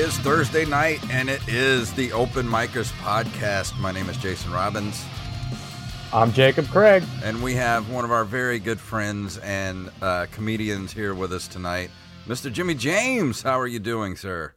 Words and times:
It 0.00 0.04
is 0.04 0.18
Thursday 0.20 0.64
night, 0.64 0.98
and 1.10 1.28
it 1.28 1.46
is 1.46 1.92
the 1.92 2.10
Open 2.12 2.46
Micers 2.46 2.90
podcast. 3.02 3.78
My 3.78 3.92
name 3.92 4.08
is 4.08 4.16
Jason 4.16 4.50
Robbins, 4.50 5.04
I'm 6.10 6.32
Jacob 6.32 6.66
Craig. 6.68 7.02
and 7.22 7.42
we 7.42 7.54
have 7.56 7.90
one 7.90 8.06
of 8.06 8.10
our 8.10 8.24
very 8.24 8.58
good 8.58 8.80
friends 8.80 9.36
and 9.36 9.90
uh, 10.00 10.24
comedians 10.32 10.90
here 10.90 11.12
with 11.12 11.34
us 11.34 11.46
tonight, 11.46 11.90
Mr. 12.26 12.50
Jimmy 12.50 12.74
James. 12.74 13.42
How 13.42 13.60
are 13.60 13.66
you 13.66 13.78
doing, 13.78 14.16
sir? 14.16 14.54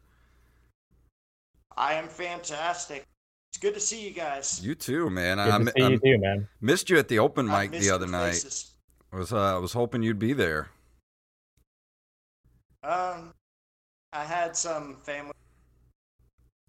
I 1.75 1.95
am 1.95 2.07
fantastic. 2.07 3.03
It's 3.51 3.57
good 3.59 3.73
to 3.73 3.81
see 3.81 4.01
you 4.01 4.11
guys. 4.13 4.65
You 4.65 4.75
too, 4.75 5.09
man. 5.09 5.39
Good 5.39 5.51
I, 5.51 5.57
to 5.57 5.65
see 5.65 5.83
I 5.83 5.89
you 5.89 5.99
too, 5.99 6.17
man. 6.19 6.47
missed 6.61 6.89
you 6.89 6.97
at 6.97 7.09
the 7.09 7.19
open 7.19 7.47
mic 7.47 7.71
the 7.71 7.89
other 7.89 8.05
your 8.05 8.13
night. 8.13 8.45
I 9.11 9.17
was 9.17 9.33
uh, 9.33 9.57
I 9.57 9.57
was 9.57 9.73
hoping 9.73 10.03
you'd 10.03 10.19
be 10.19 10.31
there. 10.31 10.69
Um, 12.81 13.33
I 14.13 14.23
had 14.23 14.55
some 14.55 14.97
family 14.97 15.33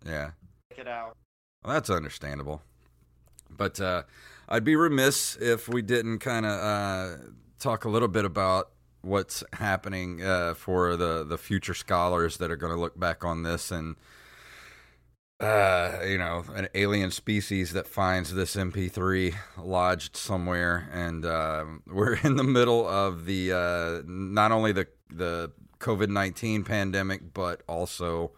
Yeah. 0.05 0.31
check 0.71 0.81
it 0.81 0.89
out. 0.89 1.17
Well, 1.65 1.75
that's 1.75 1.91
understandable. 1.91 2.63
But 3.51 3.81
uh, 3.81 4.03
I'd 4.49 4.65
be 4.65 4.77
remiss 4.77 5.37
if 5.37 5.69
we 5.69 5.83
didn't 5.83 6.19
kind 6.19 6.45
of 6.45 6.53
uh, 6.53 7.17
talk 7.59 7.85
a 7.85 7.89
little 7.89 8.09
bit 8.09 8.25
about 8.25 8.71
what's 9.03 9.45
happening 9.55 10.23
uh, 10.23 10.55
for 10.55 10.97
the, 10.97 11.25
the 11.25 11.39
future 11.39 11.75
scholars 11.75 12.39
that 12.39 12.51
are 12.51 12.57
going 12.57 12.73
to 12.73 12.79
look 12.79 12.99
back 12.99 13.25
on 13.25 13.43
this 13.43 13.71
and, 13.71 13.97
uh, 15.41 15.99
you 16.07 16.19
know, 16.19 16.45
an 16.55 16.69
alien 16.75 17.11
species 17.11 17.73
that 17.73 17.87
finds 17.87 18.35
this 18.35 18.57
MP3 18.57 19.35
lodged 19.59 20.17
somewhere. 20.17 20.89
And 20.93 21.25
uh, 21.25 21.65
we're 21.87 22.17
in 22.17 22.37
the 22.37 22.45
middle 22.45 22.87
of 22.87 23.27
the, 23.27 23.53
uh, 23.53 24.03
not 24.07 24.53
only 24.53 24.73
the, 24.73 24.89
the 25.11 25.53
COVID 25.79 26.09
19 26.09 26.65
pandemic, 26.65 27.35
but 27.35 27.63
also 27.69 28.33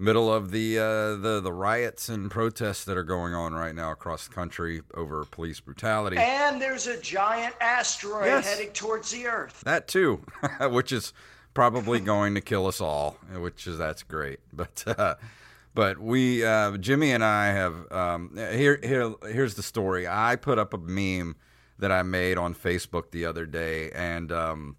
middle 0.00 0.32
of 0.32 0.50
the 0.50 0.78
uh, 0.78 1.14
the 1.16 1.40
the 1.42 1.52
riots 1.52 2.08
and 2.08 2.30
protests 2.30 2.84
that 2.86 2.96
are 2.96 3.04
going 3.04 3.34
on 3.34 3.52
right 3.54 3.74
now 3.74 3.92
across 3.92 4.26
the 4.26 4.34
country 4.34 4.80
over 4.94 5.24
police 5.24 5.60
brutality. 5.60 6.16
And 6.16 6.60
there's 6.60 6.86
a 6.86 7.00
giant 7.00 7.54
asteroid 7.60 8.26
Yes. 8.26 8.46
heading 8.52 8.72
towards 8.72 9.10
the 9.12 9.26
Earth. 9.26 9.60
that 9.64 9.86
too, 9.86 10.22
which 10.62 10.90
is 10.90 11.12
probably 11.54 12.00
going 12.00 12.34
to 12.34 12.40
kill 12.40 12.66
us 12.66 12.80
all. 12.80 13.16
Which 13.36 13.66
is 13.66 13.78
that's 13.78 14.02
great, 14.02 14.40
but. 14.52 14.82
Uh, 14.86 15.14
but 15.72 16.00
we, 16.00 16.44
uh, 16.44 16.76
Jimmy 16.78 17.12
and 17.12 17.22
I 17.24 17.46
have 17.52 17.92
um, 17.92 18.32
here. 18.34 18.80
Here, 18.82 19.14
here's 19.22 19.54
the 19.54 19.62
story. 19.62 20.04
I 20.08 20.34
put 20.34 20.58
up 20.58 20.74
a 20.74 20.78
meme 20.78 21.36
that 21.78 21.92
I 21.92 22.02
made 22.02 22.38
on 22.38 22.56
Facebook 22.56 23.12
the 23.12 23.24
other 23.24 23.46
day, 23.46 23.92
and 23.92 24.32
um, 24.32 24.76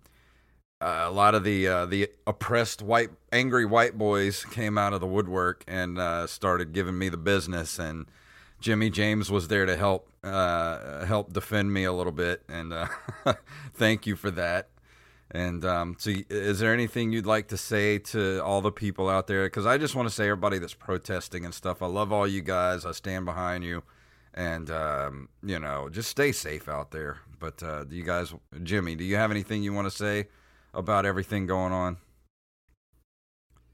uh, 0.81 1.03
a 1.05 1.11
lot 1.11 1.35
of 1.35 1.43
the 1.43 1.67
uh, 1.67 1.85
the 1.85 2.09
oppressed 2.25 2.81
white, 2.81 3.09
angry 3.31 3.65
white 3.65 3.97
boys 3.97 4.43
came 4.45 4.79
out 4.79 4.93
of 4.93 4.99
the 4.99 5.07
woodwork 5.07 5.63
and 5.67 5.99
uh, 5.99 6.25
started 6.25 6.73
giving 6.73 6.97
me 6.97 7.07
the 7.07 7.17
business. 7.17 7.77
And 7.77 8.07
Jimmy 8.59 8.89
James 8.89 9.29
was 9.29 9.47
there 9.47 9.67
to 9.67 9.77
help 9.77 10.09
uh, 10.23 11.05
help 11.05 11.33
defend 11.33 11.71
me 11.71 11.83
a 11.83 11.93
little 11.93 12.11
bit, 12.11 12.41
and 12.49 12.73
uh, 12.73 12.87
thank 13.75 14.07
you 14.07 14.15
for 14.15 14.31
that. 14.31 14.69
And 15.29 15.63
um, 15.63 15.95
so, 15.99 16.11
is 16.29 16.59
there 16.59 16.73
anything 16.73 17.13
you'd 17.13 17.27
like 17.27 17.47
to 17.49 17.57
say 17.57 17.99
to 17.99 18.43
all 18.43 18.59
the 18.61 18.71
people 18.71 19.07
out 19.07 19.27
there? 19.27 19.45
Because 19.45 19.67
I 19.67 19.77
just 19.77 19.95
want 19.95 20.09
to 20.09 20.13
say, 20.13 20.25
everybody 20.25 20.57
that's 20.57 20.73
protesting 20.73 21.45
and 21.45 21.53
stuff, 21.53 21.81
I 21.81 21.85
love 21.85 22.11
all 22.11 22.27
you 22.27 22.41
guys. 22.41 22.85
I 22.85 22.91
stand 22.91 23.25
behind 23.25 23.63
you, 23.63 23.83
and 24.33 24.69
um, 24.71 25.29
you 25.43 25.59
know, 25.59 25.89
just 25.89 26.09
stay 26.09 26.31
safe 26.31 26.67
out 26.67 26.89
there. 26.89 27.19
But 27.39 27.57
do 27.59 27.95
you 27.95 28.03
guys, 28.03 28.33
Jimmy, 28.63 28.95
do 28.95 29.03
you 29.03 29.15
have 29.15 29.29
anything 29.29 29.61
you 29.61 29.73
want 29.73 29.85
to 29.85 29.95
say 29.95 30.27
about 30.73 31.05
everything 31.05 31.45
going 31.45 31.73
on? 31.73 31.97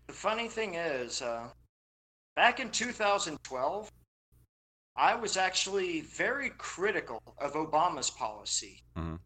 The 0.07 0.13
funny 0.13 0.47
thing 0.47 0.75
is, 0.75 1.21
uh, 1.21 1.49
back 2.35 2.59
in 2.59 2.71
2012, 2.71 3.91
I 4.95 5.15
was 5.15 5.37
actually 5.37 6.01
very 6.01 6.49
critical 6.57 7.21
of 7.37 7.53
Obama's 7.53 8.09
policy 8.09 8.81
Mhm. 8.95 9.19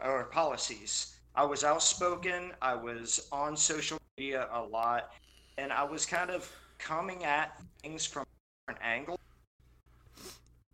or 0.00 0.24
policies. 0.24 1.16
I 1.34 1.44
was 1.44 1.64
outspoken. 1.64 2.54
I 2.62 2.74
was 2.74 3.28
on 3.32 3.56
social 3.56 3.98
media 4.16 4.48
a 4.52 4.62
lot, 4.62 5.12
and 5.58 5.72
I 5.72 5.82
was 5.82 6.06
kind 6.06 6.30
of 6.30 6.50
coming 6.78 7.24
at 7.24 7.60
things 7.82 8.06
from 8.06 8.22
a 8.22 8.72
different 8.72 8.86
angle. 8.86 9.18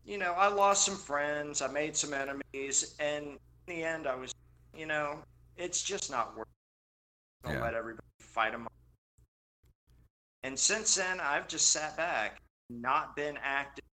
You 0.04 0.18
know, 0.18 0.32
I 0.34 0.48
lost 0.48 0.84
some 0.84 0.96
friends. 0.96 1.62
I 1.62 1.68
made 1.68 1.96
some 1.96 2.12
enemies, 2.12 2.94
and 2.98 3.26
in 3.26 3.38
the 3.66 3.84
end, 3.84 4.06
I 4.06 4.14
was, 4.14 4.32
you 4.74 4.86
know, 4.86 5.22
it's 5.60 5.82
just 5.82 6.10
not 6.10 6.36
worth. 6.36 6.48
It. 6.48 7.46
Don't 7.46 7.54
Yeah. 7.54 7.62
let 7.62 7.74
everybody 7.74 8.06
fight 8.18 8.52
them. 8.52 8.66
And 10.42 10.58
since 10.58 10.94
then, 10.94 11.20
I've 11.20 11.48
just 11.48 11.70
sat 11.70 11.96
back, 11.96 12.40
not 12.70 13.14
been 13.14 13.36
active, 13.38 13.84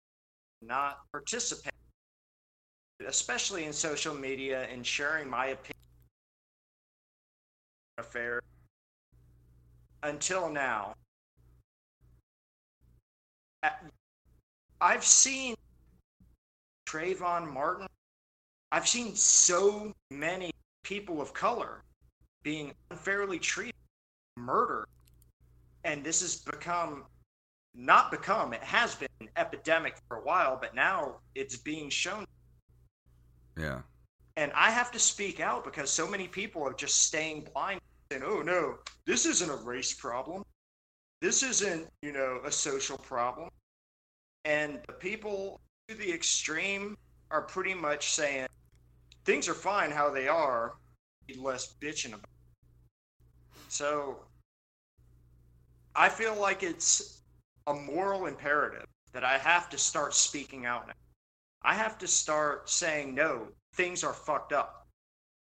not 0.62 1.06
participating, 1.12 1.78
especially 3.06 3.64
in 3.64 3.72
social 3.72 4.14
media 4.14 4.66
and 4.68 4.86
sharing 4.86 5.28
my 5.28 5.46
opinion 5.46 5.74
affair 7.98 8.40
until 10.02 10.48
now. 10.48 10.94
I've 14.80 15.04
seen 15.04 15.56
Trayvon 16.86 17.52
Martin. 17.52 17.88
I've 18.70 18.88
seen 18.88 19.16
so 19.16 19.92
many 20.10 20.50
people 20.82 21.20
of 21.20 21.32
color 21.32 21.82
being 22.42 22.72
unfairly 22.90 23.38
treated, 23.38 23.74
murdered, 24.36 24.86
and 25.84 26.04
this 26.04 26.20
has 26.20 26.36
become 26.36 27.04
not 27.74 28.10
become 28.10 28.52
it 28.52 28.62
has 28.62 28.94
been 28.96 29.08
an 29.20 29.28
epidemic 29.36 29.96
for 30.08 30.16
a 30.16 30.24
while 30.24 30.58
but 30.60 30.74
now 30.74 31.16
it's 31.34 31.56
being 31.56 31.88
shown. 31.88 32.24
Yeah, 33.56 33.80
and 34.36 34.52
i 34.54 34.70
have 34.70 34.90
to 34.92 34.98
speak 34.98 35.40
out 35.40 35.64
because 35.64 35.90
so 35.90 36.08
many 36.08 36.28
people 36.28 36.62
are 36.62 36.72
just 36.72 37.02
staying 37.02 37.48
blind 37.52 37.80
and 38.10 38.24
oh 38.24 38.40
no 38.40 38.78
this 39.06 39.24
isn't 39.26 39.50
a 39.50 39.56
race 39.56 39.94
problem. 39.94 40.44
This 41.22 41.42
isn't 41.42 41.88
you 42.02 42.12
know 42.12 42.40
a 42.44 42.52
social 42.52 42.98
problem. 42.98 43.48
And 44.44 44.80
the 44.86 44.92
people 44.92 45.60
to 45.88 45.94
the 45.94 46.12
extreme 46.12 46.96
are 47.30 47.42
pretty 47.42 47.74
much 47.74 48.12
saying 48.12 48.46
things 49.28 49.48
are 49.48 49.54
fine 49.54 49.90
how 49.90 50.08
they 50.10 50.26
are 50.26 50.74
less 51.36 51.74
bitching 51.82 52.14
about 52.14 52.24
it. 52.24 53.60
so 53.68 54.18
i 55.94 56.08
feel 56.08 56.34
like 56.34 56.62
it's 56.62 57.20
a 57.66 57.74
moral 57.74 58.26
imperative 58.26 58.86
that 59.12 59.24
i 59.24 59.36
have 59.36 59.68
to 59.68 59.76
start 59.76 60.14
speaking 60.14 60.64
out 60.64 60.86
now 60.86 60.94
I 61.62 61.74
have 61.74 61.98
to 61.98 62.06
start 62.06 62.70
saying 62.70 63.14
no, 63.14 63.48
things 63.74 64.04
are 64.04 64.12
fucked 64.12 64.52
up. 64.52 64.86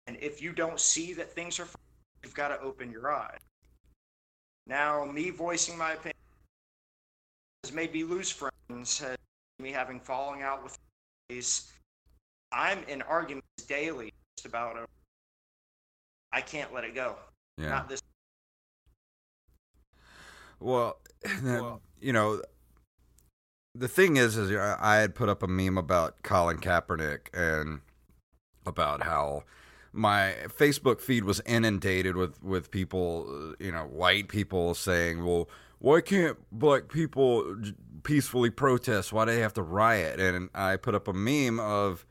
And 0.06 0.16
if 0.20 0.42
you 0.42 0.52
don't 0.52 0.80
see 0.80 1.12
that 1.14 1.32
things 1.32 1.60
are 1.60 1.64
fucked 1.64 1.84
you've 2.22 2.34
got 2.34 2.48
to 2.48 2.60
open 2.60 2.90
your 2.90 3.10
eyes. 3.10 3.38
Now, 4.66 5.04
me 5.06 5.30
voicing 5.30 5.78
my 5.78 5.92
opinion 5.92 6.16
has 7.64 7.72
made 7.72 7.92
me 7.94 8.04
lose 8.04 8.30
friends, 8.30 8.98
has 8.98 9.16
me 9.58 9.70
having 9.72 10.00
falling 10.00 10.42
out 10.42 10.62
with 10.62 10.76
friends. 11.28 11.72
I'm 12.52 12.82
in 12.88 13.02
arguments 13.02 13.46
daily 13.68 14.12
just 14.36 14.46
about 14.46 14.76
it. 14.76 14.86
I 16.32 16.40
can't 16.40 16.72
let 16.72 16.84
it 16.84 16.94
go. 16.94 17.16
yeah. 17.56 17.70
Not 17.70 17.88
this. 17.88 18.02
Well, 20.58 20.98
you 22.00 22.12
know, 22.12 22.42
the 23.74 23.88
thing 23.88 24.16
is, 24.16 24.36
is 24.36 24.50
I 24.52 24.76
I 24.80 24.96
had 24.96 25.14
put 25.14 25.28
up 25.28 25.42
a 25.42 25.48
meme 25.48 25.78
about 25.78 26.22
Colin 26.22 26.58
Kaepernick 26.58 27.28
and 27.32 27.80
about 28.66 29.02
how 29.02 29.44
my 29.92 30.34
Facebook 30.48 31.00
feed 31.00 31.24
was 31.24 31.40
inundated 31.46 32.16
with 32.16 32.42
with 32.42 32.70
people, 32.70 33.26
uh, 33.28 33.64
you 33.64 33.72
know, 33.72 33.84
white 33.84 34.28
people 34.28 34.74
saying, 34.74 35.24
"Well, 35.24 35.48
why 35.78 36.00
can't 36.00 36.38
black 36.52 36.88
people 36.88 37.56
peacefully 38.02 38.50
protest? 38.50 39.12
Why 39.12 39.24
do 39.24 39.32
they 39.32 39.40
have 39.40 39.54
to 39.54 39.62
riot?" 39.62 40.20
And 40.20 40.50
I 40.54 40.76
put 40.76 40.94
up 40.94 41.08
a 41.08 41.12
meme 41.12 41.58
of, 41.58 42.04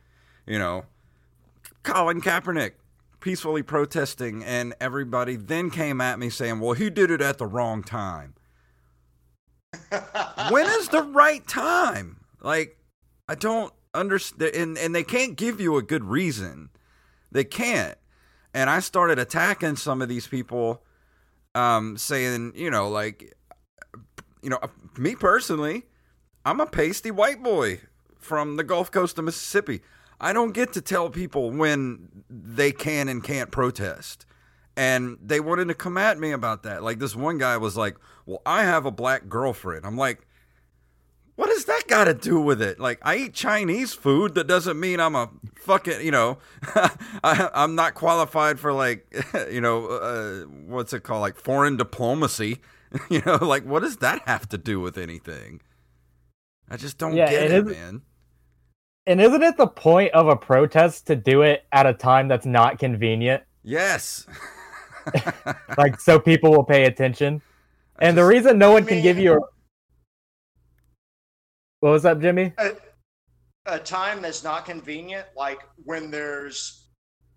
you 0.49 0.59
know, 0.59 0.83
Colin 1.83 2.19
Kaepernick 2.21 2.71
peacefully 3.21 3.61
protesting, 3.61 4.43
and 4.43 4.73
everybody 4.81 5.35
then 5.35 5.69
came 5.69 6.01
at 6.01 6.19
me 6.19 6.29
saying, 6.29 6.59
"Well, 6.59 6.73
he 6.73 6.89
did 6.89 7.11
it 7.11 7.21
at 7.21 7.37
the 7.37 7.45
wrong 7.45 7.83
time." 7.83 8.33
when 10.49 10.65
is 10.65 10.89
the 10.89 11.03
right 11.03 11.47
time? 11.47 12.25
Like, 12.41 12.77
I 13.27 13.35
don't 13.35 13.71
understand, 13.93 14.55
and, 14.55 14.77
and 14.77 14.95
they 14.95 15.03
can't 15.03 15.35
give 15.35 15.61
you 15.61 15.77
a 15.77 15.83
good 15.83 16.03
reason. 16.03 16.69
They 17.31 17.43
can't. 17.43 17.97
And 18.53 18.69
I 18.69 18.79
started 18.79 19.19
attacking 19.19 19.75
some 19.75 20.01
of 20.01 20.09
these 20.09 20.25
people, 20.25 20.81
um, 21.53 21.97
saying, 21.97 22.53
you 22.55 22.71
know, 22.71 22.89
like, 22.89 23.35
you 24.41 24.49
know, 24.49 24.59
me 24.97 25.15
personally, 25.15 25.83
I'm 26.43 26.59
a 26.59 26.65
pasty 26.65 27.11
white 27.11 27.43
boy 27.43 27.81
from 28.17 28.55
the 28.55 28.63
Gulf 28.63 28.89
Coast 28.89 29.19
of 29.19 29.25
Mississippi. 29.25 29.81
I 30.19 30.33
don't 30.33 30.51
get 30.53 30.73
to 30.73 30.81
tell 30.81 31.09
people 31.09 31.51
when 31.51 32.23
they 32.29 32.71
can 32.71 33.07
and 33.07 33.23
can't 33.23 33.51
protest. 33.51 34.25
and 34.77 35.17
they 35.21 35.39
wanted 35.39 35.67
to 35.67 35.73
come 35.73 35.97
at 35.97 36.17
me 36.19 36.31
about 36.31 36.63
that. 36.63 36.83
Like 36.83 36.99
this 36.99 37.15
one 37.15 37.37
guy 37.37 37.57
was 37.57 37.75
like, 37.75 37.97
"Well, 38.25 38.41
I 38.45 38.63
have 38.63 38.85
a 38.85 38.91
black 38.91 39.27
girlfriend." 39.27 39.85
I'm 39.85 39.97
like, 39.97 40.25
"What 41.35 41.47
does 41.49 41.65
that 41.65 41.83
got 41.87 42.05
to 42.05 42.13
do 42.13 42.39
with 42.39 42.61
it?" 42.61 42.79
Like 42.79 42.99
I 43.01 43.15
eat 43.17 43.33
Chinese 43.33 43.93
food. 43.93 44.35
That 44.35 44.47
doesn't 44.47 44.79
mean 44.79 44.99
I'm 44.99 45.15
a 45.15 45.29
fucking, 45.55 46.01
you 46.05 46.11
know, 46.11 46.37
I, 47.23 47.49
I'm 47.53 47.75
not 47.75 47.93
qualified 47.93 48.59
for 48.59 48.71
like, 48.73 49.13
you 49.51 49.61
know, 49.61 49.87
uh, 49.87 50.41
what's 50.67 50.93
it 50.93 51.03
called, 51.03 51.21
like 51.21 51.35
foreign 51.35 51.77
diplomacy. 51.77 52.59
you 53.09 53.21
know, 53.25 53.35
like 53.37 53.65
what 53.65 53.81
does 53.81 53.97
that 53.97 54.21
have 54.27 54.47
to 54.49 54.57
do 54.57 54.79
with 54.79 54.97
anything? 54.97 55.61
I 56.69 56.77
just 56.77 56.97
don't 56.97 57.15
Yeah, 57.15 57.29
get 57.29 57.51
it 57.51 57.51
it, 57.51 57.65
man. 57.65 58.01
And 59.09 59.19
isn't 59.19 59.41
it 59.41 59.57
the 59.57 59.65
point 59.65 60.13
of 60.13 60.27
a 60.27 60.35
protest 60.35 61.07
to 61.07 61.15
do 61.15 61.41
it 61.41 61.65
at 61.71 61.87
a 61.87 61.93
time 61.95 62.27
that's 62.27 62.45
not 62.45 62.77
convenient? 62.77 63.43
Yes. 63.63 64.25
Like 65.75 65.99
so 65.99 66.19
people 66.19 66.51
will 66.51 66.65
pay 66.65 66.85
attention. 66.85 67.41
And 67.99 68.15
the 68.15 68.23
reason 68.23 68.59
no 68.59 68.71
one 68.71 68.85
can 68.85 69.01
give 69.01 69.17
you 69.17 69.33
a 69.33 69.39
What 71.79 71.89
was 71.89 72.05
up, 72.05 72.21
Jimmy? 72.21 72.53
a, 72.59 72.73
a 73.65 73.79
time 73.79 74.21
that's 74.21 74.43
not 74.43 74.65
convenient, 74.65 75.25
like 75.35 75.61
when 75.85 76.11
there's 76.11 76.89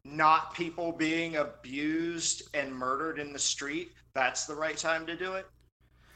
not 0.04 0.52
people 0.52 0.92
being 0.92 1.36
abused 1.36 2.42
and 2.52 2.74
murdered 2.74 3.18
in 3.18 3.32
the 3.32 3.38
street, 3.38 3.92
that's 4.12 4.44
the 4.44 4.54
right 4.54 4.76
time 4.76 5.06
to 5.06 5.16
do 5.16 5.34
it. 5.34 5.46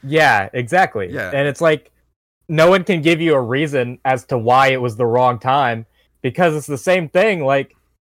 Yeah, 0.03 0.49
exactly. 0.53 1.11
Yeah. 1.11 1.31
And 1.33 1.47
it's 1.47 1.61
like 1.61 1.91
no 2.49 2.69
one 2.69 2.83
can 2.83 3.01
give 3.01 3.21
you 3.21 3.35
a 3.35 3.41
reason 3.41 3.99
as 4.05 4.25
to 4.25 4.37
why 4.37 4.69
it 4.69 4.81
was 4.81 4.95
the 4.95 5.05
wrong 5.05 5.39
time 5.39 5.85
because 6.21 6.55
it's 6.55 6.67
the 6.67 6.77
same 6.77 7.09
thing. 7.09 7.43
Like 7.43 7.75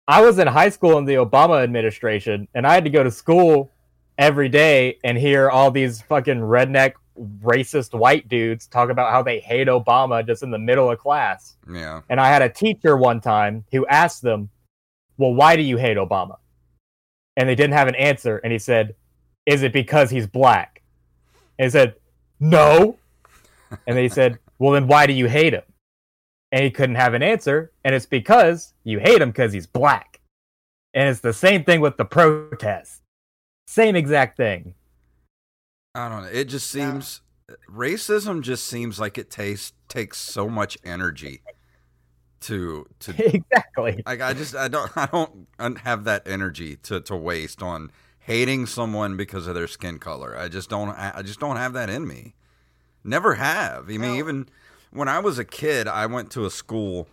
I 0.07 0.21
was 0.21 0.39
in 0.39 0.47
high 0.47 0.69
school 0.69 0.97
in 0.97 1.05
the 1.05 1.15
Obama 1.15 1.63
administration 1.63 2.47
and 2.53 2.65
I 2.65 2.73
had 2.73 2.83
to 2.83 2.89
go 2.89 3.03
to 3.03 3.11
school 3.11 3.71
every 4.17 4.49
day 4.49 4.99
and 5.03 5.17
hear 5.17 5.49
all 5.49 5.71
these 5.71 6.01
fucking 6.01 6.39
redneck 6.39 6.93
racist 7.41 7.97
white 7.97 8.27
dudes 8.27 8.67
talk 8.67 8.89
about 8.89 9.11
how 9.11 9.23
they 9.23 9.39
hate 9.39 9.67
Obama 9.67 10.25
just 10.25 10.43
in 10.43 10.51
the 10.51 10.59
middle 10.59 10.89
of 10.91 10.99
class. 10.99 11.57
Yeah. 11.71 12.01
And 12.09 12.19
I 12.19 12.27
had 12.27 12.41
a 12.41 12.49
teacher 12.49 12.95
one 12.95 13.21
time 13.21 13.65
who 13.71 13.85
asked 13.87 14.21
them, 14.21 14.49
Well, 15.17 15.33
why 15.33 15.55
do 15.55 15.63
you 15.63 15.77
hate 15.77 15.97
Obama? 15.97 16.37
And 17.35 17.49
they 17.49 17.55
didn't 17.55 17.73
have 17.73 17.87
an 17.87 17.95
answer. 17.95 18.37
And 18.37 18.53
he 18.53 18.59
said, 18.59 18.95
Is 19.45 19.63
it 19.63 19.73
because 19.73 20.09
he's 20.09 20.27
black? 20.27 20.81
And 21.57 21.65
he 21.65 21.69
said, 21.69 21.95
No. 22.39 22.98
And 23.87 23.97
they 23.97 24.09
said, 24.09 24.39
Well, 24.57 24.71
then 24.73 24.87
why 24.87 25.05
do 25.07 25.13
you 25.13 25.27
hate 25.27 25.53
him? 25.53 25.63
And 26.51 26.63
he 26.63 26.71
couldn't 26.71 26.95
have 26.95 27.13
an 27.13 27.21
answer. 27.23 27.71
And 27.83 27.93
it's 27.93 28.05
because 28.07 28.73
you 28.83 28.99
hate 28.99 29.21
him 29.21 29.29
because 29.29 29.53
he's 29.53 29.67
black. 29.67 30.19
And 30.93 31.07
it's 31.07 31.19
the 31.19 31.33
same 31.33 31.63
thing 31.63 31.81
with 31.81 31.97
the 31.97 32.05
protest. 32.05 33.01
Same 33.67 33.95
exact 33.95 34.37
thing. 34.37 34.73
I 35.93 36.09
don't 36.09 36.23
know. 36.23 36.29
It 36.29 36.45
just 36.45 36.73
Yeah. 36.73 36.91
seems 36.93 37.21
racism 37.71 38.41
just 38.41 38.67
seems 38.67 38.99
like 38.99 39.17
it 39.17 39.31
takes 39.31 39.73
takes 39.87 40.19
so 40.19 40.47
much 40.47 40.77
energy 40.83 41.41
to 42.41 42.85
to 42.99 43.11
exactly. 43.35 44.01
like 44.05 44.21
I 44.21 44.33
just 44.33 44.55
I 44.55 44.67
don't 44.67 44.91
I 44.97 45.07
don't 45.07 45.77
have 45.79 46.03
that 46.05 46.27
energy 46.27 46.75
to 46.83 47.01
to 47.01 47.15
waste 47.15 47.61
on 47.63 47.91
hating 48.19 48.65
someone 48.67 49.17
because 49.17 49.47
of 49.47 49.55
their 49.55 49.67
skin 49.67 49.99
color. 49.99 50.37
I 50.37 50.47
just 50.47 50.69
don't 50.69 50.89
I 50.89 51.11
I 51.15 51.21
just 51.21 51.39
don't 51.39 51.57
have 51.57 51.73
that 51.73 51.89
in 51.89 52.07
me. 52.07 52.35
Never 53.03 53.35
have. 53.35 53.85
I 53.85 53.97
mean 53.97 54.01
No. 54.01 54.15
even 54.15 54.49
when 54.91 55.07
I 55.07 55.19
was 55.19 55.37
a 55.39 55.45
kid, 55.45 55.87
I 55.87 56.05
went 56.05 56.31
to 56.31 56.45
a 56.45 56.49
school 56.49 57.07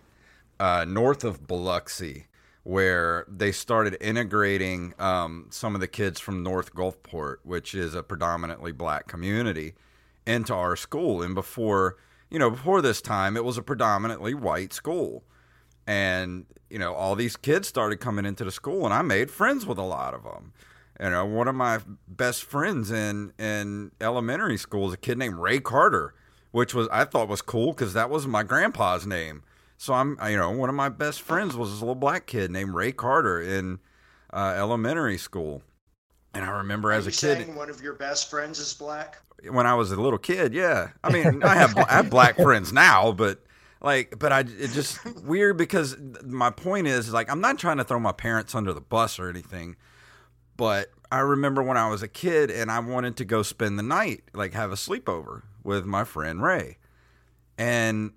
uh, 0.59 0.85
north 0.87 1.23
of 1.23 1.47
Biloxi 1.47 2.27
where 2.63 3.25
they 3.29 3.51
started 3.51 3.95
integrating 4.01 4.93
um, 4.99 5.47
some 5.49 5.73
of 5.73 5.79
the 5.79 5.87
kids 5.87 6.19
from 6.19 6.43
North 6.43 6.73
Gulfport, 6.73 7.37
which 7.43 7.73
is 7.73 7.95
a 7.95 8.03
predominantly 8.03 8.73
black 8.73 9.07
community, 9.07 9.73
into 10.25 10.53
our 10.53 10.75
school. 10.75 11.21
And 11.21 11.33
before, 11.33 11.95
you 12.29 12.37
know, 12.37 12.49
before 12.49 12.81
this 12.81 12.99
time, 13.01 13.37
it 13.37 13.45
was 13.45 13.57
a 13.57 13.61
predominantly 13.61 14.33
white 14.33 14.73
school. 14.73 15.23
And, 15.87 16.45
you 16.69 16.77
know, 16.77 16.93
all 16.93 17.15
these 17.15 17.37
kids 17.37 17.69
started 17.69 18.01
coming 18.01 18.25
into 18.25 18.43
the 18.43 18.51
school, 18.51 18.83
and 18.83 18.93
I 18.93 19.01
made 19.01 19.31
friends 19.31 19.65
with 19.65 19.77
a 19.77 19.83
lot 19.83 20.13
of 20.13 20.23
them. 20.23 20.51
You 20.99 21.11
know, 21.11 21.25
one 21.25 21.47
of 21.47 21.55
my 21.55 21.79
best 22.07 22.43
friends 22.43 22.91
in, 22.91 23.31
in 23.37 23.91
elementary 24.01 24.57
school 24.57 24.87
is 24.87 24.93
a 24.93 24.97
kid 24.97 25.17
named 25.17 25.35
Ray 25.35 25.59
Carter, 25.59 26.15
which 26.51 26.73
was 26.73 26.87
I 26.91 27.05
thought 27.05 27.27
was 27.27 27.41
cool 27.41 27.73
because 27.73 27.93
that 27.93 28.09
was 28.09 28.25
my 28.25 28.43
grandpa's 28.43 29.05
name. 29.05 29.43
So 29.77 29.93
I'm, 29.93 30.17
you 30.27 30.37
know, 30.37 30.49
one 30.49 30.69
of 30.69 30.75
my 30.75 30.89
best 30.89 31.21
friends 31.21 31.55
was 31.55 31.69
this 31.71 31.81
little 31.81 31.93
black 31.93 32.25
kid 32.25 32.49
named 32.49 32.73
Ray 32.73 32.91
Carter 32.91 33.39
in 33.39 33.79
uh, 34.33 34.55
elementary 34.57 35.19
school, 35.19 35.61
and 36.33 36.43
I 36.43 36.49
remember 36.49 36.91
as 36.91 37.05
Are 37.05 37.09
a 37.09 37.13
kid 37.13 37.55
one 37.55 37.69
of 37.69 37.81
your 37.81 37.93
best 37.93 38.29
friends 38.29 38.57
is 38.57 38.73
black? 38.73 39.19
when 39.51 39.67
I 39.67 39.75
was 39.75 39.91
a 39.91 40.01
little 40.01 40.17
kid. 40.17 40.53
Yeah, 40.53 40.89
I 41.03 41.11
mean, 41.11 41.43
I 41.43 41.55
have 41.55 41.77
I 41.77 41.91
have 41.93 42.09
black 42.09 42.35
friends 42.41 42.73
now, 42.73 43.11
but 43.11 43.43
like, 43.81 44.17
but 44.17 44.31
I 44.31 44.39
it 44.39 44.71
just 44.71 44.99
weird 45.23 45.57
because 45.57 45.95
my 46.23 46.49
point 46.49 46.87
is 46.87 47.13
like 47.13 47.29
I'm 47.29 47.41
not 47.41 47.59
trying 47.59 47.77
to 47.77 47.83
throw 47.83 47.99
my 47.99 48.11
parents 48.11 48.55
under 48.55 48.73
the 48.73 48.81
bus 48.81 49.19
or 49.19 49.29
anything, 49.29 49.75
but 50.57 50.89
I 51.11 51.19
remember 51.19 51.63
when 51.63 51.77
I 51.77 51.89
was 51.89 52.03
a 52.03 52.07
kid 52.07 52.51
and 52.51 52.69
I 52.69 52.79
wanted 52.79 53.15
to 53.17 53.25
go 53.25 53.43
spend 53.43 53.79
the 53.79 53.83
night, 53.83 54.23
like 54.33 54.53
have 54.53 54.71
a 54.71 54.75
sleepover 54.75 55.43
with 55.63 55.85
my 55.85 56.03
friend 56.03 56.41
Ray, 56.41 56.77
and 57.57 58.11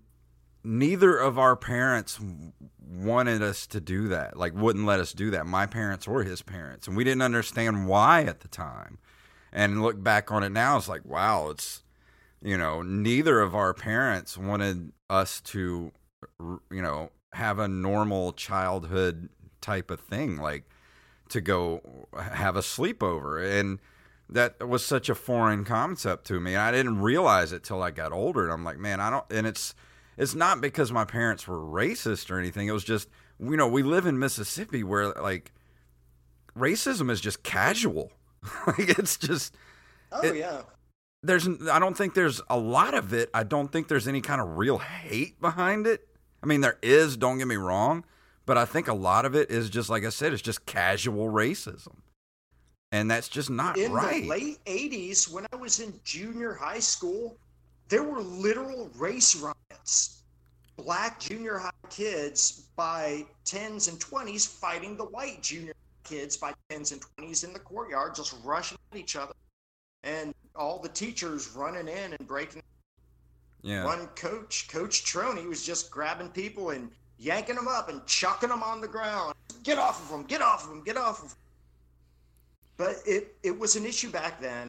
neither 0.65 1.17
of 1.17 1.39
our 1.39 1.57
parents 1.57 2.19
wanted 2.87 3.41
us 3.41 3.67
to 3.69 3.81
do 3.81 4.09
that 4.09 4.37
like 4.37 4.53
wouldn't 4.55 4.85
let 4.85 5.01
us 5.01 5.13
do 5.13 5.31
that. 5.31 5.47
My 5.47 5.67
parents 5.67 6.09
or 6.09 6.25
his 6.25 6.43
parents 6.43 6.89
and 6.89 6.97
we 6.97 7.05
didn't 7.05 7.23
understand 7.23 7.87
why 7.87 8.25
at 8.25 8.41
the 8.41 8.49
time. 8.49 8.99
And 9.53 9.83
look 9.83 10.03
back 10.03 10.31
on 10.31 10.43
it 10.43 10.51
now 10.51 10.77
it's 10.77 10.89
like 10.89 11.05
wow 11.05 11.51
it's 11.51 11.83
you 12.43 12.59
know 12.59 12.83
neither 12.83 13.41
of 13.41 13.55
our 13.55 13.73
parents 13.75 14.37
wanted 14.37 14.93
us 15.09 15.41
to 15.43 15.93
you 16.41 16.83
know 16.83 17.11
have 17.33 17.59
a 17.59 17.69
normal 17.69 18.33
childhood 18.33 19.29
type 19.61 19.91
of 19.91 20.01
thing. 20.01 20.37
Like 20.37 20.65
to 21.31 21.41
go 21.41 22.07
have 22.19 22.57
a 22.57 22.61
sleepover 22.61 23.43
and 23.61 23.79
that 24.29 24.67
was 24.69 24.85
such 24.85 25.09
a 25.09 25.15
foreign 25.15 25.65
concept 25.65 26.27
to 26.27 26.39
me 26.41 26.53
And 26.53 26.63
i 26.63 26.71
didn't 26.71 27.01
realize 27.01 27.53
it 27.53 27.65
till 27.65 27.83
i 27.83 27.91
got 27.91 28.13
older 28.13 28.45
and 28.45 28.53
i'm 28.53 28.65
like 28.65 28.79
man 28.79 29.01
i 29.01 29.11
don't 29.11 29.25
and 29.31 29.47
it's 29.47 29.75
it's 30.17 30.35
not 30.35 30.61
because 30.61 30.93
my 30.93 31.05
parents 31.05 31.49
were 31.49 31.59
racist 31.59 32.31
or 32.31 32.39
anything 32.39 32.69
it 32.69 32.73
was 32.73 32.85
just 32.85 33.09
you 33.41 33.57
know 33.57 33.67
we 33.69 33.83
live 33.83 34.07
in 34.07 34.19
mississippi 34.19 34.83
where 34.85 35.09
like 35.15 35.53
racism 36.57 37.11
is 37.11 37.21
just 37.21 37.43
casual 37.43 38.13
like 38.67 38.99
it's 38.99 39.17
just 39.17 39.55
Oh 40.13 40.21
It- 40.23 40.37
yeah. 40.37 40.63
there's 41.23 41.47
I 41.71 41.79
don't 41.79 41.97
think 41.97 42.15
there's 42.15 42.41
a 42.51 42.59
lot 42.59 42.95
of 42.95 43.13
it. 43.13 43.31
I 43.33 43.45
don't 43.45 43.71
think 43.71 43.87
there's 43.87 44.09
any 44.09 44.21
kind 44.21 44.41
of 44.41 44.57
real 44.59 44.79
hate 44.79 45.41
behind 45.41 45.87
it. 45.87 46.09
I 46.43 46.47
mean 46.47 46.63
there 46.63 46.79
is, 46.83 47.17
don't 47.17 47.39
get 47.39 47.47
me 47.47 47.55
wrong, 47.57 48.05
but 48.51 48.59
I 48.59 48.65
think 48.65 48.89
a 48.89 48.93
lot 48.93 49.27
of 49.27 49.37
it 49.37 49.49
is 49.49 49.71
just 49.71 49.89
like 49.89 50.05
I 50.05 50.09
said, 50.09 50.33
it's 50.33 50.43
just 50.43 50.67
casual 50.67 51.31
racism. 51.31 51.95
And 52.91 53.09
that's 53.09 53.29
just 53.29 53.49
not 53.49 53.79
In 53.79 53.93
right. 53.93 54.25
the 54.25 54.29
late 54.29 54.65
80s, 54.65 55.31
when 55.31 55.47
I 55.53 55.57
was 55.57 55.79
in 55.79 55.95
junior 56.03 56.55
high 56.55 56.81
school, 56.81 57.39
there 57.87 58.03
were 58.03 58.21
literal 58.21 58.91
race 58.97 59.37
riots. 59.37 60.25
Black 60.77 61.21
junior 61.21 61.59
high 61.59 61.71
kids 61.91 62.67
by 62.75 63.25
10s 63.45 63.89
and 63.89 64.01
20s 64.01 64.49
fighting 64.49 64.97
the 64.97 65.05
white 65.05 65.45
junior 65.45 65.75
kids 66.03 66.37
by 66.37 66.53
10s 66.73 66.91
and 66.91 67.01
20s 67.19 67.45
in 67.45 67.53
the 67.53 67.61
courtyard, 67.61 68.17
just 68.17 68.35
rushing 68.43 68.79
at 68.91 68.99
each 68.99 69.15
other. 69.15 69.35
And 70.03 70.35
all 70.57 70.81
the 70.81 70.89
teachers 70.89 71.53
running 71.53 71.87
in 71.87 72.15
and 72.15 72.27
breaking. 72.27 72.65
yeah. 73.63 73.85
One 73.85 74.09
coach, 74.17 74.67
Coach 74.67 75.05
Troney, 75.05 75.47
was 75.47 75.65
just 75.65 75.89
grabbing 75.93 76.31
people 76.31 76.71
and 76.71 76.91
yanking 77.21 77.55
them 77.55 77.69
up 77.69 77.89
and 77.89 78.05
chucking 78.07 78.49
them 78.49 78.63
on 78.63 78.81
the 78.81 78.89
ground. 78.89 79.35
Get 79.63 79.79
off 79.79 80.03
of 80.03 80.09
them, 80.11 80.25
get 80.25 80.41
off 80.41 80.65
of 80.65 80.71
them, 80.71 80.83
get 80.83 80.97
off 80.97 81.23
of 81.23 81.29
them. 81.29 81.39
But 82.77 82.97
it, 83.07 83.37
it 83.43 83.57
was 83.57 83.77
an 83.77 83.85
issue 83.85 84.11
back 84.11 84.41
then. 84.41 84.69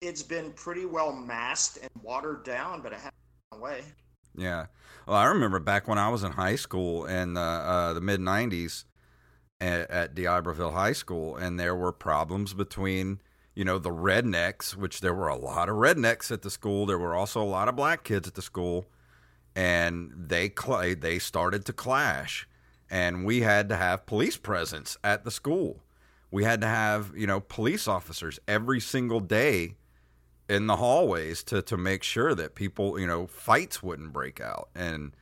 It's 0.00 0.22
been 0.22 0.52
pretty 0.52 0.86
well 0.86 1.12
masked 1.12 1.78
and 1.82 1.90
watered 2.02 2.44
down, 2.44 2.80
but 2.80 2.92
it 2.92 2.96
hasn't 2.96 3.14
gone 3.50 3.60
away. 3.60 3.82
Yeah. 4.36 4.66
Well, 5.06 5.16
I 5.16 5.26
remember 5.26 5.58
back 5.58 5.88
when 5.88 5.98
I 5.98 6.08
was 6.08 6.22
in 6.22 6.32
high 6.32 6.56
school 6.56 7.06
in 7.06 7.36
uh, 7.36 7.40
uh, 7.40 7.92
the 7.92 8.00
mid 8.00 8.20
90s 8.20 8.84
at, 9.60 9.90
at 9.90 10.14
D'Iberville 10.14 10.70
High 10.70 10.92
School, 10.92 11.36
and 11.36 11.58
there 11.58 11.74
were 11.74 11.92
problems 11.92 12.54
between, 12.54 13.20
you 13.54 13.64
know, 13.64 13.78
the 13.78 13.90
rednecks, 13.90 14.76
which 14.76 15.00
there 15.00 15.12
were 15.12 15.28
a 15.28 15.36
lot 15.36 15.68
of 15.68 15.74
rednecks 15.74 16.30
at 16.30 16.42
the 16.42 16.50
school. 16.50 16.86
There 16.86 16.98
were 16.98 17.14
also 17.16 17.42
a 17.42 17.44
lot 17.44 17.68
of 17.68 17.74
black 17.74 18.04
kids 18.04 18.28
at 18.28 18.34
the 18.34 18.42
school, 18.42 18.86
and 19.54 20.12
they 20.14 20.50
cl- 20.50 20.94
they 20.96 21.18
started 21.18 21.64
to 21.66 21.72
clash, 21.72 22.48
and 22.90 23.24
we 23.24 23.40
had 23.40 23.68
to 23.68 23.76
have 23.76 24.06
police 24.06 24.36
presence 24.36 24.96
at 25.02 25.24
the 25.24 25.30
school. 25.30 25.82
We 26.30 26.44
had 26.44 26.60
to 26.60 26.66
have, 26.66 27.12
you 27.16 27.26
know, 27.26 27.40
police 27.40 27.88
officers 27.88 28.38
every 28.46 28.80
single 28.80 29.20
day 29.20 29.74
in 30.48 30.66
the 30.66 30.76
hallways 30.76 31.42
to 31.44 31.62
to 31.62 31.76
make 31.76 32.02
sure 32.02 32.34
that 32.34 32.54
people, 32.54 32.98
you 32.98 33.06
know, 33.06 33.26
fights 33.26 33.82
wouldn't 33.82 34.12
break 34.12 34.40
out. 34.40 34.68
And 34.74 35.12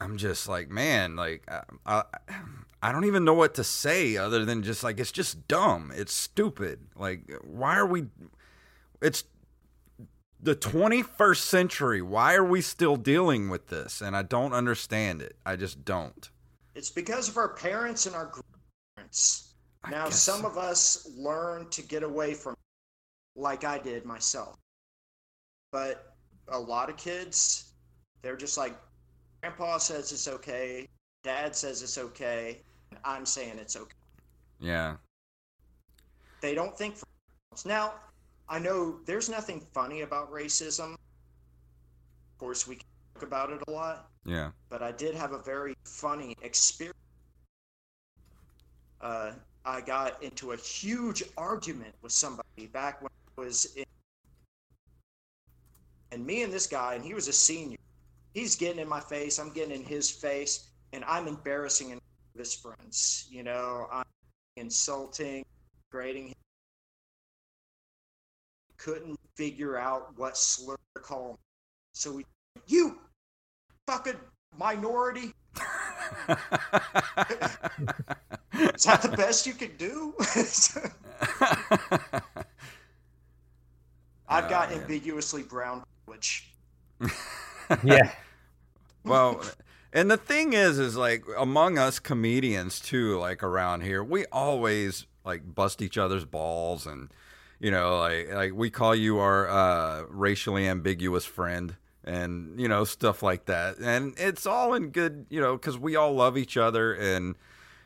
I'm 0.00 0.16
just 0.16 0.48
like, 0.48 0.70
man, 0.70 1.16
like 1.16 1.42
I, 1.48 1.62
I, 1.84 2.04
I 2.82 2.92
don't 2.92 3.06
even 3.06 3.24
know 3.24 3.34
what 3.34 3.54
to 3.54 3.64
say 3.64 4.16
other 4.16 4.44
than 4.44 4.62
just 4.62 4.84
like 4.84 5.00
it's 5.00 5.12
just 5.12 5.48
dumb. 5.48 5.92
It's 5.94 6.12
stupid. 6.12 6.80
Like 6.96 7.30
why 7.42 7.76
are 7.76 7.86
we 7.86 8.06
it's 9.00 9.24
the 10.40 10.54
21st 10.54 11.38
century. 11.38 12.02
Why 12.02 12.34
are 12.34 12.44
we 12.44 12.60
still 12.60 12.96
dealing 12.96 13.48
with 13.48 13.68
this? 13.68 14.00
And 14.00 14.16
I 14.16 14.22
don't 14.22 14.52
understand 14.52 15.22
it. 15.22 15.36
I 15.44 15.56
just 15.56 15.84
don't. 15.84 16.28
It's 16.74 16.90
because 16.90 17.28
of 17.28 17.36
our 17.36 17.48
parents 17.48 18.06
and 18.06 18.14
our 18.14 18.26
grandparents. 18.26 19.54
I 19.84 19.90
Now, 19.90 20.08
some 20.08 20.44
of 20.44 20.56
us 20.56 21.08
learn 21.16 21.68
to 21.70 21.82
get 21.82 22.02
away 22.02 22.34
from 22.34 22.52
it, 22.52 23.40
like 23.40 23.64
I 23.64 23.78
did 23.78 24.04
myself. 24.04 24.56
But 25.72 26.14
a 26.48 26.58
lot 26.58 26.88
of 26.88 26.96
kids, 26.96 27.72
they're 28.22 28.36
just 28.36 28.56
like, 28.56 28.76
Grandpa 29.40 29.78
says 29.78 30.12
it's 30.12 30.28
okay, 30.28 30.88
Dad 31.22 31.54
says 31.54 31.82
it's 31.82 31.98
okay, 31.98 32.62
I'm 33.04 33.26
saying 33.26 33.58
it's 33.58 33.76
okay. 33.76 33.94
Yeah. 34.60 34.96
They 36.40 36.54
don't 36.54 36.76
think 36.76 36.96
for. 36.96 37.06
Now, 37.64 37.94
I 38.48 38.58
know 38.58 39.00
there's 39.04 39.28
nothing 39.28 39.60
funny 39.60 40.02
about 40.02 40.32
racism. 40.32 40.94
Of 40.94 42.38
course, 42.38 42.66
we 42.66 42.76
can 42.76 42.86
talk 43.14 43.22
about 43.24 43.50
it 43.50 43.60
a 43.68 43.70
lot. 43.70 44.08
Yeah. 44.24 44.50
but 44.68 44.82
I 44.82 44.92
did 44.92 45.14
have 45.14 45.32
a 45.32 45.38
very 45.38 45.74
funny 45.84 46.36
experience. 46.42 46.94
Uh, 49.00 49.32
I 49.64 49.80
got 49.80 50.22
into 50.22 50.52
a 50.52 50.56
huge 50.56 51.22
argument 51.36 51.94
with 52.02 52.12
somebody 52.12 52.66
back 52.72 53.00
when 53.00 53.10
I 53.10 53.40
was 53.40 53.74
in. 53.76 53.84
And 56.12 56.26
me 56.26 56.42
and 56.42 56.52
this 56.52 56.66
guy, 56.66 56.94
and 56.94 57.04
he 57.04 57.14
was 57.14 57.28
a 57.28 57.32
senior, 57.32 57.78
he's 58.34 58.54
getting 58.56 58.80
in 58.80 58.88
my 58.88 59.00
face, 59.00 59.38
I'm 59.38 59.50
getting 59.50 59.74
in 59.74 59.84
his 59.84 60.10
face, 60.10 60.68
and 60.92 61.04
I'm 61.06 61.26
embarrassing 61.26 61.98
his 62.36 62.54
friends. 62.54 63.28
You 63.30 63.42
know, 63.42 63.86
I'm 63.90 64.04
insulting, 64.56 65.44
grading 65.90 66.28
him. 66.28 66.34
Couldn't 68.78 69.18
figure 69.34 69.76
out 69.76 70.16
what 70.16 70.36
slur 70.36 70.76
to 70.96 71.02
call 71.02 71.30
him. 71.30 71.36
So 71.92 72.12
we, 72.12 72.24
you 72.66 72.98
fucking 73.86 74.16
minority. 74.56 75.32
Is 78.74 78.84
that 78.84 79.02
the 79.02 79.14
best 79.16 79.46
you 79.46 79.52
could 79.52 79.76
do? 79.78 80.14
I've 84.28 84.48
got 84.50 84.70
Oh, 84.70 84.74
ambiguously 84.74 85.42
brown 85.42 85.82
privilege. 86.04 86.52
Yeah. 87.84 88.10
well, 89.04 89.42
and 89.92 90.10
the 90.10 90.16
thing 90.16 90.54
is, 90.54 90.78
is 90.78 90.96
like 90.96 91.22
among 91.36 91.76
us 91.76 91.98
comedians 91.98 92.80
too, 92.80 93.18
like 93.18 93.42
around 93.42 93.82
here, 93.82 94.02
we 94.02 94.24
always 94.32 95.04
like 95.22 95.54
bust 95.54 95.82
each 95.82 95.98
other's 95.98 96.24
balls, 96.24 96.86
and 96.86 97.10
you 97.60 97.70
know, 97.70 97.98
like 97.98 98.32
like 98.32 98.54
we 98.54 98.70
call 98.70 98.94
you 98.94 99.18
our 99.18 99.48
uh, 99.48 100.04
racially 100.08 100.66
ambiguous 100.66 101.24
friend, 101.24 101.76
and 102.04 102.58
you 102.60 102.68
know 102.68 102.84
stuff 102.84 103.22
like 103.22 103.46
that, 103.46 103.78
and 103.78 104.14
it's 104.16 104.46
all 104.46 104.74
in 104.74 104.90
good, 104.90 105.26
you 105.30 105.40
know, 105.40 105.56
because 105.56 105.78
we 105.78 105.96
all 105.96 106.14
love 106.14 106.38
each 106.38 106.56
other, 106.56 106.92
and 106.94 107.34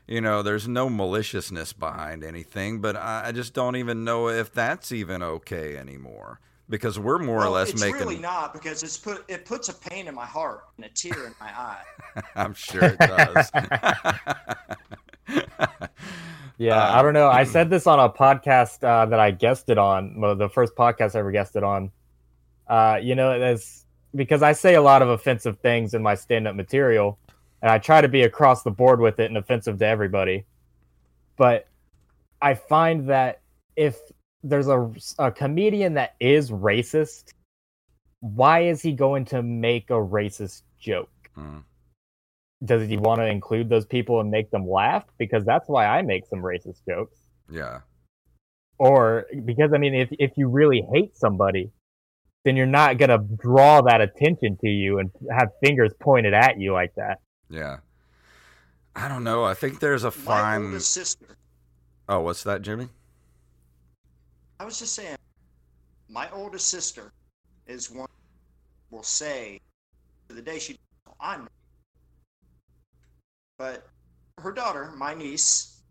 you 0.07 0.21
know, 0.21 0.43
there's 0.43 0.69
no 0.69 0.89
maliciousness 0.91 1.73
behind 1.73 2.25
anything, 2.25 2.81
but 2.81 2.97
I, 2.97 3.29
I 3.29 3.33
just 3.33 3.55
don't 3.55 3.77
even 3.77 4.05
know 4.05 4.29
if 4.29 4.53
that's 4.53 4.93
even 4.93 5.23
okay 5.23 5.77
anymore. 5.77 6.41
Because 6.69 6.99
we're 6.99 7.19
more 7.19 7.45
or 7.45 7.51
less 7.51 7.71
it's 7.71 7.81
making 7.81 7.97
It's 7.97 8.05
really 8.05 8.19
not 8.19 8.55
because 8.55 8.83
it's 8.83 8.97
put 8.97 9.25
it 9.29 9.45
puts 9.45 9.69
a 9.69 9.75
pain 9.75 10.09
in 10.09 10.15
my 10.15 10.25
heart 10.25 10.65
and 10.77 10.87
a 10.87 10.89
tear 10.89 11.27
in 11.27 11.35
my 11.39 11.49
eye. 11.49 11.83
I'm 12.35 12.55
sure 12.55 12.85
it 12.85 12.99
does. 12.99 13.51
Yeah, 16.63 16.97
I 16.97 17.03
don't 17.03 17.13
know. 17.15 17.29
I 17.29 17.43
said 17.43 17.71
this 17.71 17.89
on 17.89 17.99
a 17.99 18.09
podcast 18.09 18.85
uh, 18.85 19.07
that 19.07 19.19
I 19.19 19.33
guested 19.33 19.79
on, 19.79 20.21
well, 20.21 20.37
the 20.37 20.49
first 20.49 20.77
podcast 20.77 21.17
I 21.17 21.19
ever 21.19 21.33
guested 21.33 21.65
on. 21.65 21.91
Uh, 22.69 23.01
you 23.03 23.17
know, 23.17 23.33
it's 23.33 23.85
because 24.15 24.45
I 24.45 24.53
say 24.53 24.77
a 24.77 24.83
lot 24.83 25.03
of 25.03 25.09
offensive 25.09 25.59
things 25.59 25.93
in 25.93 26.03
my 26.03 26.15
stand-up 26.15 26.55
material, 26.55 27.19
and 27.63 27.71
I 27.71 27.79
try 27.79 28.01
to 28.01 28.07
be 28.07 28.23
across 28.23 28.63
the 28.63 28.71
board 28.71 29.01
with 29.01 29.19
it 29.19 29.25
and 29.25 29.37
offensive 29.37 29.79
to 29.81 29.87
everybody. 29.87 30.45
But 31.37 31.67
I 32.41 32.55
find 32.55 33.09
that 33.09 33.41
if 33.75 33.99
there's 34.45 34.69
a, 34.69 34.89
a 35.19 35.33
comedian 35.33 35.95
that 35.95 36.15
is 36.21 36.53
racist, 36.53 37.33
why 38.21 38.61
is 38.61 38.81
he 38.81 38.93
going 38.93 39.25
to 39.27 39.43
make 39.43 39.91
a 39.91 39.95
racist 39.95 40.63
joke? 40.79 41.11
Mm. 41.37 41.65
Does 42.65 42.89
he 42.89 42.97
want 42.97 43.19
to 43.21 43.27
include 43.27 43.69
those 43.69 43.87
people 43.87 44.21
and 44.21 44.31
make 44.31 44.51
them 44.51 44.69
laugh? 44.69 45.05
Because 45.19 45.45
that's 45.45 45.69
why 45.69 45.87
I 45.87 46.03
make 46.03 46.27
some 46.27 46.41
racist 46.41 46.85
jokes 46.89 47.19
Yeah. 47.51 47.81
or 48.79 49.27
because 49.45 49.73
I 49.75 49.79
mean, 49.79 49.95
if 49.95 50.09
if 50.13 50.33
you 50.37 50.49
really 50.49 50.83
hate 50.93 51.17
somebody, 51.17 51.71
then 52.45 52.57
you're 52.57 52.67
not 52.67 52.99
gonna 52.99 53.19
draw 53.19 53.81
that 53.83 54.01
attention 54.01 54.57
to 54.61 54.69
you 54.69 54.99
and 54.99 55.11
have 55.31 55.49
fingers 55.65 55.93
pointed 56.01 56.35
at 56.35 56.59
you 56.61 56.73
like 56.73 56.95
that. 56.97 57.21
Yeah. 57.49 57.79
I 58.95 59.09
don't 59.09 59.25
know. 59.25 59.45
I 59.45 59.55
think 59.55 59.81
there's 59.81 60.05
a 60.05 60.09
My 60.11 60.11
fine. 60.11 60.65
oldest 60.67 60.91
sister. 60.93 61.37
Oh, 62.09 62.21
what's 62.21 62.43
that, 62.45 62.63
Jimmy? 62.63 62.89
I 64.61 64.65
was 64.65 64.79
just 64.79 64.95
saying, 64.95 65.17
my 66.09 66.31
oldest 66.31 66.69
sister 66.69 67.13
is 67.67 67.91
one 67.91 68.09
will 68.91 69.03
say 69.03 69.61
to 70.29 70.35
the 70.35 70.43
day 70.43 70.59
she 70.59 70.77
I'm 71.19 71.49
but 73.63 73.87
her 74.41 74.51
daughter, 74.51 74.91
my 74.97 75.15
niece, 75.15 75.83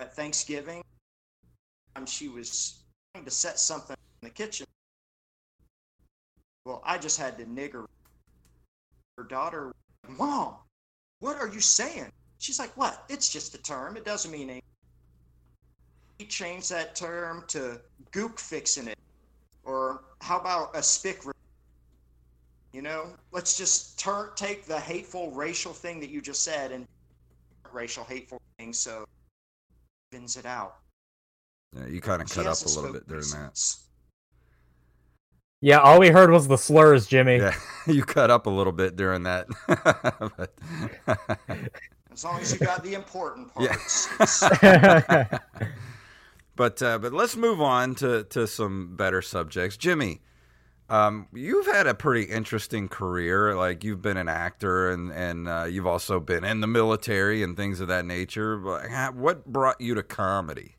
at 0.00 0.16
Thanksgiving, 0.16 0.82
um, 1.94 2.04
she 2.04 2.26
was 2.26 2.82
trying 3.14 3.24
to 3.24 3.30
set 3.30 3.60
something 3.60 3.94
in 4.20 4.26
the 4.26 4.34
kitchen. 4.34 4.66
Well, 6.64 6.82
I 6.84 6.98
just 6.98 7.20
had 7.20 7.38
to 7.38 7.44
nigger 7.44 7.86
her 9.16 9.22
daughter. 9.22 9.70
Mom, 10.08 10.56
what 11.20 11.36
are 11.36 11.46
you 11.46 11.60
saying? 11.60 12.10
She's 12.38 12.58
like, 12.58 12.76
what? 12.76 13.04
It's 13.08 13.28
just 13.28 13.54
a 13.54 13.62
term. 13.62 13.96
It 13.96 14.04
doesn't 14.04 14.32
mean 14.32 14.50
anything. 14.50 14.62
He 16.18 16.24
changed 16.24 16.68
that 16.72 16.96
term 16.96 17.44
to 17.46 17.80
gook 18.10 18.40
fixing 18.40 18.88
it. 18.88 18.98
Or 19.62 20.02
how 20.20 20.40
about 20.40 20.74
a 20.74 20.82
spick? 20.82 21.22
You 22.72 22.82
know, 22.82 23.10
let's 23.30 23.56
just 23.56 24.00
turn 24.00 24.30
take 24.34 24.64
the 24.64 24.80
hateful 24.80 25.30
racial 25.30 25.72
thing 25.72 26.00
that 26.00 26.10
you 26.10 26.20
just 26.20 26.42
said 26.42 26.72
and 26.72 26.88
racial 27.72 28.04
hateful 28.04 28.40
thing 28.58 28.72
so 28.72 29.02
it 29.02 30.16
evens 30.16 30.36
it 30.36 30.46
out. 30.46 30.76
Yeah, 31.76 31.86
you 31.86 32.00
kind 32.00 32.20
of 32.22 32.28
cut 32.28 32.46
up 32.46 32.58
a 32.64 32.68
little 32.68 32.92
bit 32.92 33.06
during 33.08 33.30
that. 33.30 33.58
Yeah, 35.62 35.78
all 35.78 36.00
we 36.00 36.08
heard 36.08 36.30
was 36.30 36.48
the 36.48 36.56
slurs, 36.56 37.06
Jimmy. 37.06 37.36
Yeah, 37.36 37.54
you 37.86 38.02
cut 38.02 38.30
up 38.30 38.46
a 38.46 38.50
little 38.50 38.72
bit 38.72 38.96
during 38.96 39.22
that. 39.24 39.46
But- 40.36 40.54
As 42.12 42.24
long 42.24 42.40
as 42.40 42.52
you 42.52 42.58
got 42.58 42.82
the 42.82 42.94
important 42.94 43.50
Yeah. 43.58 43.68
parts. 43.68 44.08
it's- 44.20 45.40
but 46.56 46.82
uh, 46.82 46.98
but 46.98 47.12
let's 47.12 47.36
move 47.36 47.60
on 47.60 47.94
to 47.96 48.24
to 48.24 48.46
some 48.46 48.96
better 48.96 49.22
subjects. 49.22 49.76
Jimmy, 49.76 50.20
um, 50.90 51.28
you've 51.32 51.66
had 51.66 51.86
a 51.86 51.94
pretty 51.94 52.30
interesting 52.30 52.88
career. 52.88 53.56
Like 53.56 53.84
you've 53.84 54.02
been 54.02 54.16
an 54.16 54.28
actor, 54.28 54.90
and 54.90 55.12
and 55.12 55.48
uh, 55.48 55.64
you've 55.64 55.86
also 55.86 56.20
been 56.20 56.44
in 56.44 56.60
the 56.60 56.66
military 56.66 57.42
and 57.42 57.56
things 57.56 57.80
of 57.80 57.88
that 57.88 58.04
nature. 58.04 58.58
But 58.58 58.90
ha- 58.90 59.12
what 59.14 59.46
brought 59.46 59.80
you 59.80 59.94
to 59.94 60.02
comedy? 60.02 60.76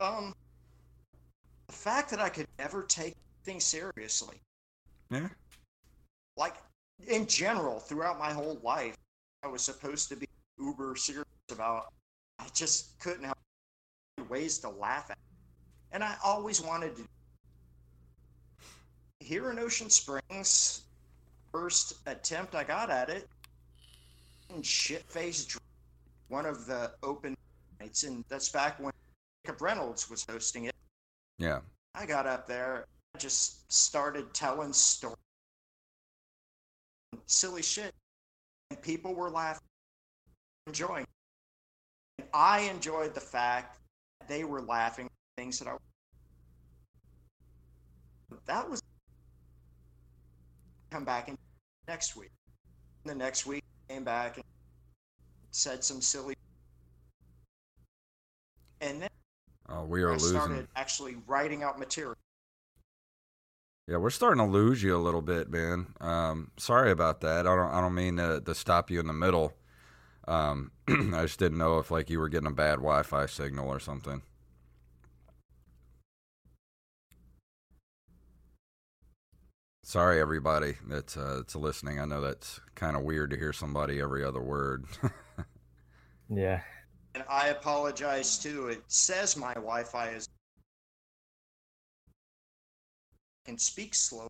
um, 0.00 0.32
the 1.66 1.72
fact 1.72 2.08
that 2.10 2.20
I 2.20 2.28
could 2.28 2.46
never 2.56 2.84
take 2.84 3.16
things 3.42 3.64
seriously. 3.64 4.40
Yeah, 5.10 5.28
like 6.38 6.54
in 7.06 7.26
general 7.26 7.78
throughout 7.80 8.18
my 8.18 8.32
whole 8.32 8.58
life 8.62 8.96
i 9.42 9.46
was 9.46 9.62
supposed 9.62 10.08
to 10.08 10.16
be 10.16 10.26
uber 10.58 10.96
serious 10.96 11.26
about 11.52 11.92
i 12.38 12.46
just 12.54 12.98
couldn't 13.00 13.24
have 13.24 13.36
ways 14.28 14.58
to 14.58 14.68
laugh 14.68 15.10
at 15.10 15.18
and 15.92 16.04
i 16.04 16.14
always 16.24 16.60
wanted 16.60 16.96
to 16.96 17.04
here 19.20 19.50
in 19.50 19.58
ocean 19.58 19.90
springs 19.90 20.82
first 21.52 21.94
attempt. 22.06 22.54
I 22.54 22.64
got 22.64 22.90
at 22.90 23.08
it. 23.08 23.28
And 24.50 24.64
shit 24.64 25.02
faced 25.10 25.58
one 26.28 26.46
of 26.46 26.66
the 26.66 26.92
open 27.02 27.36
nights 27.80 28.04
and 28.04 28.24
that's 28.28 28.48
back 28.48 28.80
when 28.80 28.92
jacob 29.44 29.60
reynolds 29.60 30.08
was 30.08 30.24
hosting 30.28 30.64
it. 30.64 30.74
Yeah, 31.38 31.60
I 31.94 32.06
got 32.06 32.26
up 32.26 32.46
there, 32.46 32.86
I 33.14 33.18
just 33.18 33.70
started 33.70 34.32
telling 34.32 34.72
stories, 34.72 35.16
silly 37.26 37.62
shit, 37.62 37.94
and 38.70 38.80
people 38.80 39.14
were 39.14 39.30
laughing, 39.30 39.62
enjoying. 40.66 41.02
it. 41.02 41.08
And 42.18 42.28
I 42.32 42.60
enjoyed 42.60 43.14
the 43.14 43.20
fact 43.20 43.78
that 44.20 44.28
they 44.28 44.44
were 44.44 44.62
laughing 44.62 45.08
things 45.38 45.60
that 45.60 45.68
I. 45.68 45.76
That 48.46 48.68
was 48.68 48.82
come 50.90 51.04
back 51.04 51.28
and 51.28 51.38
next 51.86 52.16
week. 52.16 52.30
And 53.04 53.12
the 53.12 53.24
next 53.24 53.46
week 53.46 53.62
came 53.88 54.02
back 54.02 54.36
and 54.36 54.44
said 55.52 55.84
some 55.84 56.00
silly. 56.00 56.34
And 58.80 59.00
then 59.02 59.08
Oh, 59.68 59.84
we 59.84 60.02
are 60.02 60.10
I 60.10 60.12
losing. 60.14 60.30
started 60.40 60.68
actually 60.74 61.16
writing 61.26 61.62
out 61.62 61.78
material. 61.78 62.16
Yeah, 63.86 63.98
we're 63.98 64.10
starting 64.10 64.44
to 64.44 64.50
lose 64.50 64.82
you 64.82 64.96
a 64.96 64.98
little 64.98 65.22
bit, 65.22 65.50
man. 65.50 65.86
Um, 66.00 66.50
sorry 66.56 66.90
about 66.90 67.20
that. 67.20 67.46
I 67.46 67.54
don't. 67.54 67.70
I 67.70 67.80
don't 67.80 67.94
mean 67.94 68.16
to, 68.16 68.40
to 68.40 68.54
stop 68.54 68.90
you 68.90 68.98
in 68.98 69.06
the 69.06 69.12
middle. 69.12 69.52
Um, 70.26 70.72
I 70.88 71.22
just 71.22 71.38
didn't 71.38 71.58
know 71.58 71.78
if 71.78 71.90
like 71.90 72.10
you 72.10 72.18
were 72.18 72.28
getting 72.28 72.48
a 72.48 72.54
bad 72.54 72.76
Wi-Fi 72.76 73.26
signal 73.26 73.68
or 73.68 73.78
something. 73.78 74.22
Sorry, 79.88 80.20
everybody 80.20 80.74
that's 80.86 81.16
uh, 81.16 81.36
that's 81.36 81.56
listening. 81.56 81.98
I 81.98 82.04
know 82.04 82.20
that's 82.20 82.60
kind 82.74 82.94
of 82.94 83.04
weird 83.04 83.30
to 83.30 83.38
hear 83.38 83.54
somebody 83.54 84.02
every 84.02 84.22
other 84.22 84.42
word. 84.42 84.84
Yeah. 86.30 86.60
And 87.14 87.24
I 87.26 87.48
apologize 87.48 88.36
too. 88.36 88.68
It 88.68 88.82
says 88.88 89.34
my 89.34 89.54
Wi 89.54 89.84
Fi 89.84 90.10
is. 90.10 90.28
can 93.46 93.56
speak 93.56 93.94
slow. 93.94 94.28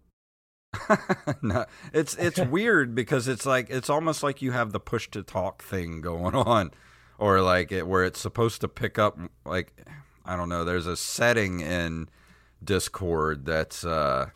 no, 1.42 1.66
it's 1.92 2.14
it's 2.14 2.38
weird 2.38 2.94
because 2.94 3.26
it's 3.26 3.44
like 3.44 3.68
it's 3.68 3.90
almost 3.90 4.22
like 4.22 4.40
you 4.40 4.52
have 4.52 4.70
the 4.70 4.78
push 4.78 5.10
to 5.10 5.24
talk 5.24 5.64
thing 5.64 6.00
going 6.00 6.34
on, 6.36 6.70
or 7.18 7.40
like 7.40 7.72
it 7.72 7.88
where 7.88 8.04
it's 8.04 8.20
supposed 8.20 8.60
to 8.60 8.68
pick 8.68 8.96
up 8.96 9.18
like 9.44 9.72
I 10.24 10.36
don't 10.36 10.48
know. 10.48 10.64
There's 10.64 10.86
a 10.86 10.96
setting 10.96 11.58
in 11.58 12.08
Discord 12.62 13.44
that's 13.44 13.84
uh, 13.84 14.26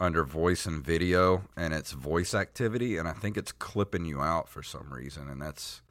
under 0.00 0.24
voice 0.24 0.66
and 0.66 0.82
video, 0.84 1.42
and 1.56 1.72
it's 1.74 1.92
voice 1.92 2.34
activity, 2.34 2.96
and 2.96 3.06
I 3.06 3.12
think 3.12 3.36
it's 3.36 3.52
clipping 3.52 4.04
you 4.06 4.20
out 4.20 4.48
for 4.48 4.62
some 4.62 4.92
reason, 4.92 5.28
and 5.28 5.40
that's 5.40 5.82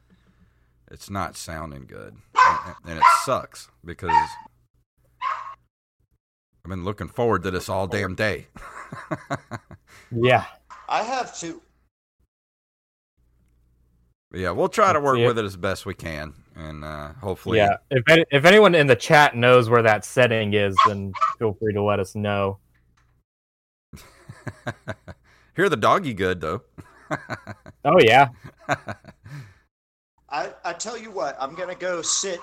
it's 0.90 1.08
not 1.08 1.36
sounding 1.36 1.86
good, 1.86 2.16
and, 2.36 2.74
and 2.84 2.98
it 2.98 3.04
sucks 3.24 3.68
because 3.84 4.10
I've 5.22 6.68
been 6.68 6.84
looking 6.84 7.08
forward 7.08 7.44
to 7.44 7.50
this 7.50 7.68
all 7.68 7.86
damn 7.86 8.14
day. 8.14 8.48
Yeah. 10.12 10.44
I 10.88 11.02
have 11.04 11.38
to. 11.38 11.62
Yeah, 14.32 14.50
we'll 14.50 14.68
try 14.68 14.92
to 14.92 14.98
Let's 14.98 15.04
work 15.04 15.16
see 15.16 15.22
it. 15.22 15.26
with 15.28 15.38
it 15.38 15.44
as 15.44 15.56
best 15.56 15.86
we 15.86 15.94
can, 15.94 16.34
and 16.56 16.84
uh, 16.84 17.12
hopefully, 17.14 17.58
Yeah. 17.58 17.76
If 17.90 18.02
any, 18.08 18.24
if 18.30 18.44
anyone 18.44 18.74
in 18.74 18.86
the 18.86 18.96
chat 18.96 19.36
knows 19.36 19.68
where 19.68 19.82
that 19.82 20.04
setting 20.04 20.54
is, 20.54 20.76
then 20.86 21.12
feel 21.38 21.54
free 21.54 21.72
to 21.74 21.82
let 21.82 21.98
us 22.00 22.14
know. 22.14 22.58
hear 25.56 25.68
the 25.68 25.76
doggy 25.76 26.14
good 26.14 26.40
though. 26.40 26.62
Oh 27.84 27.98
yeah. 27.98 28.28
I, 30.28 30.52
I 30.64 30.72
tell 30.74 30.98
you 30.98 31.10
what, 31.10 31.36
I'm 31.40 31.54
going 31.54 31.70
to 31.70 31.74
go 31.74 32.02
sit 32.02 32.38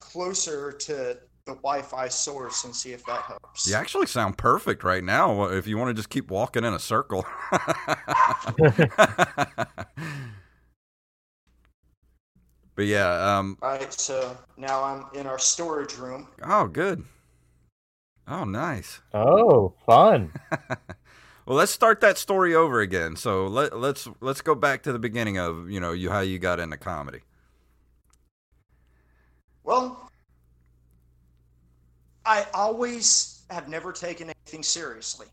closer 0.00 0.72
to 0.72 1.18
the 1.44 1.54
Wi 1.54 1.82
Fi 1.82 2.08
source 2.08 2.64
and 2.64 2.74
see 2.74 2.92
if 2.92 3.04
that 3.06 3.22
helps. 3.22 3.68
you 3.68 3.74
actually 3.74 4.06
sound 4.06 4.38
perfect 4.38 4.82
right 4.84 5.04
now. 5.04 5.44
If 5.44 5.66
you 5.66 5.76
want 5.78 5.88
to 5.90 5.94
just 5.94 6.08
keep 6.10 6.30
walking 6.30 6.64
in 6.64 6.72
a 6.74 6.78
circle. 6.78 7.24
but 12.74 12.86
yeah, 12.86 13.38
um, 13.38 13.58
All 13.62 13.70
right, 13.70 13.92
so 13.92 14.36
now 14.56 14.82
I'm 14.82 15.06
in 15.14 15.26
our 15.26 15.38
storage 15.38 15.96
room. 15.96 16.28
oh, 16.42 16.66
good. 16.66 17.04
Oh, 18.26 18.44
nice. 18.44 19.00
Oh, 19.14 19.74
fun. 19.86 20.32
Well, 21.48 21.56
let's 21.56 21.72
start 21.72 22.02
that 22.02 22.18
story 22.18 22.54
over 22.54 22.82
again. 22.82 23.16
So 23.16 23.46
let, 23.46 23.74
let's 23.74 24.06
let's 24.20 24.42
go 24.42 24.54
back 24.54 24.82
to 24.82 24.92
the 24.92 24.98
beginning 24.98 25.38
of 25.38 25.70
you 25.70 25.80
know 25.80 25.92
you 25.92 26.10
how 26.10 26.20
you 26.20 26.38
got 26.38 26.60
into 26.60 26.76
comedy. 26.76 27.20
Well, 29.64 30.10
I 32.26 32.44
always 32.52 33.44
have 33.48 33.66
never 33.66 33.92
taken 33.92 34.28
anything 34.28 34.62
seriously. 34.62 35.28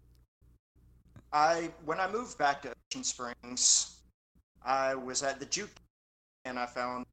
I 1.33 1.69
when 1.83 1.99
I 1.99 2.09
moved 2.09 2.37
back 2.37 2.61
to 2.61 2.71
Ocean 2.89 3.03
Springs, 3.03 3.97
I 4.63 4.95
was 4.95 5.21
at 5.21 5.41
the 5.41 5.45
juke 5.45 5.75
and 6.45 6.57
I 6.57 6.65
found 6.65 7.05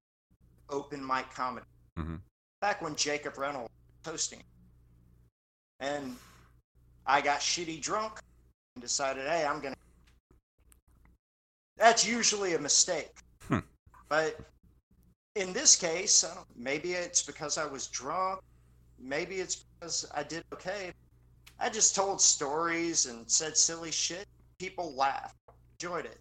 open 0.70 1.04
mic 1.04 1.28
comedy. 1.34 1.66
Mhm. 1.98 2.20
Back 2.60 2.80
when 2.80 2.94
Jacob 2.94 3.36
Reynolds 3.36 3.72
was 4.04 4.12
hosting. 4.12 4.44
And 5.80 6.16
I 7.04 7.20
got 7.20 7.40
shitty 7.40 7.82
drunk 7.82 8.20
and 8.74 8.82
decided, 8.82 9.26
hey, 9.26 9.46
I'm 9.46 9.60
gonna 9.60 9.76
That's 11.76 12.06
usually 12.06 12.54
a 12.54 12.58
mistake. 12.58 13.12
Hmm. 13.48 13.58
But 14.08 14.38
in 15.34 15.52
this 15.52 15.76
case, 15.76 16.24
I 16.24 16.34
don't, 16.34 16.46
maybe 16.56 16.92
it's 16.92 17.22
because 17.22 17.58
I 17.58 17.66
was 17.66 17.86
drunk. 17.88 18.40
Maybe 18.98 19.36
it's 19.36 19.56
because 19.80 20.06
I 20.14 20.22
did 20.22 20.44
okay. 20.52 20.92
I 21.58 21.68
just 21.68 21.94
told 21.94 22.20
stories 22.20 23.06
and 23.06 23.28
said 23.30 23.56
silly 23.56 23.90
shit. 23.90 24.26
People 24.58 24.94
laughed, 24.94 25.36
enjoyed 25.80 26.06
it. 26.06 26.20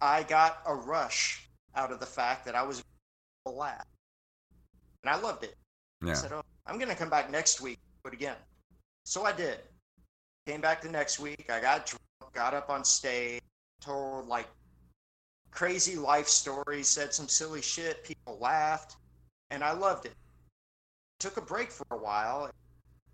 I 0.00 0.22
got 0.22 0.62
a 0.66 0.74
rush 0.74 1.48
out 1.74 1.92
of 1.92 2.00
the 2.00 2.06
fact 2.06 2.44
that 2.46 2.54
I 2.54 2.62
was 2.62 2.82
a 3.46 3.50
laugh, 3.50 3.84
and 5.02 5.10
I 5.10 5.18
loved 5.18 5.44
it. 5.44 5.56
I 6.04 6.14
said, 6.14 6.32
oh, 6.32 6.42
I'm 6.66 6.78
gonna 6.78 6.94
come 6.94 7.10
back 7.10 7.30
next 7.30 7.60
week, 7.60 7.78
but 8.02 8.12
again." 8.12 8.36
So 9.04 9.24
I 9.24 9.32
did. 9.32 9.58
Came 10.48 10.62
back 10.62 10.80
the 10.80 10.88
next 10.88 11.18
week. 11.18 11.50
I 11.52 11.60
got 11.60 11.84
drunk, 11.84 12.32
got 12.32 12.54
up 12.54 12.70
on 12.70 12.82
stage, 12.82 13.42
told 13.82 14.28
like 14.28 14.48
crazy 15.50 15.94
life 15.94 16.26
stories, 16.26 16.88
said 16.88 17.12
some 17.12 17.28
silly 17.28 17.60
shit. 17.60 18.02
People 18.02 18.38
laughed, 18.40 18.96
and 19.50 19.62
I 19.62 19.72
loved 19.72 20.06
it. 20.06 20.14
Took 21.20 21.36
a 21.36 21.42
break 21.42 21.70
for 21.70 21.86
a 21.90 21.98
while. 21.98 22.50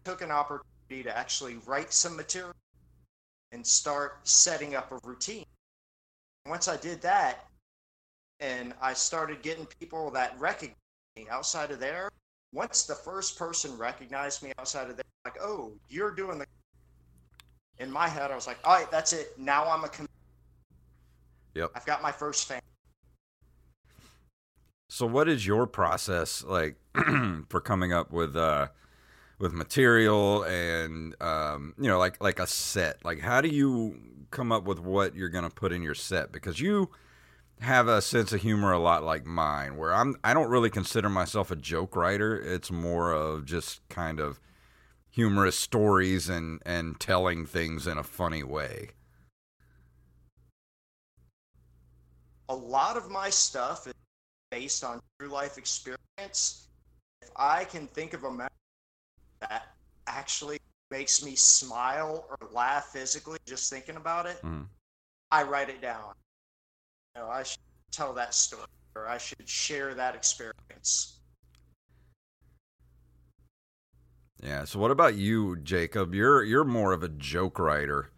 Took 0.05 0.23
an 0.23 0.31
opportunity 0.31 1.03
to 1.03 1.19
actually 1.19 1.57
write 1.67 1.93
some 1.93 2.15
material 2.15 2.55
and 3.51 3.67
start 3.67 4.21
setting 4.23 4.77
up 4.77 4.93
a 4.93 5.01
routine. 5.03 5.47
Once 6.47 6.69
I 6.69 6.77
did 6.77 7.03
that, 7.03 7.49
and 8.39 8.75
I 8.81 8.93
started 8.93 9.43
getting 9.43 9.67
people 9.81 10.09
that 10.13 10.39
recognized 10.39 10.79
me 11.17 11.27
outside 11.29 11.73
of 11.73 11.81
there. 11.81 12.11
Once 12.53 12.85
the 12.85 12.95
first 12.95 13.37
person 13.37 13.77
recognized 13.77 14.41
me 14.45 14.53
outside 14.57 14.89
of 14.89 14.95
there, 14.95 15.05
like, 15.25 15.43
oh, 15.43 15.73
you're 15.89 16.13
doing 16.13 16.39
the. 16.39 16.47
In 17.79 17.91
my 17.91 18.09
head, 18.09 18.31
I 18.31 18.35
was 18.35 18.47
like, 18.47 18.59
all 18.65 18.75
right, 18.75 18.91
that's 18.91 19.13
it. 19.13 19.39
Now 19.39 19.69
I'm 19.69 19.85
a. 19.85 19.89
Com- 19.89 20.07
Yep. 21.55 21.71
I've 21.77 21.87
got 21.87 22.03
my 22.03 22.11
first 22.11 22.49
fan. 22.49 22.61
So 24.89 25.07
what 25.07 25.29
is 25.29 25.47
your 25.47 25.67
process 25.67 26.43
like 26.43 26.77
for 27.49 27.61
coming 27.61 27.93
up 27.93 28.13
with 28.13 28.37
uh 28.37 28.69
with 29.39 29.53
material 29.53 30.43
and 30.45 31.21
um 31.23 31.75
you 31.79 31.89
know 31.89 31.99
like 31.99 32.21
like 32.23 32.41
a 32.41 32.47
set? 32.47 33.05
Like 33.05 33.21
how 33.21 33.41
do 33.41 33.49
you 33.49 33.99
come 34.31 34.51
up 34.51 34.65
with 34.65 34.81
what 34.81 35.15
you're 35.15 35.29
going 35.29 35.45
to 35.45 35.55
put 35.55 35.73
in 35.73 35.81
your 35.81 35.95
set 35.95 36.33
because 36.33 36.59
you 36.59 36.91
have 37.61 37.87
a 37.87 38.03
sense 38.03 38.33
of 38.33 38.43
humor 38.43 38.73
a 38.73 38.79
lot 38.79 39.05
like 39.05 39.25
mine 39.25 39.77
where 39.77 39.95
I'm 39.95 40.17
I 40.25 40.35
don't 40.35 40.51
really 40.51 40.71
consider 40.71 41.09
myself 41.09 41.51
a 41.51 41.57
joke 41.57 41.95
writer. 41.95 42.37
It's 42.41 42.71
more 42.71 43.13
of 43.13 43.45
just 43.45 43.89
kind 43.89 44.19
of 44.19 44.41
humorous 45.15 45.57
stories 45.57 46.29
and 46.29 46.61
and 46.67 46.99
telling 46.99 47.47
things 47.47 47.87
in 47.87 47.99
a 47.99 48.03
funny 48.03 48.43
way. 48.43 48.91
a 52.49 52.55
lot 52.55 52.97
of 52.97 53.11
my 53.11 53.31
stuff 53.31 53.87
is 53.87 53.95
based 54.51 54.85
on 54.85 55.01
true 55.19 55.29
life 55.29 55.59
experience. 55.59 56.69
If 57.23 57.31
I 57.37 57.65
can 57.65 57.87
think 57.87 58.13
of 58.13 58.25
a 58.25 58.31
memory 58.31 58.49
that 59.41 59.75
actually 60.07 60.59
makes 60.91 61.25
me 61.25 61.35
smile 61.35 62.27
or 62.29 62.49
laugh 62.53 62.87
physically 62.87 63.39
just 63.47 63.71
thinking 63.71 63.97
about 63.97 64.27
it, 64.27 64.41
Mhm. 64.43 64.69
I 65.31 65.43
write 65.43 65.71
it 65.71 65.81
down. 65.81 66.15
You 67.15 67.23
know, 67.23 67.31
I 67.31 67.43
should 67.43 67.61
tell 67.91 68.13
that 68.15 68.35
story 68.35 68.67
or 68.95 69.09
I 69.09 69.19
should 69.19 69.49
share 69.49 69.95
that 69.95 70.15
experience. 70.15 71.14
Yeah. 74.45 74.65
So 74.65 74.79
what 74.79 74.91
about 74.91 75.15
you, 75.15 75.57
Jacob? 75.57 76.15
You're 76.15 76.45
you're 76.45 76.65
more 76.65 76.93
of 76.93 77.03
a 77.03 77.09
joke 77.09 77.59
writer. 77.59 78.11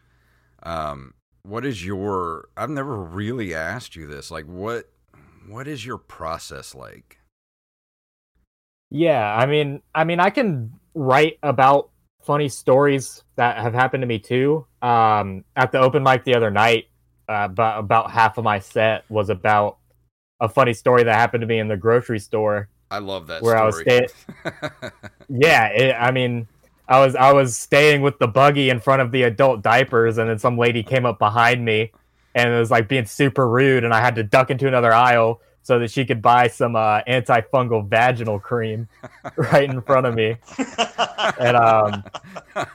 Um, 0.62 1.14
what 1.44 1.64
is 1.64 1.84
your? 1.84 2.48
I've 2.56 2.70
never 2.70 2.96
really 2.96 3.54
asked 3.54 3.94
you 3.94 4.08
this. 4.08 4.30
Like, 4.30 4.46
what 4.46 4.90
what 5.46 5.68
is 5.68 5.86
your 5.86 5.98
process 5.98 6.74
like? 6.74 7.20
Yeah, 8.90 9.34
I 9.34 9.46
mean, 9.46 9.82
I 9.94 10.02
mean, 10.04 10.18
I 10.18 10.30
can 10.30 10.72
write 10.94 11.38
about 11.42 11.90
funny 12.22 12.48
stories 12.48 13.22
that 13.36 13.58
have 13.58 13.74
happened 13.74 14.02
to 14.02 14.06
me 14.06 14.18
too. 14.18 14.66
Um, 14.82 15.44
at 15.54 15.70
the 15.70 15.78
open 15.78 16.02
mic 16.02 16.24
the 16.24 16.34
other 16.34 16.50
night, 16.50 16.86
uh, 17.28 17.46
about 17.50 17.78
about 17.78 18.10
half 18.10 18.36
of 18.36 18.42
my 18.42 18.58
set 18.58 19.08
was 19.08 19.30
about 19.30 19.78
a 20.40 20.48
funny 20.48 20.74
story 20.74 21.04
that 21.04 21.14
happened 21.14 21.42
to 21.42 21.46
me 21.46 21.60
in 21.60 21.68
the 21.68 21.76
grocery 21.76 22.18
store. 22.18 22.68
I 22.90 22.98
love 22.98 23.26
that 23.26 23.42
Where 23.42 23.56
I 23.56 23.64
was 23.64 23.80
story. 23.80 24.06
Yeah, 25.28 25.66
it, 25.68 25.96
I 25.98 26.10
mean, 26.12 26.46
I 26.88 27.04
was 27.04 27.16
I 27.16 27.32
was 27.32 27.56
staying 27.56 28.02
with 28.02 28.18
the 28.18 28.28
buggy 28.28 28.70
in 28.70 28.80
front 28.80 29.02
of 29.02 29.10
the 29.10 29.22
adult 29.24 29.62
diapers, 29.62 30.18
and 30.18 30.30
then 30.30 30.38
some 30.38 30.56
lady 30.56 30.82
came 30.82 31.04
up 31.04 31.18
behind 31.18 31.64
me 31.64 31.90
and 32.36 32.52
it 32.52 32.58
was 32.58 32.70
like 32.70 32.86
being 32.86 33.06
super 33.06 33.48
rude, 33.48 33.82
and 33.82 33.94
I 33.94 34.00
had 34.00 34.14
to 34.16 34.22
duck 34.22 34.50
into 34.50 34.68
another 34.68 34.92
aisle 34.92 35.40
so 35.62 35.78
that 35.78 35.90
she 35.90 36.04
could 36.04 36.20
buy 36.20 36.46
some 36.46 36.76
uh, 36.76 37.00
antifungal 37.08 37.88
vaginal 37.88 38.38
cream 38.38 38.86
right 39.36 39.68
in 39.68 39.80
front 39.80 40.06
of 40.06 40.14
me. 40.14 40.36
And 41.40 41.56
um, 41.56 42.04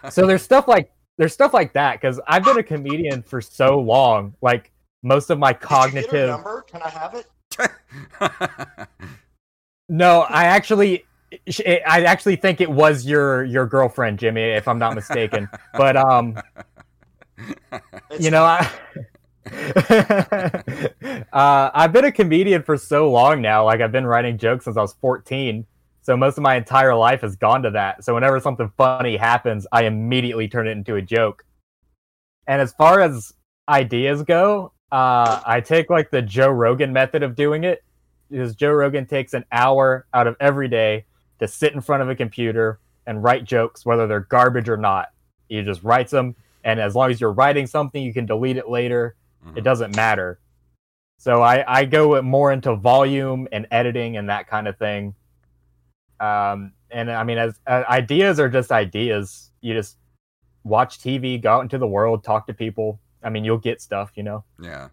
so 0.10 0.26
there's 0.26 0.42
stuff 0.42 0.68
like 0.68 0.92
there's 1.18 1.32
stuff 1.32 1.54
like 1.54 1.74
that 1.74 2.02
because 2.02 2.20
I've 2.28 2.44
been 2.44 2.58
a 2.58 2.64
comedian 2.64 3.22
for 3.22 3.40
so 3.40 3.80
long. 3.80 4.34
Like 4.42 4.72
most 5.04 5.30
of 5.30 5.38
my 5.38 5.54
Did 5.54 5.62
you 5.62 5.62
get 5.62 5.70
her 5.70 5.76
cognitive. 5.78 6.30
number? 6.30 6.62
Can 6.64 6.82
I 6.82 6.90
have 6.90 7.14
it? 7.14 8.88
No, 9.92 10.22
I 10.22 10.46
actually, 10.46 11.04
I 11.60 12.06
actually 12.06 12.38
think 12.38 12.62
it 12.62 12.72
was 12.72 13.06
your 13.06 13.44
your 13.44 13.66
girlfriend, 13.66 14.20
Jimmy, 14.20 14.42
if 14.42 14.66
I'm 14.66 14.80
not 14.80 14.96
mistaken. 14.96 15.50
but 15.74 15.98
um, 15.98 16.40
you 18.18 18.32
know, 18.32 18.46
I, 18.46 18.70
uh, 21.34 21.72
I've 21.74 21.92
been 21.92 22.06
a 22.06 22.12
comedian 22.14 22.64
for 22.64 22.78
so 22.78 23.12
long 23.12 23.42
now. 23.42 23.66
Like 23.66 23.82
I've 23.82 23.92
been 23.92 24.06
writing 24.06 24.38
jokes 24.38 24.64
since 24.64 24.78
I 24.78 24.82
was 24.82 24.94
14. 24.94 25.66
So 26.04 26.16
most 26.16 26.38
of 26.38 26.42
my 26.42 26.56
entire 26.56 26.96
life 26.96 27.20
has 27.20 27.36
gone 27.36 27.62
to 27.64 27.72
that. 27.72 28.06
So 28.06 28.14
whenever 28.14 28.40
something 28.40 28.72
funny 28.78 29.18
happens, 29.18 29.68
I 29.74 29.84
immediately 29.84 30.48
turn 30.48 30.70
it 30.70 30.72
into 30.72 30.96
a 30.96 31.02
joke. 31.02 31.44
And 32.48 32.62
as 32.62 32.72
far 32.72 33.02
as 33.02 33.34
ideas 33.68 34.24
go, 34.24 34.72
uh, 34.90 35.42
I 35.46 35.60
take 35.60 35.90
like 35.90 36.12
the 36.12 36.22
Joe 36.22 36.50
Rogan 36.50 36.94
method 36.94 37.24
of 37.24 37.36
doing 37.36 37.66
it. 37.66 37.84
Because 38.32 38.56
Joe 38.56 38.72
Rogan 38.72 39.06
takes 39.06 39.34
an 39.34 39.46
hour 39.52 40.08
out 40.14 40.26
of 40.26 40.36
every 40.40 40.68
day 40.68 41.06
to 41.40 41.48
sit 41.48 41.74
in 41.74 41.82
front 41.82 42.02
of 42.02 42.10
a 42.10 42.16
computer 42.16 42.80
and 43.06 43.24
write 43.24 43.44
jokes, 43.44 43.86
whether 43.86 44.08
they're 44.08 44.22
garbage 44.22 44.70
or 44.70 44.78
not. 44.78 45.10
He 45.50 45.62
just 45.62 45.84
writes 45.84 46.12
them, 46.12 46.36
and 46.64 46.80
as 46.80 46.96
long 46.96 47.12
as 47.12 47.20
you're 47.20 47.34
writing 47.34 47.68
something, 47.68 48.02
you 48.02 48.14
can 48.14 48.26
delete 48.26 48.58
it 48.58 48.70
later. 48.70 49.16
It 49.56 49.64
doesn't 49.64 49.96
matter. 49.96 50.40
So 51.18 51.42
I, 51.42 51.64
I 51.68 51.86
go 51.86 52.22
more 52.22 52.52
into 52.52 52.76
volume 52.76 53.48
and 53.52 53.68
editing 53.70 54.18
and 54.18 54.30
that 54.30 54.48
kind 54.48 54.68
of 54.68 54.78
thing. 54.78 55.14
Um, 56.20 56.74
and 56.90 57.12
I 57.12 57.24
mean, 57.24 57.38
as 57.38 57.60
uh, 57.68 57.84
ideas 57.90 58.40
are 58.40 58.50
just 58.50 58.72
ideas. 58.72 59.52
You 59.62 59.74
just 59.74 59.98
watch 60.64 61.00
TV, 61.00 61.42
go 61.42 61.54
out 61.54 61.62
into 61.62 61.78
the 61.78 61.88
world, 61.88 62.24
talk 62.24 62.48
to 62.48 62.54
people. 62.54 63.00
I 63.24 63.30
mean, 63.30 63.46
you'll 63.46 63.58
get 63.58 63.82
stuff, 63.82 64.12
you 64.16 64.24
know. 64.24 64.44
Yeah, 64.60 64.90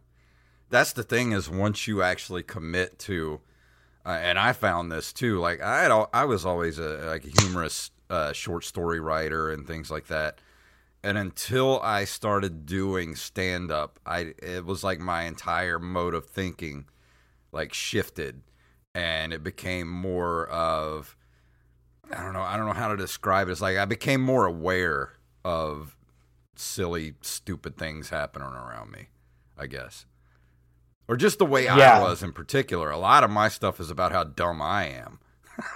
that's 0.70 0.92
the 0.92 1.02
thing 1.02 1.32
is 1.32 1.48
once 1.48 1.86
you 1.86 2.02
actually 2.02 2.42
commit 2.42 2.98
to, 3.00 3.40
uh, 4.04 4.18
and 4.20 4.38
I 4.38 4.52
found 4.52 4.92
this 4.92 5.12
too. 5.12 5.38
Like 5.38 5.60
I 5.60 5.82
had, 5.82 6.06
I 6.12 6.24
was 6.24 6.44
always 6.44 6.78
a 6.78 7.06
like 7.06 7.24
a 7.24 7.42
humorous 7.42 7.90
uh, 8.10 8.32
short 8.32 8.64
story 8.64 9.00
writer 9.00 9.50
and 9.50 9.66
things 9.66 9.90
like 9.90 10.06
that. 10.08 10.40
And 11.02 11.16
until 11.16 11.80
I 11.80 12.04
started 12.04 12.66
doing 12.66 13.14
stand 13.14 13.70
up, 13.70 14.00
I 14.04 14.34
it 14.42 14.64
was 14.64 14.82
like 14.82 14.98
my 14.98 15.22
entire 15.22 15.78
mode 15.78 16.14
of 16.14 16.26
thinking 16.26 16.86
like 17.52 17.72
shifted, 17.72 18.42
and 18.94 19.32
it 19.32 19.42
became 19.42 19.88
more 19.88 20.46
of 20.48 21.16
I 22.10 22.22
don't 22.22 22.32
know, 22.32 22.42
I 22.42 22.56
don't 22.56 22.66
know 22.66 22.72
how 22.72 22.88
to 22.88 22.96
describe 22.96 23.48
it. 23.48 23.52
It's 23.52 23.60
like 23.60 23.76
I 23.76 23.84
became 23.84 24.22
more 24.22 24.46
aware 24.46 25.14
of 25.44 25.96
silly, 26.56 27.14
stupid 27.20 27.76
things 27.76 28.08
happening 28.10 28.48
around 28.48 28.90
me. 28.90 29.08
I 29.56 29.66
guess 29.66 30.06
or 31.08 31.16
just 31.16 31.38
the 31.38 31.46
way 31.46 31.64
Yeah. 31.64 31.98
I 31.98 32.02
was 32.02 32.22
in 32.22 32.32
particular. 32.32 32.90
A 32.90 32.98
lot 32.98 33.24
of 33.24 33.30
my 33.30 33.48
stuff 33.48 33.80
is 33.80 33.90
about 33.90 34.12
how 34.12 34.24
dumb 34.24 34.62
I 34.62 34.86
am. 34.86 35.18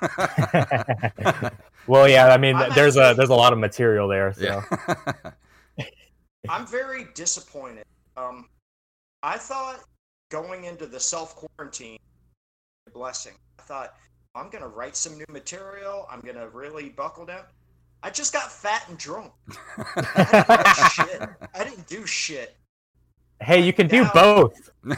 well, 1.86 2.08
yeah, 2.08 2.28
I 2.28 2.36
mean, 2.36 2.54
I'm 2.54 2.72
there's 2.74 2.96
a 2.96 3.14
there's 3.16 3.30
a 3.30 3.34
lot 3.34 3.52
of 3.52 3.58
material 3.58 4.06
there. 4.06 4.32
So 4.32 4.62
Yeah. 5.78 5.84
I'm 6.48 6.66
very 6.66 7.06
disappointed. 7.14 7.84
Um, 8.16 8.48
I 9.22 9.38
thought 9.38 9.80
going 10.30 10.64
into 10.64 10.86
the 10.86 11.00
self 11.00 11.34
quarantine, 11.36 11.98
blessing. 12.92 13.34
I 13.58 13.62
thought 13.62 13.94
I'm 14.34 14.50
gonna 14.50 14.68
write 14.68 14.96
some 14.96 15.16
new 15.18 15.24
material. 15.28 16.06
I'm 16.10 16.20
gonna 16.20 16.48
really 16.48 16.88
buckle 16.90 17.26
down. 17.26 17.44
I 18.02 18.10
just 18.10 18.32
got 18.32 18.50
fat 18.50 18.84
and 18.88 18.98
drunk. 18.98 19.32
I 19.78 20.26
didn't 20.26 20.66
do 20.66 21.06
shit. 21.06 21.28
I 21.54 21.64
didn't 21.64 21.86
do 21.86 22.06
shit. 22.06 22.56
Hey, 23.42 23.61
you 23.61 23.72
can 23.72 23.87
do 23.88 24.05
both. 24.14 24.70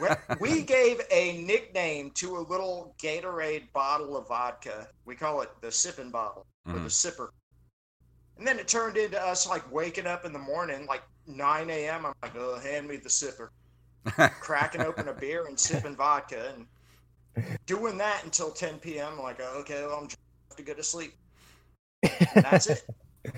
We- 0.00 0.08
We 0.40 0.62
gave 0.62 1.00
a 1.10 1.38
nickname 1.42 2.10
to 2.12 2.38
a 2.38 2.40
little 2.40 2.94
Gatorade 3.02 3.70
bottle 3.72 4.16
of 4.16 4.28
vodka. 4.28 4.88
We 5.04 5.14
call 5.14 5.42
it 5.42 5.50
the 5.60 5.70
sipping 5.70 6.10
bottle 6.10 6.46
or 6.66 6.74
the 6.74 6.78
Mhm. 6.80 6.86
sipper. 6.86 7.28
And 8.38 8.46
then 8.46 8.58
it 8.58 8.66
turned 8.68 8.96
into 8.96 9.20
us 9.20 9.46
like 9.46 9.70
waking 9.70 10.06
up 10.06 10.24
in 10.24 10.32
the 10.32 10.38
morning, 10.38 10.86
like 10.86 11.02
9 11.26 11.68
a.m. 11.70 12.06
I'm 12.06 12.14
like, 12.22 12.36
oh, 12.36 12.58
hand 12.58 12.88
me 12.88 12.96
the 12.96 13.08
sipper. 13.10 13.48
Cracking 14.40 14.80
open 14.80 15.08
a 15.08 15.12
beer 15.12 15.46
and 15.46 15.58
sipping 15.58 15.96
vodka 15.96 16.54
and 16.54 16.66
doing 17.66 17.98
that 17.98 18.24
until 18.24 18.50
10 18.50 18.78
p.m. 18.78 19.14
I'm 19.14 19.22
like, 19.22 19.40
oh, 19.42 19.58
okay, 19.60 19.84
well, 19.84 19.98
I'm 19.98 20.06
just 20.08 20.18
to 20.56 20.62
go 20.62 20.72
to 20.74 20.82
sleep. 20.82 21.14
And 22.02 22.44
that's 22.44 22.68
it. 22.68 22.86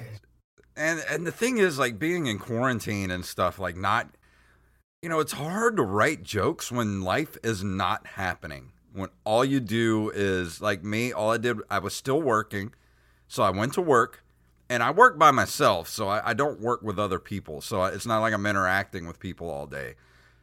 and 0.77 1.03
and 1.09 1.27
the 1.27 1.33
thing 1.33 1.59
is 1.59 1.79
like 1.79 1.99
being 1.99 2.27
in 2.27 2.39
quarantine 2.39 3.11
and 3.11 3.25
stuff 3.25 3.59
like 3.59 3.77
not 3.77 4.09
you 5.03 5.09
know 5.09 5.21
it's 5.21 5.33
hard 5.33 5.77
to 5.77 5.83
write 5.83 6.23
jokes 6.23 6.71
when 6.71 7.01
life 7.01 7.37
is 7.43 7.65
not 7.65 8.07
happening. 8.07 8.73
When 8.93 9.09
all 9.25 9.45
you 9.45 9.61
do 9.61 10.11
is 10.11 10.61
like 10.61 10.83
me 10.85 11.13
all 11.13 11.31
i 11.31 11.39
did 11.39 11.59
i 11.71 11.79
was 11.79 11.95
still 11.95 12.21
working. 12.21 12.73
So 13.29 13.43
i 13.43 13.51
went 13.51 13.75
to 13.75 13.81
work 13.81 14.23
and 14.69 14.83
i 14.83 14.91
work 14.91 15.19
by 15.19 15.31
myself 15.31 15.89
so 15.89 16.09
i, 16.09 16.31
I 16.31 16.35
don't 16.35 16.61
work 16.61 16.83
with 16.83 16.99
other 16.99 17.19
people. 17.19 17.61
So 17.61 17.85
it's 17.85 18.07
not 18.07 18.21
like 18.21 18.35
i'm 18.35 18.47
interacting 18.47 19.07
with 19.07 19.19
people 19.19 19.49
all 19.49 19.67
day. 19.67 19.95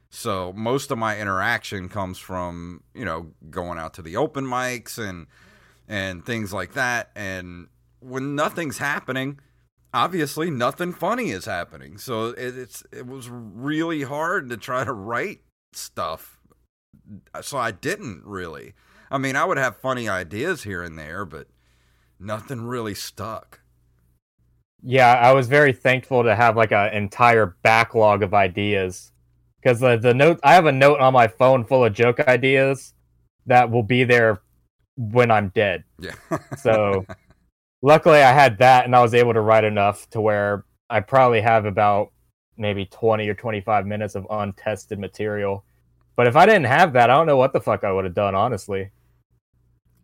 So 0.10 0.54
most 0.54 0.90
of 0.90 0.98
my 0.98 1.20
interaction 1.20 1.90
comes 1.90 2.18
from 2.18 2.82
you 2.96 3.06
know 3.06 3.32
going 3.52 3.78
out 3.78 3.94
to 3.96 4.02
the 4.02 4.18
open 4.18 4.46
mics 4.46 4.98
and 4.98 5.28
and 5.88 6.26
things 6.26 6.52
like 6.52 6.74
that. 6.74 7.12
And 7.16 7.68
when 8.00 8.34
nothing's 8.36 8.80
happening 8.80 9.40
obviously 9.94 10.50
nothing 10.50 10.94
funny 10.94 11.32
is 11.32 11.46
happening. 11.46 11.98
So 11.98 12.28
it, 12.28 12.58
it's 12.58 12.84
it 12.92 13.08
was 13.08 13.30
really 13.30 14.04
hard 14.04 14.50
to 14.50 14.58
try 14.58 14.84
to 14.84 14.94
write 14.94 15.40
stuff. 15.74 16.40
So 17.42 17.58
I 17.58 17.72
didn't 17.72 18.24
really. 18.26 18.74
I 19.10 19.18
mean, 19.18 19.36
I 19.36 19.46
would 19.46 19.58
have 19.58 19.78
funny 19.78 20.10
ideas 20.10 20.64
here 20.64 20.84
and 20.84 20.98
there, 20.98 21.26
but 21.26 21.48
nothing 22.20 22.62
really 22.62 22.94
stuck. 22.94 23.62
Yeah, 24.84 25.14
I 25.14 25.34
was 25.34 25.48
very 25.48 25.74
thankful 25.74 26.24
to 26.24 26.36
have 26.36 26.56
like 26.56 26.72
an 26.72 26.94
entire 26.94 27.58
backlog 27.64 28.22
of 28.22 28.34
ideas 28.34 29.12
because 29.62 29.80
the 29.80 29.98
the 29.98 30.14
note 30.14 30.40
I 30.44 30.54
have 30.54 30.66
a 30.66 30.72
note 30.72 31.00
on 31.00 31.14
my 31.14 31.28
phone 31.28 31.66
full 31.66 31.86
of 31.86 31.94
joke 31.94 32.20
ideas 32.22 32.94
that 33.46 33.72
will 33.72 33.84
be 33.84 34.04
there 34.04 34.42
when 34.98 35.32
I'm 35.32 35.50
dead. 35.50 35.84
Yeah. 36.00 36.14
So 36.58 37.06
luckily 37.82 38.20
I 38.20 38.32
had 38.32 38.58
that 38.60 38.86
and 38.86 38.96
I 38.96 39.02
was 39.02 39.14
able 39.14 39.34
to 39.34 39.42
write 39.42 39.64
enough 39.64 40.10
to 40.12 40.22
where 40.22 40.66
I 40.90 41.00
probably 41.00 41.42
have 41.42 41.66
about 41.66 42.12
maybe 42.58 42.86
20 42.86 43.28
or 43.28 43.34
25 43.34 43.86
minutes 43.86 44.16
of 44.16 44.26
untested 44.30 45.00
material. 45.00 45.64
But 46.16 46.28
if 46.28 46.36
I 46.36 46.46
didn't 46.46 46.66
have 46.66 46.94
that, 46.94 47.10
I 47.10 47.16
don't 47.16 47.28
know 47.28 47.38
what 47.38 47.54
the 47.54 47.62
fuck 47.62 47.84
I 47.84 47.92
would 47.92 48.06
have 48.06 48.16
done, 48.16 48.34
honestly. 48.34 48.90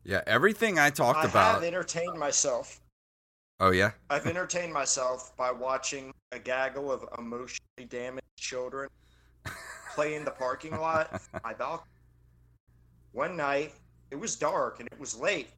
yeah, 0.03 0.21
everything 0.27 0.77
I 0.77 0.89
talked 0.89 1.25
about. 1.25 1.57
I've 1.57 1.63
entertained 1.63 2.19
myself. 2.19 2.81
Oh 3.59 3.71
yeah. 3.71 3.91
I've 4.09 4.27
entertained 4.27 4.73
myself 4.73 5.35
by 5.37 5.51
watching 5.51 6.13
a 6.31 6.39
gaggle 6.39 6.91
of 6.91 7.05
emotionally 7.17 7.85
damaged 7.87 8.27
children 8.37 8.89
play 9.95 10.15
in 10.15 10.25
the 10.25 10.31
parking 10.31 10.77
lot 10.77 11.11
of 11.13 11.29
my 11.43 11.53
balcony. 11.53 11.89
One 13.13 13.37
night, 13.37 13.73
it 14.11 14.15
was 14.15 14.35
dark 14.35 14.79
and 14.79 14.89
it 14.91 14.99
was 14.99 15.15
late. 15.17 15.49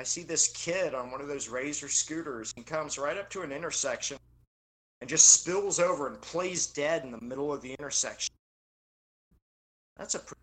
I 0.00 0.02
see 0.02 0.22
this 0.22 0.48
kid 0.48 0.94
on 0.94 1.10
one 1.10 1.20
of 1.20 1.28
those 1.28 1.50
Razor 1.50 1.90
scooters. 1.90 2.54
He 2.56 2.62
comes 2.62 2.96
right 2.96 3.18
up 3.18 3.28
to 3.30 3.42
an 3.42 3.52
intersection 3.52 4.16
and 5.02 5.10
just 5.10 5.30
spills 5.30 5.78
over 5.78 6.06
and 6.06 6.18
plays 6.22 6.68
dead 6.68 7.04
in 7.04 7.10
the 7.10 7.20
middle 7.20 7.52
of 7.52 7.60
the 7.60 7.74
intersection. 7.74 8.34
That's 9.98 10.14
a 10.14 10.20
pretty. 10.20 10.40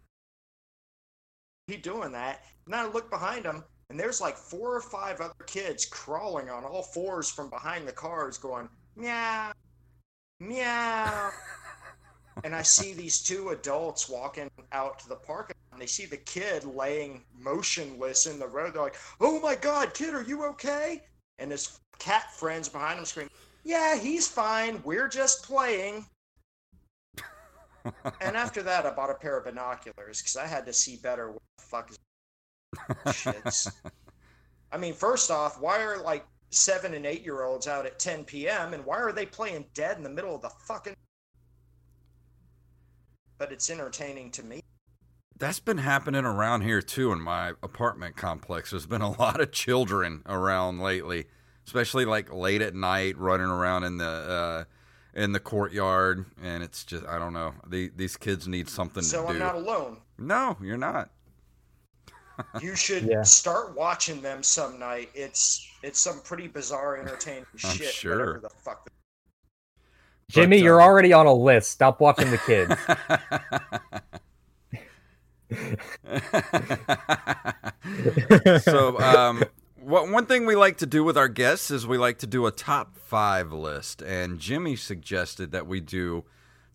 He 1.66 1.76
doing 1.76 2.12
that, 2.12 2.46
and 2.68 2.76
I 2.76 2.88
look 2.88 3.10
behind 3.10 3.46
him, 3.46 3.64
and 3.90 4.00
there's 4.00 4.22
like 4.22 4.38
four 4.38 4.76
or 4.76 4.82
five 4.82 5.22
other 5.22 5.34
kids 5.48 5.88
crawling 5.88 6.52
on 6.52 6.64
all 6.64 6.84
fours 6.84 7.28
from 7.32 7.50
behind 7.50 7.88
the 7.88 7.94
cars, 7.94 8.38
going 8.38 8.70
meow, 8.96 9.54
meow. 10.40 11.32
and 12.44 12.54
I 12.54 12.62
see 12.62 12.94
these 12.94 13.24
two 13.24 13.50
adults 13.50 14.08
walking 14.08 14.52
out 14.72 15.00
to 15.00 15.10
the 15.10 15.16
parking 15.16 15.56
lot, 15.67 15.67
and 15.78 15.84
they 15.84 15.88
see 15.88 16.08
the 16.08 16.18
kid 16.18 16.64
laying 16.64 17.24
motionless 17.38 18.26
in 18.26 18.40
the 18.40 18.48
road. 18.48 18.74
They're 18.74 18.82
like, 18.82 18.96
"Oh 19.22 19.40
my 19.40 19.54
God, 19.54 19.94
kid, 19.94 20.16
are 20.16 20.24
you 20.24 20.44
okay?" 20.46 21.04
And 21.38 21.52
his 21.52 21.80
cat 22.00 22.34
friends 22.34 22.68
behind 22.68 22.98
him 22.98 23.06
scream, 23.06 23.30
"Yeah, 23.64 23.96
he's 23.96 24.28
fine. 24.28 24.82
We're 24.84 25.08
just 25.08 25.44
playing." 25.44 26.08
and 28.22 28.36
after 28.36 28.64
that, 28.64 28.88
I 28.88 28.90
bought 28.90 29.12
a 29.12 29.14
pair 29.14 29.38
of 29.38 29.46
binoculars 29.46 30.20
because 30.20 30.36
I 30.36 30.48
had 30.48 30.66
to 30.66 30.74
see 30.74 30.96
better. 30.96 31.32
What 31.32 31.44
the 31.60 31.64
fuck 31.64 31.92
is 31.92 32.00
shits? 33.14 33.72
I 34.72 34.78
mean, 34.78 34.96
first 34.96 35.30
off, 35.30 35.62
why 35.62 35.80
are 35.84 36.02
like 36.02 36.26
seven 36.50 36.96
and 36.96 37.06
eight 37.06 37.24
year 37.24 37.44
olds 37.44 37.68
out 37.68 37.86
at 37.86 38.00
10 38.00 38.24
p.m. 38.24 38.74
and 38.74 38.84
why 38.84 38.98
are 38.98 39.12
they 39.12 39.28
playing 39.28 39.66
dead 39.76 39.98
in 39.98 40.04
the 40.04 40.10
middle 40.10 40.34
of 40.34 40.42
the 40.42 40.50
fucking? 40.50 40.96
but 43.38 43.52
it's 43.52 43.70
entertaining 43.70 44.32
to 44.32 44.44
me. 44.44 44.64
That's 45.40 45.60
been 45.60 45.78
happening 45.78 46.26
around 46.26 46.62
here 46.62 46.82
too 46.82 47.12
in 47.12 47.22
my 47.22 47.50
apartment 47.62 48.16
complex. 48.18 48.72
There's 48.72 48.86
been 48.88 49.02
a 49.02 49.12
lot 49.20 49.40
of 49.40 49.52
children 49.52 50.24
around 50.26 50.80
lately, 50.80 51.26
especially 51.66 52.06
like 52.06 52.34
late 52.34 52.62
at 52.62 52.74
night 52.74 53.18
running 53.18 53.48
around 53.48 53.84
in 53.84 53.98
the 53.98 54.06
uh, 54.06 54.64
in 55.14 55.32
the 55.34 55.40
courtyard, 55.40 56.26
and 56.42 56.64
it's 56.64 56.84
just 56.84 57.06
I 57.06 57.20
don't 57.20 57.34
know. 57.34 57.54
The, 57.68 57.92
these 57.96 58.18
kids 58.18 58.48
need 58.48 58.68
something 58.70 59.04
So 59.04 59.24
to 59.24 59.28
I'm 59.28 59.34
do. 59.34 59.40
not 59.40 59.56
alone. 59.56 59.98
no, 60.18 60.58
you're 60.62 60.78
not. 60.78 61.10
You 62.62 62.76
should 62.76 63.02
Yeah. 63.04 63.24
start 63.24 63.76
watching 63.76 64.22
them 64.22 64.44
some 64.44 64.78
night. 64.78 65.10
It's 65.16 65.68
it's 65.82 66.00
some 66.00 66.20
pretty 66.22 66.48
bizarre, 66.48 66.98
entertaining 66.98 67.46
I'm 67.64 67.76
shit. 67.76 67.88
sure. 67.92 68.40
The 68.42 68.50
fuck. 68.64 68.88
Jimmy, 70.30 70.58
But, 70.60 70.64
you're 70.64 70.80
uh, 70.82 70.84
already 70.86 71.14
on 71.14 71.26
a 71.26 71.34
list. 71.34 71.72
Stop 71.72 72.00
watching 72.00 72.30
the 72.30 72.38
kids. 72.38 72.76
So, 78.62 79.00
um, 79.00 79.44
what 79.76 80.10
one 80.10 80.26
thing 80.26 80.46
we 80.46 80.56
like 80.56 80.78
to 80.78 80.86
do 80.86 81.04
with 81.04 81.18
our 81.18 81.28
guests 81.28 81.72
is 81.72 81.88
we 81.88 81.98
like 81.98 82.20
to 82.20 82.28
do 82.28 82.46
a 82.46 82.52
top 82.52 82.98
five 82.98 83.52
list, 83.52 84.02
and 84.02 84.40
Jimmy 84.40 84.76
suggested 84.76 85.52
that 85.52 85.68
we 85.68 85.80
do 85.80 86.26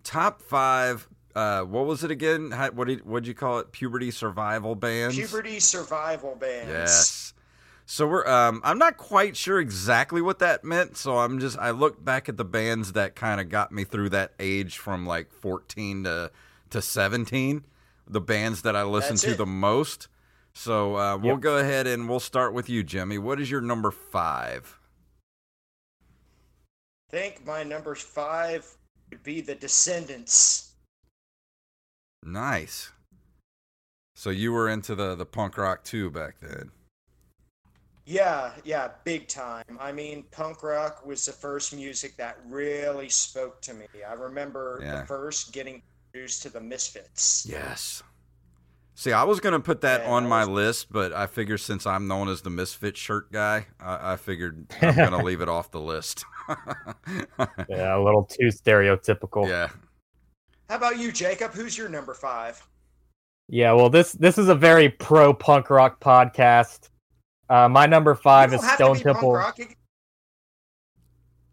top 0.05 0.41
five. 0.43 1.09
Uh, 1.35 1.63
what 1.63 1.87
was 1.87 2.05
it 2.05 2.11
again? 2.11 2.51
How, 2.51 2.71
what 2.71 2.89
did 2.89 3.05
what'd 3.07 3.27
you 3.27 3.35
call 3.35 3.59
it? 3.59 3.73
Puberty 3.73 4.11
survival 4.11 4.75
bands. 4.75 5.17
Puberty 5.17 5.61
survival 5.61 6.37
bands. 6.37 6.69
Yes. 6.69 7.35
So 7.87 8.07
we're 8.07 8.27
um 8.27 8.61
I'm 8.65 8.79
not 8.79 8.97
quite 8.97 9.37
sure 9.37 9.61
exactly 9.61 10.23
what 10.23 10.39
that 10.39 10.65
meant, 10.65 10.97
so 10.97 11.19
I'm 11.19 11.39
just 11.41 11.59
I 11.59 11.71
looked 11.71 12.05
back 12.05 12.29
at 12.29 12.37
the 12.37 12.45
bands 12.45 12.93
that 12.93 13.15
kind 13.15 13.41
of 13.41 13.49
got 13.49 13.73
me 13.73 13.85
through 13.85 14.11
that 14.11 14.33
age 14.39 14.79
from 14.79 15.05
like 15.05 15.31
14 15.33 16.05
to 16.05 16.31
to 16.71 16.81
17, 16.81 17.65
the 18.13 18.21
bands 18.21 18.63
that 18.63 18.77
I 18.77 18.83
listen 18.85 19.13
That's 19.15 19.23
to 19.23 19.31
it. 19.33 19.39
the 19.39 19.47
most. 19.47 20.09
So 20.55 20.97
uh, 20.97 21.17
we'll 21.17 21.33
Yep. 21.35 21.41
go 21.41 21.57
ahead 21.59 21.87
and 21.87 22.09
we'll 22.09 22.21
start 22.21 22.53
with 22.53 22.69
you, 22.69 22.83
Jimmy. 22.85 23.19
What 23.19 23.41
is 23.41 23.51
your 23.51 23.61
number 23.63 23.91
5? 23.91 24.79
think 27.11 27.45
my 27.47 27.63
number 27.63 27.95
five 27.95 28.67
would 29.11 29.23
be 29.23 29.43
the 29.43 29.55
Descendents. 29.55 30.73
Nice. 32.23 32.91
So 34.17 34.31
you 34.31 34.51
were 34.53 34.69
into 34.71 34.95
the 34.95 35.15
the 35.15 35.27
punk 35.27 35.59
rock 35.59 35.85
too 35.85 36.11
back 36.11 36.37
then. 36.41 36.71
Yeah, 38.07 38.53
yeah, 38.65 38.93
big 39.05 39.29
time. 39.29 39.77
I 39.79 39.93
mean, 39.93 40.25
punk 40.31 40.63
rock 40.63 41.05
was 41.05 41.27
the 41.27 41.33
first 41.33 41.75
music 41.75 42.17
that 42.17 42.39
really 42.47 43.11
spoke 43.11 43.61
to 43.63 43.75
me. 43.75 43.87
I 44.09 44.15
remember 44.15 44.81
Yeah. 44.83 45.01
the 45.03 45.07
first 45.07 45.53
getting 45.53 45.75
introduced 45.75 45.92
to 46.13 46.51
the 46.51 46.61
Misfits. 46.61 47.47
Yes. 47.49 48.03
See, 48.95 49.13
I 49.13 49.25
was 49.25 49.41
going 49.41 49.55
to 49.55 49.61
put 49.61 49.81
that 49.81 50.03
Yeah, 50.03 50.11
on 50.11 50.25
that 50.25 50.29
my 50.29 50.41
was- 50.41 50.49
list, 50.51 50.93
but 50.93 51.13
I 51.13 51.27
figure 51.27 51.57
since 51.59 51.87
I'm 51.87 52.07
known 52.07 52.29
as 52.29 52.43
the 52.43 52.51
Misfit 52.51 52.97
shirt 52.97 53.33
guy, 53.33 53.67
I, 53.81 54.13
I 54.13 54.17
figured 54.17 54.67
I'm 54.83 54.95
going 54.95 55.11
to 55.13 55.23
leave 55.25 55.41
it 55.41 55.49
off 55.49 55.71
the 55.71 55.81
list. 55.81 56.25
yeah, 57.69 57.97
a 57.97 58.01
little 58.03 58.25
too 58.25 58.49
stereotypical. 58.49 59.49
yeah. 59.49 59.69
How 60.69 60.77
about 60.77 60.99
you, 60.99 61.13
Jacob? 61.13 61.53
Who's 61.53 61.77
your 61.77 61.89
number 61.89 62.15
five? 62.15 62.65
Yeah, 63.49 63.73
well, 63.73 63.91
this 63.91 64.13
this 64.13 64.39
is 64.39 64.49
a 64.49 64.55
very 64.55 64.89
pro 64.89 65.35
punk 65.35 65.69
rock 65.69 66.01
podcast. 66.01 66.89
Uh, 67.51 67.69
my 67.69 67.87
number 67.87 68.15
five 68.15 68.51
You 68.53 68.57
is 68.57 68.61
don't 68.63 68.69
have 68.71 68.79
to 68.79 68.85
Stone 68.85 68.97
be 68.99 69.03
punk 69.03 69.17
Temple. 69.17 69.33
rock. 69.35 69.59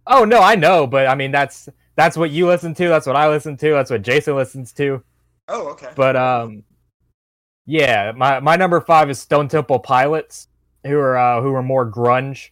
Oh 0.07 0.23
no, 0.25 0.41
I 0.41 0.55
know, 0.55 0.87
but 0.87 1.07
I 1.07 1.15
mean 1.15 1.31
that's 1.31 1.67
that's 1.99 2.15
what 2.15 2.31
you 2.31 2.47
listen 2.47 2.73
to. 2.75 2.87
That's 2.87 3.05
what 3.05 3.17
I 3.17 3.27
listen 3.27 3.57
to. 3.57 3.71
That's 3.71 3.91
what 3.91 4.03
Jason 4.03 4.33
listens 4.33 4.71
to. 4.73 5.03
Oh, 5.49 5.67
okay. 5.71 5.89
But 5.97 6.15
um, 6.15 6.63
yeah, 7.65 8.13
my 8.15 8.39
my 8.39 8.55
number 8.55 8.79
five 8.79 9.09
is 9.09 9.19
Stone 9.19 9.49
Temple 9.49 9.79
Pilots, 9.79 10.47
who 10.85 10.97
are 10.97 11.17
uh, 11.17 11.41
who 11.41 11.53
are 11.55 11.61
more 11.61 11.85
grunge. 11.91 12.51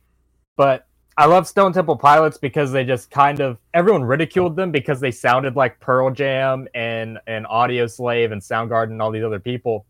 But 0.58 0.86
I 1.16 1.28
love 1.28 1.48
Stone 1.48 1.72
Temple 1.72 1.96
Pilots 1.96 2.38
because 2.38 2.74
they 2.74 2.84
just 2.84 3.10
kind 3.10 3.40
of 3.40 3.58
everyone 3.74 4.04
ridiculed 4.04 4.58
them 4.58 4.70
because 4.70 5.00
they 5.00 5.12
sounded 5.12 5.56
like 5.56 5.80
Pearl 5.80 6.12
Jam 6.12 6.68
and 6.76 7.18
and 7.26 7.46
Audioslave 7.46 8.34
and 8.34 8.42
Soundgarden 8.42 8.92
and 8.92 9.02
all 9.02 9.12
these 9.12 9.24
other 9.24 9.40
people. 9.40 9.86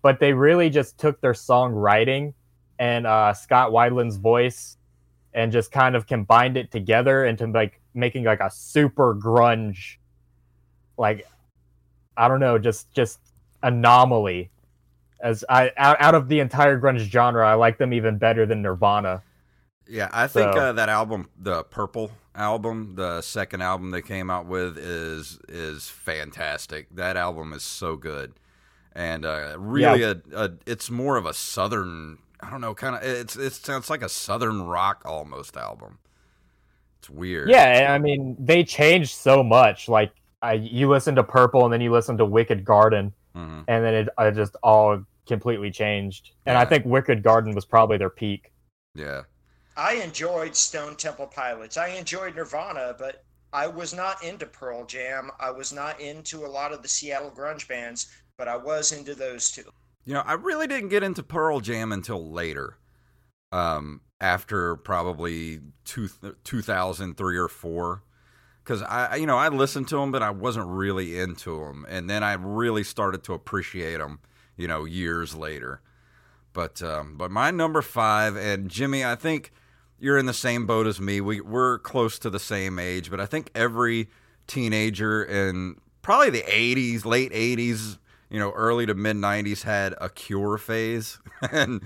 But 0.00 0.20
they 0.20 0.32
really 0.32 0.70
just 0.70 0.96
took 0.96 1.20
their 1.20 1.32
songwriting 1.32 2.34
and 2.78 3.04
uh, 3.08 3.34
Scott 3.34 3.72
Weiland's 3.72 4.16
voice 4.16 4.76
and 5.34 5.50
just 5.50 5.72
kind 5.72 5.96
of 5.96 6.06
combined 6.06 6.56
it 6.56 6.70
together 6.70 7.24
into 7.24 7.48
like 7.48 7.81
making 7.94 8.24
like 8.24 8.40
a 8.40 8.50
super 8.50 9.14
grunge 9.14 9.96
like 10.96 11.26
I 12.16 12.28
don't 12.28 12.40
know, 12.40 12.58
just 12.58 12.92
just 12.92 13.18
anomaly. 13.62 14.50
As 15.22 15.44
I 15.48 15.70
out, 15.76 15.96
out 16.00 16.14
of 16.14 16.28
the 16.28 16.40
entire 16.40 16.80
grunge 16.80 16.98
genre, 16.98 17.46
I 17.46 17.54
like 17.54 17.78
them 17.78 17.92
even 17.92 18.18
better 18.18 18.44
than 18.44 18.62
Nirvana. 18.62 19.22
Yeah, 19.88 20.08
I 20.12 20.26
think 20.26 20.52
So- 20.54 20.60
uh, 20.60 20.72
that 20.72 20.88
album, 20.88 21.28
the 21.38 21.64
Purple 21.64 22.10
album, 22.34 22.94
the 22.96 23.20
second 23.20 23.62
album 23.62 23.90
they 23.90 24.02
came 24.02 24.30
out 24.30 24.46
with 24.46 24.78
is 24.78 25.38
is 25.48 25.88
fantastic. 25.88 26.88
That 26.94 27.16
album 27.16 27.52
is 27.52 27.62
so 27.62 27.96
good. 27.96 28.34
And 28.94 29.24
uh, 29.24 29.54
really 29.58 30.02
a, 30.02 30.20
a 30.34 30.50
it's 30.66 30.90
more 30.90 31.16
of 31.16 31.24
a 31.24 31.32
southern, 31.32 32.18
I 32.40 32.50
don't 32.50 32.60
know, 32.60 32.74
kind 32.74 32.94
of 32.96 33.02
it's 33.02 33.36
it 33.36 33.52
sounds 33.54 33.88
like 33.88 34.02
a 34.02 34.08
southern 34.08 34.62
rock 34.62 35.02
almost 35.04 35.56
album. 35.56 35.98
It's 37.02 37.10
weird. 37.10 37.48
Yeah, 37.50 37.88
I 37.92 37.98
mean 37.98 38.36
they 38.38 38.62
changed 38.62 39.10
so 39.10 39.42
much. 39.42 39.88
Like 39.88 40.12
I, 40.40 40.52
you 40.54 40.88
listen 40.88 41.16
to 41.16 41.24
Purple 41.24 41.64
and 41.64 41.72
then 41.72 41.80
you 41.80 41.90
listen 41.90 42.16
to 42.18 42.24
Wicked 42.24 42.64
Garden, 42.64 43.12
Mhm. 43.36 43.64
and 43.66 43.84
then 43.84 43.94
it, 43.94 44.08
it 44.18 44.34
just 44.34 44.54
all 44.62 45.02
completely 45.26 45.70
changed. 45.70 46.30
And 46.46 46.56
I 46.56 46.64
think 46.64 46.84
Wicked 46.84 47.22
Garden 47.22 47.54
was 47.54 47.64
probably 47.64 47.96
their 47.96 48.10
peak. 48.10 48.52
Yeah. 48.94 49.22
I 49.76 49.94
enjoyed 49.94 50.54
Stone 50.54 50.96
Temple 50.96 51.26
Pilots. 51.26 51.76
I 51.76 51.88
enjoyed 51.88 52.36
Nirvana, 52.36 52.94
but 52.98 53.24
I 53.52 53.66
was 53.66 53.94
not 53.94 54.22
into 54.22 54.46
Pearl 54.46 54.84
Jam. 54.84 55.30
I 55.40 55.50
was 55.50 55.72
not 55.72 56.00
into 56.00 56.44
a 56.44 56.48
lot 56.48 56.72
of 56.72 56.82
the 56.82 56.88
Seattle 56.88 57.30
grunge 57.30 57.66
bands, 57.68 58.08
but 58.36 58.48
I 58.48 58.56
was 58.56 58.92
into 58.92 59.14
those 59.14 59.50
two. 59.50 59.64
You 60.04 60.14
know, 60.14 60.22
I 60.26 60.34
really 60.34 60.66
didn't 60.66 60.90
get 60.90 61.02
into 61.02 61.22
Pearl 61.22 61.60
Jam 61.60 61.92
until 61.92 62.30
later. 62.32 62.76
Um, 63.52 64.00
after 64.22 64.76
probably 64.76 65.60
two, 65.84 66.08
2003 66.44 67.36
or 67.36 67.48
4 67.48 68.02
cuz 68.64 68.80
I 68.82 69.16
you 69.16 69.26
know, 69.26 69.36
I 69.36 69.48
listened 69.48 69.88
to 69.88 69.96
them 69.96 70.12
but 70.12 70.22
I 70.22 70.30
wasn't 70.30 70.68
really 70.68 71.18
into 71.18 71.58
them 71.58 71.84
and 71.88 72.08
then 72.08 72.22
I 72.22 72.34
really 72.34 72.84
started 72.84 73.24
to 73.24 73.34
appreciate 73.34 73.98
them, 73.98 74.20
you 74.56 74.68
know, 74.68 74.84
years 74.84 75.34
later. 75.34 75.80
But 76.52 76.80
um 76.80 77.16
but 77.18 77.30
my 77.30 77.50
number 77.50 77.82
5 77.82 78.36
and 78.36 78.70
Jimmy, 78.70 79.04
I 79.04 79.16
think 79.16 79.52
you're 79.98 80.18
in 80.18 80.26
the 80.26 80.32
same 80.32 80.66
boat 80.66 80.86
as 80.86 81.00
me. 81.00 81.20
We 81.20 81.40
we're 81.40 81.78
close 81.80 82.18
to 82.20 82.30
the 82.30 82.40
same 82.40 82.78
age, 82.78 83.10
but 83.10 83.20
I 83.20 83.26
think 83.26 83.50
every 83.54 84.08
teenager 84.46 85.24
in 85.24 85.76
probably 86.02 86.30
the 86.30 86.42
80s, 86.42 87.04
late 87.04 87.32
80s, 87.32 87.98
you 88.30 88.38
know, 88.38 88.50
early 88.52 88.86
to 88.86 88.94
mid 88.94 89.16
90s 89.16 89.62
had 89.62 89.94
a 90.00 90.08
Cure 90.08 90.58
phase, 90.58 91.18
and 91.52 91.82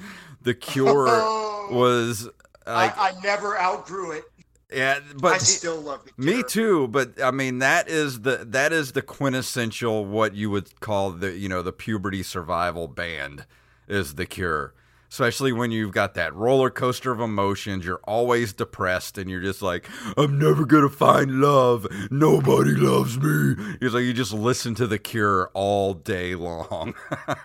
the 0.47 0.55
Cure 0.55 1.07
Oh, 1.09 1.69
was 1.73 2.25
like, 2.67 2.97
I, 2.99 3.11
I 3.11 3.21
never 3.23 3.59
outgrew 3.61 4.13
it. 4.13 4.25
yeah, 4.73 5.01
but 5.21 5.35
I 5.35 5.39
still 5.39 5.81
love 5.81 6.01
the 6.17 6.25
me 6.25 6.43
too. 6.43 6.89
But 6.89 7.21
I 7.23 7.31
mean, 7.31 7.59
that 7.59 7.89
is 7.89 8.23
the 8.23 8.45
that 8.49 8.73
is 8.73 8.93
the 8.93 9.03
quintessential 9.03 10.05
what 10.07 10.35
you 10.35 10.49
would 10.51 10.81
call 10.81 11.11
the 11.11 11.33
you 11.37 11.49
know 11.49 11.63
the 11.63 11.73
puberty 11.73 12.23
survival 12.23 12.89
band 12.89 13.45
is 13.87 14.15
the 14.15 14.25
Cure. 14.27 14.73
Especially 15.09 15.53
when 15.53 15.71
you've 15.71 15.93
got 15.93 16.15
that 16.15 16.35
roller 16.35 16.69
coaster 16.69 17.13
of 17.13 17.21
emotions, 17.21 17.85
you're 17.85 18.01
always 18.05 18.53
depressed, 18.53 19.17
and 19.17 19.31
you're 19.31 19.41
just 19.41 19.63
like, 19.63 19.89
"I'm 20.17 20.37
never 20.37 20.67
gonna 20.67 20.89
find 20.91 21.41
love. 21.41 21.87
Nobody 22.11 22.73
loves 22.73 23.17
me." 23.17 23.55
It's 23.81 23.95
like 23.95 24.03
you 24.03 24.13
just 24.13 24.33
listen 24.33 24.75
to 24.75 24.87
the 24.89 24.99
Cure 24.99 25.49
all 25.55 25.95
day 25.95 26.35
long. 26.35 26.95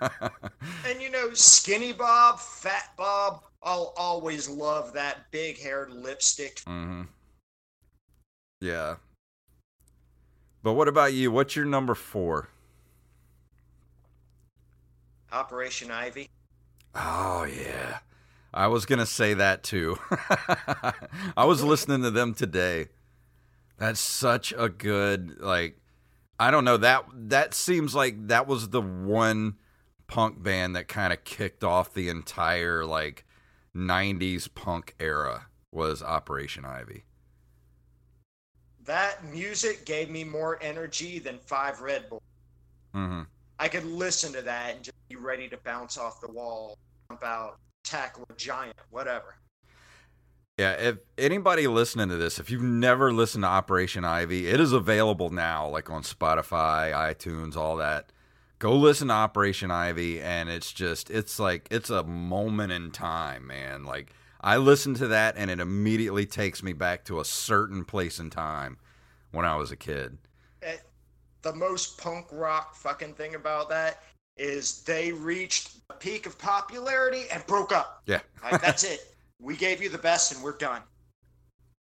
And 0.90 1.00
you 1.02 1.11
Skinny 1.36 1.94
Bob, 1.94 2.39
Fat 2.39 2.91
Bob, 2.98 3.44
I'll 3.63 3.94
always 3.96 4.50
love 4.50 4.94
that 4.94 5.32
big 5.32 5.60
haired 5.60 5.91
lipstick. 5.91 6.58
Mm-hmm. 6.67 7.04
Yeah. 8.60 8.96
But 10.63 10.74
what 10.74 10.88
about 10.88 11.13
you? 11.13 11.32
What's 11.32 11.56
your 11.56 11.65
number 11.65 11.96
four? 11.96 12.50
Operation 15.32 15.91
Ivy. 15.91 16.30
Oh 16.94 17.44
yeah. 17.44 18.00
I 18.54 18.67
was 18.67 18.86
gonna 18.86 19.06
say 19.06 19.34
that 19.34 19.63
too. 19.63 19.98
I 21.38 21.46
was 21.46 21.63
listening 21.63 22.02
to 22.04 22.12
them 22.12 22.34
today. 22.34 22.88
That's 23.78 24.00
such 24.00 24.54
a 24.58 24.70
good 24.70 25.39
like 25.39 25.78
I 26.39 26.52
don't 26.52 26.65
know, 26.65 26.78
that 26.78 27.06
that 27.13 27.54
seems 27.54 27.96
like 27.96 28.28
that 28.28 28.48
was 28.48 28.70
the 28.70 28.82
one 28.82 29.56
punk 30.12 30.43
band 30.43 30.76
that 30.76 30.89
kind 30.89 31.13
of 31.13 31.24
kicked 31.24 31.63
off 31.63 31.93
the 31.93 32.10
entire 32.10 32.86
like 32.86 33.26
90s 33.74 34.54
punk 34.54 34.93
era 35.00 35.47
was 35.71 36.04
Operation 36.04 36.65
Ivy. 36.65 37.06
That 38.84 39.24
music 39.24 39.86
gave 39.86 40.10
me 40.10 40.26
more 40.26 40.60
energy 40.62 41.17
than 41.17 41.39
five 41.39 41.80
Red 41.80 42.10
Bull. 42.10 42.21
hmm 42.93 43.21
I 43.58 43.69
could 43.69 43.86
listen 43.86 44.34
to 44.34 44.41
that 44.41 44.76
and 44.76 44.84
just 44.84 44.97
be 45.08 45.15
ready 45.15 45.47
to 45.47 45.58
bounce 45.63 45.97
off 45.97 46.19
the 46.19 46.32
wall, 46.32 46.78
jump 47.10 47.24
out, 47.24 47.60
tackle 47.86 48.26
a 48.30 48.34
giant, 48.34 48.76
whatever. 48.89 49.36
Yeah, 50.58 50.74
if 50.74 50.97
anybody 51.17 51.67
listening 51.67 52.10
to 52.10 52.17
this, 52.17 52.38
if 52.38 52.50
you've 52.50 52.63
never 52.63 53.13
listened 53.13 53.43
to 53.43 53.47
Operation 53.47 54.04
Ivy, 54.04 54.47
it 54.47 54.60
is 54.60 54.74
available 54.74 55.30
now, 55.30 55.69
like 55.69 55.89
on 55.89 56.02
Spotify, 56.02 56.91
iTunes, 56.91 57.56
all 57.56 57.78
that. 57.78 58.12
Go 58.62 58.78
listen 58.78 59.08
to 59.08 59.15
Operation 59.15 59.71
Ivy, 59.71 60.21
and 60.21 60.47
it's 60.47 60.71
just, 60.71 61.10
it's 61.10 61.39
like, 61.39 61.67
it's 61.71 61.89
a 61.89 62.04
moment 62.04 62.71
in 62.71 62.91
time, 62.91 63.47
man. 63.47 63.86
Like, 63.86 64.13
I 64.39 64.58
listen 64.58 64.93
to 64.95 65.08
that, 65.08 65.34
and 65.36 65.50
it 65.50 65.60
immediately 65.60 66.28
takes 66.28 66.62
me 66.62 66.71
back 66.71 67.04
to 67.06 67.19
a 67.19 67.26
certain 67.26 67.84
place 67.84 68.19
in 68.19 68.30
time 68.30 68.78
when 69.32 69.45
I 69.45 69.56
was 69.56 69.71
a 69.71 69.76
kid. 69.76 70.19
Eh, 70.62 70.76
The 71.41 71.56
most 71.56 71.97
punk 71.97 72.28
rock 72.32 72.76
fucking 72.76 73.15
thing 73.15 73.34
about 73.34 73.67
that 73.69 74.04
is 74.38 74.84
they 74.84 75.12
reached 75.12 75.78
a 75.89 75.95
peak 75.95 76.28
of 76.28 76.38
popularity 76.38 77.24
and 77.34 77.43
broke 77.47 77.71
up. 77.74 78.04
Yeah. 78.06 78.19
Like, 78.43 78.62
that's 78.62 78.84
it. 78.84 79.00
We 79.43 79.58
gave 79.58 79.82
you 79.82 79.89
the 79.89 79.97
best 79.97 80.32
and 80.36 80.43
we're 80.43 80.56
done. 80.56 80.84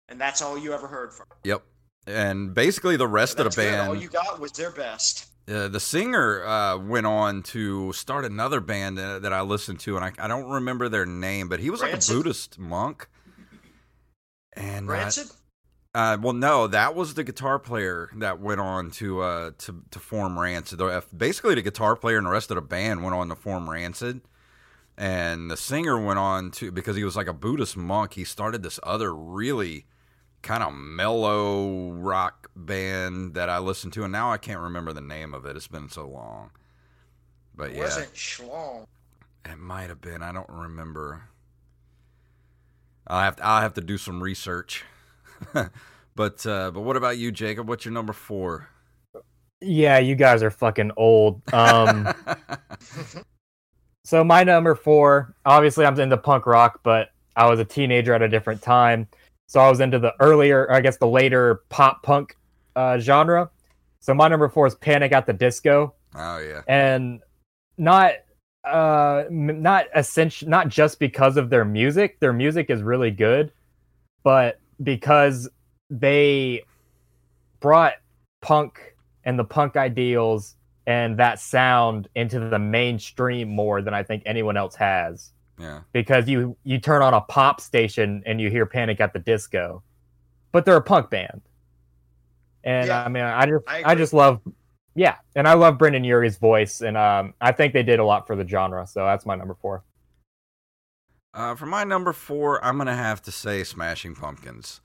And 0.09 0.19
that's 0.19 0.41
all 0.41 0.57
you 0.57 0.73
ever 0.73 0.87
heard 0.87 1.13
from. 1.13 1.27
Yep. 1.43 1.61
And 2.07 2.55
basically, 2.55 2.97
the 2.97 3.07
rest 3.07 3.37
That's 3.37 3.49
of 3.49 3.55
the 3.55 3.61
good. 3.69 3.71
band. 3.77 3.87
All 3.87 3.95
you 3.95 4.09
got 4.09 4.39
was 4.39 4.51
their 4.53 4.71
best. 4.71 5.27
Uh, 5.47 5.67
the 5.67 5.79
singer 5.79 6.45
uh, 6.45 6.77
went 6.77 7.05
on 7.05 7.41
to 7.41 7.91
start 7.93 8.25
another 8.25 8.59
band 8.61 8.97
that 8.97 9.33
I 9.33 9.41
listened 9.41 9.79
to, 9.81 9.95
and 9.97 10.05
I, 10.05 10.11
I 10.19 10.27
don't 10.27 10.49
remember 10.49 10.87
their 10.87 11.05
name, 11.05 11.49
but 11.49 11.59
he 11.59 11.69
was 11.69 11.81
like 11.81 11.93
a 11.93 12.13
Buddhist 12.13 12.59
monk. 12.59 13.09
And 14.53 14.87
uh, 14.87 14.93
Rancid? 14.93 15.27
uh, 15.95 16.17
well, 16.21 16.33
no, 16.33 16.67
that 16.67 16.95
was 16.95 17.15
the 17.15 17.23
guitar 17.23 17.57
player 17.57 18.09
that 18.17 18.39
went 18.39 18.61
on 18.61 18.91
to 18.91 19.21
uh, 19.21 19.51
to 19.59 19.83
to 19.91 19.99
form 19.99 20.37
Rancid. 20.39 20.79
Basically, 21.15 21.55
the 21.55 21.61
guitar 21.61 21.95
player 21.95 22.17
and 22.17 22.27
the 22.27 22.31
rest 22.31 22.51
of 22.51 22.55
the 22.55 22.61
band 22.61 23.03
went 23.03 23.15
on 23.15 23.29
to 23.29 23.35
form 23.35 23.69
Rancid, 23.69 24.21
and 24.97 25.49
the 25.49 25.57
singer 25.57 25.99
went 25.99 26.19
on 26.19 26.51
to 26.51 26.71
because 26.71 26.95
he 26.95 27.03
was 27.03 27.15
like 27.15 27.27
a 27.27 27.33
Buddhist 27.33 27.75
monk. 27.75 28.13
He 28.13 28.23
started 28.23 28.61
this 28.61 28.79
other 28.83 29.13
really 29.13 29.85
kind 30.41 30.63
of 30.63 30.73
mellow 30.73 31.91
rock 31.91 32.49
band 32.55 33.33
that 33.35 33.49
I 33.49 33.59
listened 33.59 33.93
to, 33.93 34.03
and 34.03 34.11
now 34.11 34.31
I 34.31 34.37
can't 34.37 34.59
remember 34.59 34.93
the 34.93 35.01
name 35.01 35.33
of 35.33 35.45
it. 35.45 35.55
It's 35.55 35.67
been 35.67 35.89
so 35.89 36.07
long. 36.07 36.51
But 37.55 37.71
It 37.71 37.77
yeah, 37.77 37.83
wasn't 37.83 38.13
Schlong. 38.13 38.85
it 39.45 39.57
might 39.57 39.89
have 39.89 40.01
been. 40.01 40.23
I 40.23 40.31
don't 40.31 40.49
remember. 40.49 41.29
I'll 43.07 43.21
have 43.21 43.35
to, 43.37 43.45
I'll 43.45 43.61
have 43.61 43.73
to 43.75 43.81
do 43.81 43.97
some 43.97 44.21
research. 44.23 44.83
but 46.15 46.45
uh, 46.45 46.71
but 46.71 46.81
what 46.81 46.97
about 46.97 47.17
you, 47.17 47.31
Jacob? 47.31 47.67
What's 47.67 47.85
your 47.85 47.93
number 47.93 48.13
four? 48.13 48.69
Yeah, 49.61 49.99
you 49.99 50.15
guys 50.15 50.41
are 50.43 50.49
fucking 50.51 50.91
old. 50.97 51.41
Um, 51.53 52.13
so 54.03 54.23
my 54.23 54.43
number 54.43 54.75
four, 54.75 55.35
obviously 55.45 55.85
I'm 55.85 55.99
into 55.99 56.17
punk 56.17 56.45
rock, 56.45 56.79
but 56.83 57.09
I 57.35 57.49
was 57.49 57.59
a 57.59 57.65
teenager 57.65 58.13
at 58.13 58.21
a 58.21 58.27
different 58.27 58.61
time. 58.61 59.07
So 59.51 59.59
I 59.59 59.69
was 59.69 59.81
into 59.81 59.99
the 59.99 60.13
earlier, 60.21 60.71
I 60.71 60.79
guess 60.79 60.95
the 60.95 61.07
later 61.07 61.63
pop 61.67 62.03
punk 62.03 62.37
uh, 62.77 62.99
genre. 62.99 63.49
So 63.99 64.13
my 64.13 64.29
number 64.29 64.47
four 64.47 64.65
is 64.65 64.75
Panic 64.75 65.11
at 65.11 65.25
the 65.25 65.33
Disco. 65.33 65.93
oh 66.15 66.39
yeah, 66.39 66.61
and 66.69 67.19
not 67.77 68.13
uh 68.63 69.25
not 69.29 69.87
essential 69.93 70.47
not 70.47 70.69
just 70.69 70.99
because 70.99 71.35
of 71.35 71.49
their 71.49 71.65
music 71.65 72.19
their 72.19 72.31
music 72.31 72.69
is 72.69 72.83
really 72.83 73.09
good 73.09 73.51
but 74.23 74.59
because 74.83 75.49
they 75.89 76.61
brought 77.59 77.93
punk 78.43 78.95
and 79.23 79.39
the 79.39 79.43
punk 79.43 79.75
ideals 79.77 80.55
and 80.85 81.17
that 81.17 81.39
sound 81.39 82.07
into 82.13 82.39
the 82.39 82.59
mainstream 82.59 83.49
more 83.49 83.81
than 83.81 83.95
i 83.95 84.03
think 84.03 84.21
anyone 84.27 84.55
else 84.55 84.75
has 84.75 85.31
yeah, 85.61 85.81
because 85.93 86.27
you 86.27 86.57
you 86.63 86.79
turn 86.79 87.01
on 87.01 87.13
a 87.13 87.21
pop 87.21 87.61
station 87.61 88.23
and 88.25 88.41
you 88.41 88.49
hear 88.49 88.65
panic 88.65 88.99
at 88.99 89.13
the 89.13 89.19
disco. 89.19 89.83
But 90.51 90.65
they're 90.65 90.77
a 90.77 90.81
punk 90.81 91.09
band. 91.09 91.41
And 92.63 92.87
Yeah, 92.87 93.05
i 93.05 93.09
mean 93.09 93.23
i 93.23 93.45
just 93.45 93.63
I 93.67 93.83
I, 93.91 93.95
just 93.95 94.13
love 94.13 94.41
yeah. 94.95 95.15
And 95.35 95.47
i 95.47 95.53
love 95.53 95.77
Brendon 95.77 96.03
Urie's 96.03 96.37
voice. 96.37 96.81
And 96.81 96.97
um 96.97 97.33
i 97.41 97.51
think 97.51 97.73
they 97.73 97.83
did 97.83 97.99
a 97.99 98.03
lot 98.05 98.27
for 98.27 98.35
the 98.35 98.47
genre. 98.47 98.85
So 98.87 99.05
that's 99.05 99.25
my 99.25 99.35
number 99.35 99.55
four. 99.61 99.83
Uh, 101.33 101.55
for 101.55 101.65
my 101.65 101.83
number 101.83 102.11
four, 102.11 102.63
I'm 102.63 102.77
gonna 102.77 102.95
have 102.95 103.21
to 103.23 103.31
say 103.31 103.63
Smashing 103.63 104.15
Pumpkins. 104.15 104.81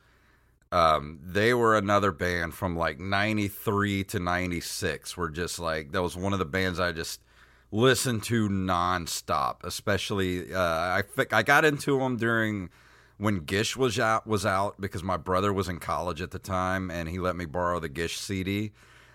Um, 0.73 1.21
they 1.23 1.55
were 1.55 1.77
another 1.77 2.13
band 2.13 2.55
from 2.55 2.77
like 2.77 3.01
'93 3.01 4.05
to 4.05 4.19
'96. 4.21 5.17
Were 5.17 5.31
just 5.31 5.59
like 5.59 5.93
that 5.93 6.03
was 6.03 6.17
one 6.17 6.33
of 6.33 6.39
the 6.39 6.45
bands 6.45 6.79
I 6.79 6.93
just 6.93 7.21
listened 7.71 8.23
to 8.25 8.49
nonstop. 8.49 9.65
Especially, 9.65 10.53
uh, 10.53 10.61
I 10.61 11.03
fi- 11.03 11.27
I 11.33 11.43
got 11.43 11.65
into 11.65 11.99
them 11.99 12.17
during 12.17 12.71
when 13.19 13.41
Gish 13.41 13.77
was 13.77 13.99
out 13.99 14.27
was 14.27 14.45
out 14.45 14.81
because 14.81 15.03
my 15.03 15.17
brother 15.17 15.53
was 15.53 15.69
in 15.69 15.79
college 15.79 16.21
at 16.21 16.31
the 16.31 16.39
time 16.39 16.91
and 16.91 17.09
he 17.09 17.19
let 17.19 17.37
me 17.37 17.45
borrow 17.45 17.81
the 17.81 17.89
Gish 17.89 18.19
CD. 18.19 18.73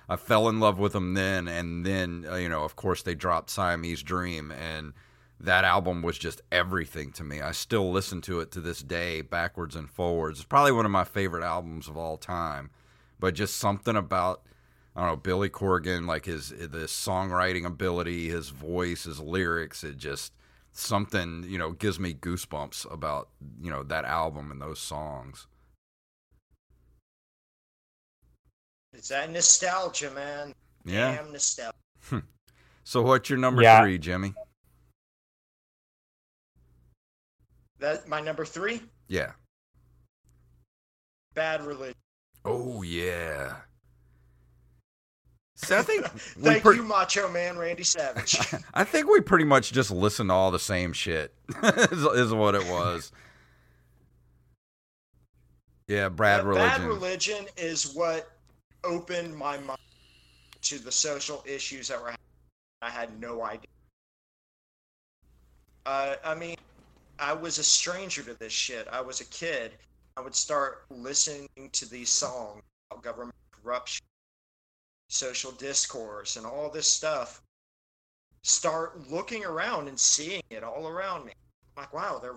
I 0.09 0.17
fell 0.17 0.49
in 0.49 0.59
love 0.59 0.77
with 0.77 0.91
them 0.91 1.13
then, 1.13 1.47
and 1.47 1.85
then 1.85 2.25
uh, 2.29 2.35
you 2.35 2.49
know, 2.49 2.63
of 2.63 2.75
course, 2.75 3.01
they 3.01 3.15
dropped 3.15 3.49
Siamese 3.49 4.03
Dream, 4.03 4.51
and 4.51 4.93
that 5.39 5.63
album 5.63 6.01
was 6.01 6.17
just 6.17 6.41
everything 6.51 7.11
to 7.13 7.23
me. 7.23 7.41
I 7.41 7.51
still 7.53 7.91
listen 7.91 8.21
to 8.21 8.41
it 8.41 8.51
to 8.51 8.59
this 8.59 8.83
day, 8.83 9.21
backwards 9.21 9.75
and 9.75 9.89
forwards. 9.89 10.39
It's 10.39 10.45
probably 10.45 10.73
one 10.73 10.85
of 10.85 10.91
my 10.91 11.05
favorite 11.05 11.43
albums 11.43 11.87
of 11.87 11.97
all 11.97 12.17
time. 12.17 12.71
But 13.19 13.35
just 13.35 13.55
something 13.57 13.95
about 13.95 14.41
I 14.95 15.01
don't 15.01 15.09
know 15.09 15.15
Billy 15.17 15.49
Corgan, 15.49 16.05
like 16.05 16.25
his 16.25 16.49
the 16.49 16.85
songwriting 16.87 17.65
ability, 17.65 18.27
his 18.29 18.49
voice, 18.49 19.03
his 19.05 19.19
lyrics. 19.19 19.83
It 19.83 19.97
just 19.97 20.33
something 20.73 21.45
you 21.47 21.57
know 21.57 21.71
gives 21.71 21.99
me 21.99 22.13
goosebumps 22.13 22.91
about 22.91 23.29
you 23.61 23.71
know 23.71 23.83
that 23.83 24.05
album 24.05 24.51
and 24.51 24.61
those 24.61 24.79
songs. 24.79 25.47
It's 28.93 29.07
that 29.07 29.31
nostalgia, 29.31 30.11
man. 30.11 30.53
Yeah. 30.83 31.15
Damn 31.15 31.31
nostalgia. 31.31 31.77
Hmm. 32.09 32.19
So 32.83 33.01
what's 33.01 33.29
your 33.29 33.39
number 33.39 33.61
Yeah. 33.61 33.81
three, 33.81 33.97
Jimmy? 33.97 34.33
That 37.79 38.07
my 38.07 38.19
number 38.21 38.45
three, 38.45 38.81
Yeah. 39.07 39.31
Bad 41.33 41.65
Religion. 41.65 41.95
Oh 42.43 42.81
yeah. 42.81 43.55
See, 45.63 45.75
I 45.75 45.81
think 45.83 46.05
Thank 46.07 46.63
pre- 46.63 46.77
you, 46.77 46.83
Macho 46.83 47.31
Man 47.31 47.57
Randy 47.57 47.83
Savage. 47.83 48.39
I 48.73 48.83
think 48.83 49.09
we 49.09 49.21
pretty 49.21 49.45
much 49.45 49.71
just 49.71 49.91
listened 49.91 50.29
to 50.29 50.33
all 50.33 50.51
the 50.51 50.59
same 50.59 50.93
shit. 50.93 51.33
is, 51.63 52.03
is 52.03 52.33
what 52.33 52.55
it 52.55 52.67
was. 52.67 53.11
Yeah, 55.87 56.09
Brad 56.09 56.41
But 56.41 56.47
Religion. 56.47 56.69
Bad 56.69 56.87
Religion 56.87 57.45
is 57.57 57.93
what 57.93 58.31
opened 58.83 59.35
my 59.35 59.57
mind 59.57 59.79
to 60.63 60.79
the 60.79 60.91
social 60.91 61.43
issues 61.45 61.87
that 61.89 61.99
were 61.99 62.11
happening. 62.11 62.17
I 62.81 62.89
had 62.89 63.19
no 63.19 63.43
idea. 63.43 63.67
Uh, 65.85 66.15
I 66.23 66.35
mean, 66.35 66.55
I 67.19 67.33
was 67.33 67.59
a 67.59 67.63
stranger 67.63 68.23
to 68.23 68.33
this 68.35 68.53
shit. 68.53 68.87
I 68.91 69.01
was 69.01 69.21
a 69.21 69.25
kid. 69.25 69.73
I 70.17 70.21
would 70.21 70.35
start 70.35 70.85
listening 70.89 71.47
to 71.71 71.89
these 71.89 72.09
songs 72.09 72.61
about 72.89 73.03
government 73.03 73.35
corruption, 73.63 74.05
social 75.11 75.51
discourse, 75.51 76.37
and 76.37 76.45
all 76.45 76.69
this 76.69 76.87
stuff. 76.87 77.41
Start 78.43 79.09
looking 79.11 79.45
around 79.45 79.87
and 79.87 79.99
seeing 79.99 80.41
it 80.49 80.63
all 80.63 80.87
around 80.87 81.25
me. 81.25 81.33
I'm 81.77 81.83
like, 81.83 81.93
wow, 81.93 82.17
they're 82.19 82.35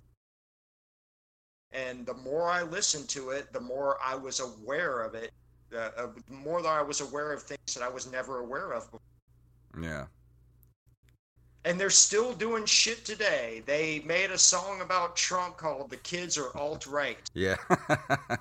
and 1.74 2.06
the 2.06 2.14
more 2.14 2.48
I 2.48 2.62
listened 2.62 3.08
to 3.10 3.30
it, 3.30 3.52
the 3.52 3.60
more 3.60 3.98
I 4.02 4.14
was 4.14 4.38
aware 4.38 5.02
of 5.02 5.14
it. 5.14 5.32
Uh, 5.74 5.90
uh, 5.96 6.06
the 6.28 6.34
more 6.34 6.62
that 6.62 6.68
I 6.68 6.82
was 6.82 7.00
aware 7.00 7.32
of 7.32 7.42
things 7.42 7.74
that 7.74 7.82
I 7.82 7.88
was 7.88 8.10
never 8.10 8.38
aware 8.38 8.72
of. 8.72 8.84
Before. 8.84 9.00
yeah. 9.82 10.04
And 11.64 11.80
they're 11.80 11.90
still 11.90 12.32
doing 12.32 12.64
shit 12.64 13.04
today. 13.04 13.62
They 13.66 14.00
made 14.06 14.30
a 14.30 14.38
song 14.38 14.82
about 14.82 15.16
Trump 15.16 15.56
called 15.56 15.90
"The 15.90 15.96
Kids 15.96 16.38
Are 16.38 16.56
Alt 16.56 16.86
Right." 16.86 17.18
Yeah. 17.34 17.56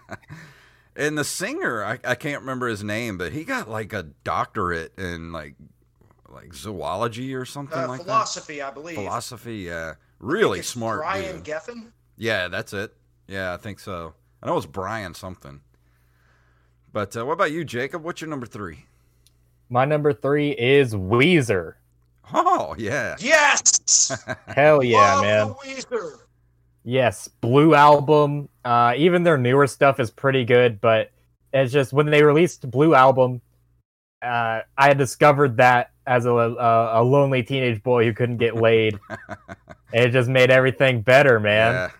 and 0.95 1.17
the 1.17 1.23
singer, 1.23 1.83
I, 1.83 1.99
I 2.03 2.15
can't 2.15 2.41
remember 2.41 2.67
his 2.67 2.83
name, 2.83 3.17
but 3.17 3.31
he 3.31 3.43
got 3.43 3.69
like 3.69 3.93
a 3.93 4.03
doctorate 4.23 4.97
in 4.97 5.31
like 5.31 5.55
like 6.29 6.53
zoology 6.53 7.35
or 7.35 7.45
something 7.45 7.77
Uh, 7.77 7.87
like 7.87 8.01
philosophy, 8.01 8.61
I 8.61 8.71
believe. 8.71 8.95
Philosophy, 8.95 9.57
yeah. 9.57 9.93
Really 10.19 10.61
smart 10.61 10.99
Brian 10.99 11.37
dude. 11.37 11.45
Geffen. 11.45 11.91
Yeah, 12.17 12.47
that's 12.47 12.73
it. 12.73 12.93
Yeah, 13.27 13.53
I 13.53 13.57
think 13.57 13.79
so. 13.79 14.13
I 14.41 14.47
know 14.47 14.57
it's 14.57 14.65
Brian 14.65 15.13
something. 15.13 15.61
But 16.91 17.15
uh, 17.17 17.25
what 17.25 17.33
about 17.33 17.51
you, 17.51 17.63
Jacob? 17.63 18.03
What's 18.03 18.21
your 18.21 18.29
number 18.29 18.45
three? 18.45 18.85
my 19.69 19.85
number 19.85 20.13
three 20.13 20.51
is 20.51 20.93
weezer 20.93 21.75
Oh, 22.33 22.75
yeah. 22.77 23.15
Yes. 23.19 24.11
hell 24.47 24.83
yeah 24.83 24.97
Love 25.15 25.21
man 25.23 25.47
the 25.47 25.53
Weezer. 25.55 26.19
Yes, 26.83 27.27
Blue 27.27 27.75
album. 27.75 28.49
Uh, 28.65 28.93
even 28.97 29.23
their 29.23 29.37
newer 29.37 29.67
stuff 29.67 29.99
is 29.99 30.11
pretty 30.11 30.43
good, 30.45 30.81
but 30.81 31.11
it's 31.53 31.71
just 31.71 31.93
when 31.93 32.07
they 32.07 32.23
released 32.23 32.69
Blue 32.69 32.93
album, 32.93 33.41
uh, 34.21 34.61
I 34.77 34.87
had 34.87 34.97
discovered 34.97 35.57
that 35.57 35.91
as 36.05 36.25
a 36.25 36.31
a, 36.31 37.01
a 37.01 37.03
lonely 37.03 37.43
teenage 37.43 37.81
boy 37.83 38.05
who 38.05 38.13
couldn't 38.13 38.37
get 38.37 38.55
laid. 38.55 38.99
it 39.93 40.09
just 40.09 40.29
made 40.29 40.49
everything 40.51 41.01
better, 41.01 41.39
man. 41.39 41.73
Yeah. 41.73 41.91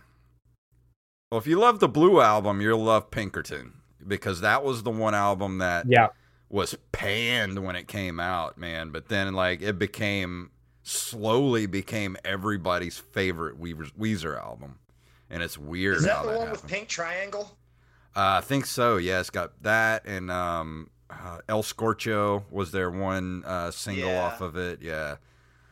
Well, 1.32 1.40
if 1.40 1.48
you 1.48 1.60
love 1.60 1.80
the 1.80 1.88
Blue 1.90 2.22
album, 2.22 2.62
you'll 2.62 2.84
love 2.84 3.10
Pinkerton 3.10 3.74
because 4.06 4.42
that 4.42 4.64
was 4.64 4.84
the 4.84 4.92
one 4.92 5.16
album 5.16 5.58
that 5.60 5.86
Yeah. 5.88 6.10
was 6.50 6.76
panned 6.92 7.66
when 7.66 7.76
it 7.76 7.88
came 7.88 8.20
out, 8.20 8.58
man. 8.58 8.92
But 8.92 9.08
then, 9.08 9.34
like, 9.34 9.62
it 9.62 9.80
became 9.80 10.52
slowly 10.84 11.66
became 11.66 12.16
everybody's 12.24 12.98
favorite 12.98 13.60
Weezer, 13.60 13.92
Weezer 13.98 14.38
album, 14.40 14.80
and 15.30 15.42
it's 15.42 15.58
weird 15.58 15.96
Is 15.98 16.04
that 16.04 16.18
how 16.18 16.24
the 16.24 16.30
that 16.32 16.40
one 16.40 16.52
with. 16.52 16.68
Pink 16.68 16.88
Triangle? 16.88 17.58
Uh, 18.16 18.38
I 18.38 18.42
think 18.42 18.66
so. 18.66 18.98
Yeah, 18.98 19.20
it's 19.20 19.30
got 19.32 19.64
that, 19.64 20.06
and 20.06 20.30
um, 20.30 20.90
uh, 21.10 21.40
El 21.50 21.64
Scorcho 21.64 22.44
was 22.52 22.72
their 22.72 22.92
one 22.92 23.44
uh, 23.46 23.72
single 23.72 24.10
Yeah. 24.10 24.24
off 24.26 24.42
of 24.42 24.56
it. 24.58 24.82
Yeah, 24.82 25.16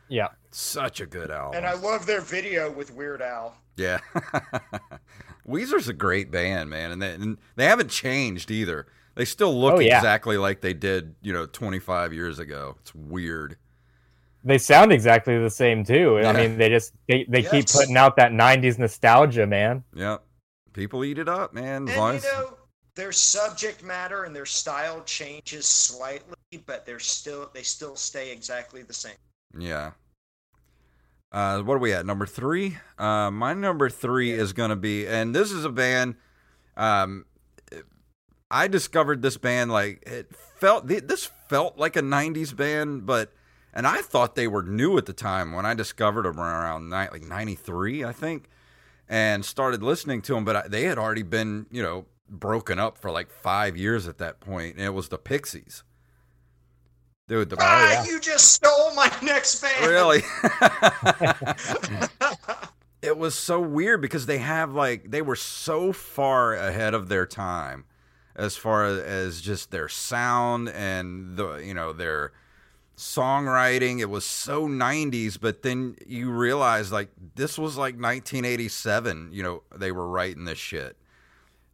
Yeah. 0.08 0.28
such 0.50 1.00
a 1.00 1.06
good 1.06 1.30
album. 1.30 1.56
And 1.58 1.66
I 1.66 1.74
love 1.74 2.06
their 2.06 2.20
video 2.20 2.70
with 2.70 2.92
Weird 2.92 3.22
Al. 3.22 3.56
Yeah. 3.76 3.98
Weezer's 5.46 5.88
a 5.88 5.92
great 5.92 6.30
band, 6.30 6.70
man, 6.70 6.90
and 6.92 7.02
they, 7.02 7.14
and 7.14 7.38
they 7.56 7.64
haven't 7.66 7.90
changed 7.90 8.50
either. 8.50 8.86
They 9.14 9.24
still 9.24 9.58
look 9.60 9.74
Oh, 9.74 9.80
yeah. 9.80 9.96
exactly 9.98 10.36
like 10.38 10.60
they 10.60 10.72
did, 10.74 11.14
you 11.20 11.32
know, 11.32 11.46
25 11.46 12.12
years 12.12 12.38
ago. 12.38 12.76
It's 12.80 12.94
weird. 12.94 13.56
They 14.44 14.58
sound 14.58 14.92
exactly 14.92 15.38
the 15.38 15.50
same 15.50 15.84
too. 15.84 16.18
Yeah. 16.20 16.30
I 16.30 16.32
mean, 16.32 16.58
they 16.58 16.68
just 16.68 16.92
they, 17.08 17.24
they 17.28 17.42
keep 17.42 17.68
putting 17.68 17.96
out 17.96 18.16
that 18.16 18.32
'90s 18.32 18.78
nostalgia, 18.78 19.46
man. 19.46 19.84
Yep. 19.94 20.24
People 20.72 21.04
eat 21.04 21.18
it 21.18 21.28
up, 21.28 21.54
man. 21.54 21.88
And 21.88 21.96
long 21.96 22.14
you 22.14 22.20
know, 22.22 22.56
their 22.94 23.12
subject 23.12 23.84
matter 23.84 24.24
and 24.24 24.34
their 24.34 24.46
style 24.46 25.02
changes 25.04 25.66
slightly, 25.66 26.36
but 26.66 26.84
they're 26.84 26.98
still 26.98 27.50
they 27.54 27.62
still 27.62 27.96
stay 27.96 28.32
exactly 28.32 28.82
the 28.82 28.94
same. 28.94 29.16
yeah. 29.58 29.92
Uh, 31.30 31.62
what 31.62 31.74
are 31.74 31.78
we 31.78 31.94
at? 31.94 32.04
Number 32.04 32.26
three? 32.26 32.76
Uh, 32.98 33.30
my 33.30 33.54
number 33.54 33.88
three 33.88 34.32
is 34.32 34.52
going 34.52 34.68
to 34.68 34.76
be, 34.76 35.06
and 35.06 35.34
this 35.34 35.50
is 35.50 35.64
a 35.64 35.70
band. 35.70 36.16
Um, 36.76 37.24
I 38.50 38.68
discovered 38.68 39.22
this 39.22 39.38
band 39.38 39.72
like 39.72 40.02
it 40.06 40.30
felt. 40.58 40.86
This 40.86 41.30
felt 41.48 41.78
like 41.78 41.96
a 41.96 42.02
'90s 42.02 42.54
band, 42.54 43.06
but 43.06 43.32
and 43.72 43.86
I 43.86 44.02
thought 44.02 44.34
they 44.34 44.48
were 44.48 44.62
new 44.62 44.98
at 44.98 45.06
the 45.06 45.12
time 45.12 45.52
when 45.52 45.66
I 45.66 45.74
discovered 45.74 46.24
them 46.24 46.38
around 46.38 46.88
ni- 46.88 47.08
like 47.10 47.22
'93, 47.22 48.04
I 48.04 48.12
think, 48.12 48.48
and 49.08 49.44
started 49.44 49.82
listening 49.82 50.22
to 50.22 50.34
them. 50.34 50.44
But 50.44 50.56
I, 50.56 50.68
they 50.68 50.84
had 50.84 50.98
already 50.98 51.22
been, 51.22 51.66
you 51.70 51.82
know, 51.82 52.06
broken 52.28 52.78
up 52.78 52.98
for 52.98 53.10
like 53.10 53.30
five 53.30 53.76
years 53.76 54.08
at 54.08 54.18
that 54.18 54.40
point, 54.40 54.76
and 54.76 54.84
it 54.84 54.94
was 54.94 55.08
the 55.08 55.18
Pixies. 55.18 55.84
Dude, 57.28 57.50
the 57.50 57.56
ah, 57.60 57.92
yeah. 57.92 58.04
you 58.04 58.20
just 58.20 58.52
stole 58.52 58.94
my 58.94 59.10
next 59.22 59.62
band. 59.62 59.86
really. 59.86 60.22
it 63.02 63.18
was 63.18 63.34
so 63.34 63.60
weird 63.60 64.00
because 64.00 64.26
they 64.26 64.38
have 64.38 64.72
like 64.72 65.10
they 65.10 65.22
were 65.22 65.36
so 65.36 65.92
far 65.92 66.54
ahead 66.54 66.94
of 66.94 67.08
their 67.08 67.26
time 67.26 67.84
as 68.34 68.56
far 68.56 68.86
as 68.86 69.40
just 69.40 69.70
their 69.70 69.88
sound 69.88 70.68
and 70.68 71.36
the 71.36 71.56
you 71.56 71.74
know 71.74 71.92
their 71.92 72.32
songwriting 72.96 74.00
it 74.00 74.10
was 74.10 74.24
so 74.24 74.68
90s 74.68 75.38
but 75.40 75.62
then 75.62 75.96
you 76.06 76.30
realize 76.30 76.92
like 76.92 77.08
this 77.34 77.58
was 77.58 77.76
like 77.76 77.94
1987 77.94 79.30
you 79.32 79.42
know 79.42 79.62
they 79.74 79.90
were 79.90 80.06
writing 80.06 80.44
this 80.44 80.58
shit 80.58 80.96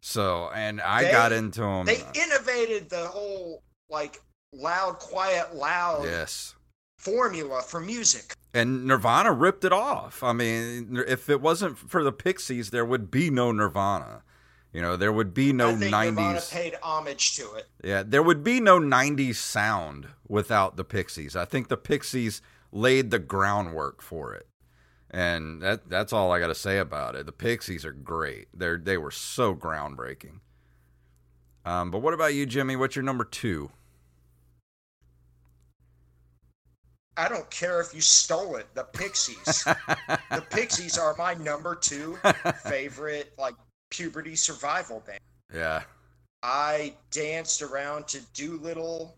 so 0.01 0.49
and 0.55 0.79
i 0.81 1.03
They- 1.03 1.11
got 1.11 1.31
into 1.31 1.61
them 1.61 1.85
they 1.85 2.01
innovated 2.15 2.89
the 2.89 3.05
whole 3.05 3.61
like 3.89 4.21
loud, 4.53 4.99
quiet, 4.99 5.55
loud 5.55 6.05
yes 6.05 6.55
formula 6.99 7.61
for 7.61 7.79
music. 7.79 8.33
And 8.53 8.85
Nirvana 8.85 9.31
ripped 9.31 9.63
it 9.63 9.71
off. 9.71 10.21
I 10.21 10.33
mean, 10.33 11.01
if 11.07 11.29
it 11.29 11.39
wasn't 11.39 11.77
for 11.77 12.03
the 12.03 12.11
Pixies, 12.11 12.71
there 12.71 12.83
would 12.83 13.09
be 13.09 13.29
no 13.29 13.51
Nirvana. 13.51 14.23
You 14.71 14.81
know, 14.81 14.95
there 14.95 15.11
would 15.11 15.33
be 15.33 15.51
no 15.51 15.69
I 15.69 15.75
think 15.75 15.91
Nirvana 15.91 16.39
90s. 16.39 16.51
paid 16.51 16.75
homage 16.83 17.35
to 17.37 17.53
it. 17.53 17.67
Yeah, 17.83 18.03
there 18.05 18.21
would 18.21 18.43
be 18.43 18.59
no 18.59 18.79
90s 18.79 19.35
sound 19.35 20.07
without 20.27 20.77
the 20.77 20.83
Pixies. 20.83 21.35
I 21.35 21.45
think 21.45 21.69
the 21.69 21.77
Pixies 21.77 22.41
laid 22.71 23.09
the 23.09 23.19
groundwork 23.19 24.01
for 24.01 24.33
it. 24.35 24.47
And 25.09 25.61
that 25.63 25.89
that's 25.89 26.13
all 26.13 26.31
I 26.31 26.39
got 26.39 26.47
to 26.47 26.55
say 26.55 26.77
about 26.77 27.15
it. 27.15 27.25
The 27.25 27.31
Pixies 27.31 27.83
are 27.83 27.91
great. 27.91 28.47
They 28.53 28.75
they 28.75 28.97
were 28.97 29.09
so 29.09 29.55
groundbreaking. 29.55 30.41
Um, 31.65 31.89
but 31.89 31.99
what 31.99 32.13
about 32.13 32.35
you, 32.35 32.45
Jimmy? 32.45 32.75
What's 32.75 32.95
your 32.95 33.03
number 33.03 33.25
2? 33.25 33.71
I 37.17 37.27
don't 37.27 37.49
care 37.49 37.81
if 37.81 37.93
you 37.93 38.01
stole 38.01 38.55
it. 38.55 38.67
The 38.75 38.83
Pixies. 38.83 39.63
the 40.31 40.45
Pixies 40.49 40.97
are 40.97 41.15
my 41.17 41.33
number 41.33 41.75
two 41.75 42.17
favorite 42.63 43.33
like 43.37 43.55
puberty 43.89 44.35
survival 44.35 45.01
band. 45.05 45.19
yeah. 45.53 45.83
I 46.41 46.93
danced 47.11 47.61
around 47.61 48.07
to 48.09 48.21
Doolittle 48.33 49.17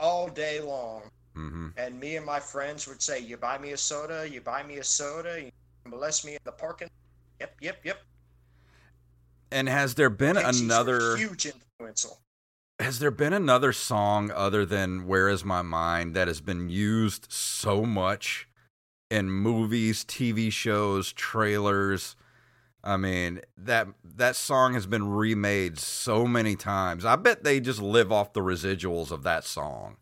all 0.00 0.28
day 0.28 0.60
long. 0.60 1.10
Mhm. 1.36 1.72
And 1.76 2.00
me 2.00 2.16
and 2.16 2.26
my 2.26 2.40
friends 2.40 2.88
would 2.88 3.00
say, 3.00 3.20
You 3.20 3.36
buy 3.36 3.56
me 3.58 3.70
a 3.70 3.76
soda, 3.76 4.28
you 4.28 4.40
buy 4.40 4.64
me 4.64 4.78
a 4.78 4.84
soda, 4.84 5.40
you 5.40 5.50
molest 5.86 6.24
me 6.24 6.32
in 6.32 6.40
the 6.42 6.50
parking. 6.52 6.90
Yep, 7.40 7.56
yep, 7.60 7.84
yep. 7.84 8.02
And 9.52 9.68
has 9.68 9.94
there 9.94 10.10
been 10.10 10.36
Pixies 10.36 10.60
another 10.60 11.16
huge 11.16 11.46
influential. 11.46 12.18
Has 12.80 12.98
there 12.98 13.10
been 13.12 13.32
another 13.32 13.72
song 13.72 14.30
other 14.32 14.66
than 14.66 15.06
Where 15.06 15.28
Is 15.28 15.44
My 15.44 15.62
Mind 15.62 16.14
that 16.16 16.26
has 16.26 16.40
been 16.40 16.68
used 16.68 17.30
so 17.30 17.84
much 17.84 18.48
in 19.08 19.30
movies, 19.30 20.04
TV 20.04 20.50
shows, 20.50 21.12
trailers? 21.12 22.16
I 22.84 22.96
mean, 22.96 23.40
that 23.56 23.88
that 24.16 24.34
song 24.34 24.74
has 24.74 24.86
been 24.86 25.08
remade 25.08 25.78
so 25.78 26.26
many 26.26 26.56
times. 26.56 27.04
I 27.04 27.16
bet 27.16 27.44
they 27.44 27.60
just 27.60 27.80
live 27.80 28.10
off 28.10 28.32
the 28.32 28.40
residuals 28.40 29.10
of 29.10 29.22
that 29.22 29.44
song. 29.44 29.98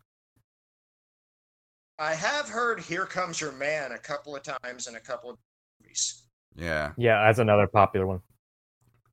I 1.99 2.15
have 2.15 2.49
heard 2.49 2.79
Here 2.79 3.05
Comes 3.05 3.39
Your 3.39 3.51
Man 3.51 3.91
a 3.91 3.97
couple 3.97 4.35
of 4.35 4.41
times 4.41 4.87
in 4.87 4.95
a 4.95 4.99
couple 4.99 5.29
of 5.29 5.37
movies. 5.79 6.23
Yeah. 6.55 6.93
Yeah, 6.97 7.23
that's 7.25 7.37
another 7.37 7.67
popular 7.67 8.07
one. 8.07 8.21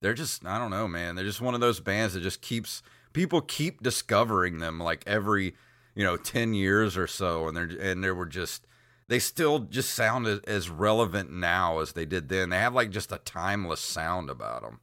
They're 0.01 0.15
just 0.15 0.47
I 0.47 0.59
don't 0.59 0.71
know, 0.71 0.89
man. 0.89 1.15
They're 1.15 1.25
just 1.25 1.43
one 1.43 1.55
of 1.55 1.61
those 1.61 1.81
bands 1.81 2.15
that 2.15 2.21
just 2.21 2.41
keeps 2.41 2.83
people 3.13 3.43
keep 3.43 3.83
discovering 3.83 4.59
them 4.59 4.79
like 4.79 5.03
every, 5.07 5.55
you 5.95 6.05
know, 6.05 6.17
10 6.17 6.55
years 6.55 6.97
or 6.97 7.07
so 7.07 7.49
and 7.49 7.57
they're 7.57 7.71
and 7.79 8.03
they 8.03 8.11
were 8.13 8.27
just 8.27 8.67
they 9.09 9.19
still 9.19 9.61
just 9.61 9.95
sound 9.95 10.27
as, 10.47 10.69
relevant 10.69 11.33
now 11.33 11.79
as 11.79 11.93
they 11.93 12.05
did 12.05 12.29
then. 12.29 12.51
They 12.51 12.59
have 12.59 12.75
like 12.75 12.91
just 12.91 13.11
a 13.11 13.19
timeless 13.19 13.81
sound 13.81 14.29
about 14.29 14.63
them. 14.63 14.81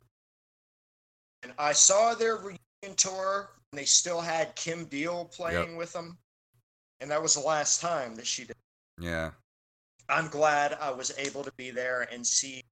And 1.44 1.54
I 1.60 1.74
saw 1.74 2.16
their 2.16 2.38
reunion 2.38 2.96
tour 2.98 3.52
and 3.72 3.80
they 3.80 3.86
still 3.86 4.20
had 4.20 4.56
Kim 4.56 4.86
Deal 4.86 5.26
playing 5.26 5.78
with 5.78 5.94
them. 5.94 6.18
And 7.02 7.12
that 7.12 7.22
was 7.22 7.36
the 7.36 7.42
last 7.42 7.82
time 7.82 8.16
that 8.16 8.26
she 8.26 8.46
did. 8.46 8.56
Yeah. 9.00 9.32
I'm 10.10 10.28
glad 10.28 10.78
I 10.82 10.92
was 10.92 11.14
able 11.18 11.44
to 11.44 11.52
be 11.58 11.70
there 11.70 12.08
and 12.12 12.26
see 12.26 12.64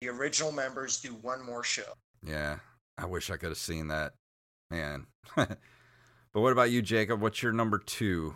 the 0.00 0.08
original 0.08 0.50
members 0.50 1.00
do 1.00 1.10
one 1.22 1.44
more 1.44 1.62
show. 1.62 1.94
Yeah. 2.26 2.56
I 2.98 3.06
wish 3.06 3.30
I 3.30 3.36
could 3.36 3.50
have 3.50 3.58
seen 3.58 3.88
that. 3.88 4.14
Man. 4.70 5.06
but 5.36 5.58
what 6.32 6.52
about 6.52 6.70
you, 6.70 6.82
Jacob? 6.82 7.20
What's 7.20 7.42
your 7.42 7.52
number 7.52 7.78
2? 7.78 8.34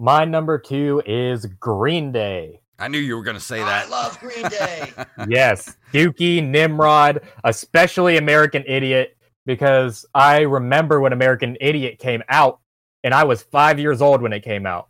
My 0.00 0.24
number 0.24 0.58
two 0.58 1.02
is 1.06 1.44
Green 1.44 2.12
Day. 2.12 2.60
I 2.78 2.86
knew 2.86 2.98
you 2.98 3.16
were 3.16 3.24
going 3.24 3.36
to 3.36 3.42
say 3.42 3.58
that. 3.58 3.86
I 3.86 3.90
love 3.90 4.16
Green 4.20 4.48
Day. 4.48 4.92
yes, 5.28 5.76
Dookie, 5.92 6.46
Nimrod, 6.46 7.22
especially 7.42 8.16
American 8.16 8.62
Idiot, 8.64 9.16
because 9.44 10.06
I 10.14 10.42
remember 10.42 11.00
when 11.00 11.12
American 11.12 11.56
Idiot 11.60 11.98
came 11.98 12.22
out, 12.28 12.60
and 13.02 13.12
I 13.12 13.24
was 13.24 13.42
five 13.42 13.80
years 13.80 14.00
old 14.00 14.22
when 14.22 14.32
it 14.32 14.44
came 14.44 14.66
out. 14.66 14.88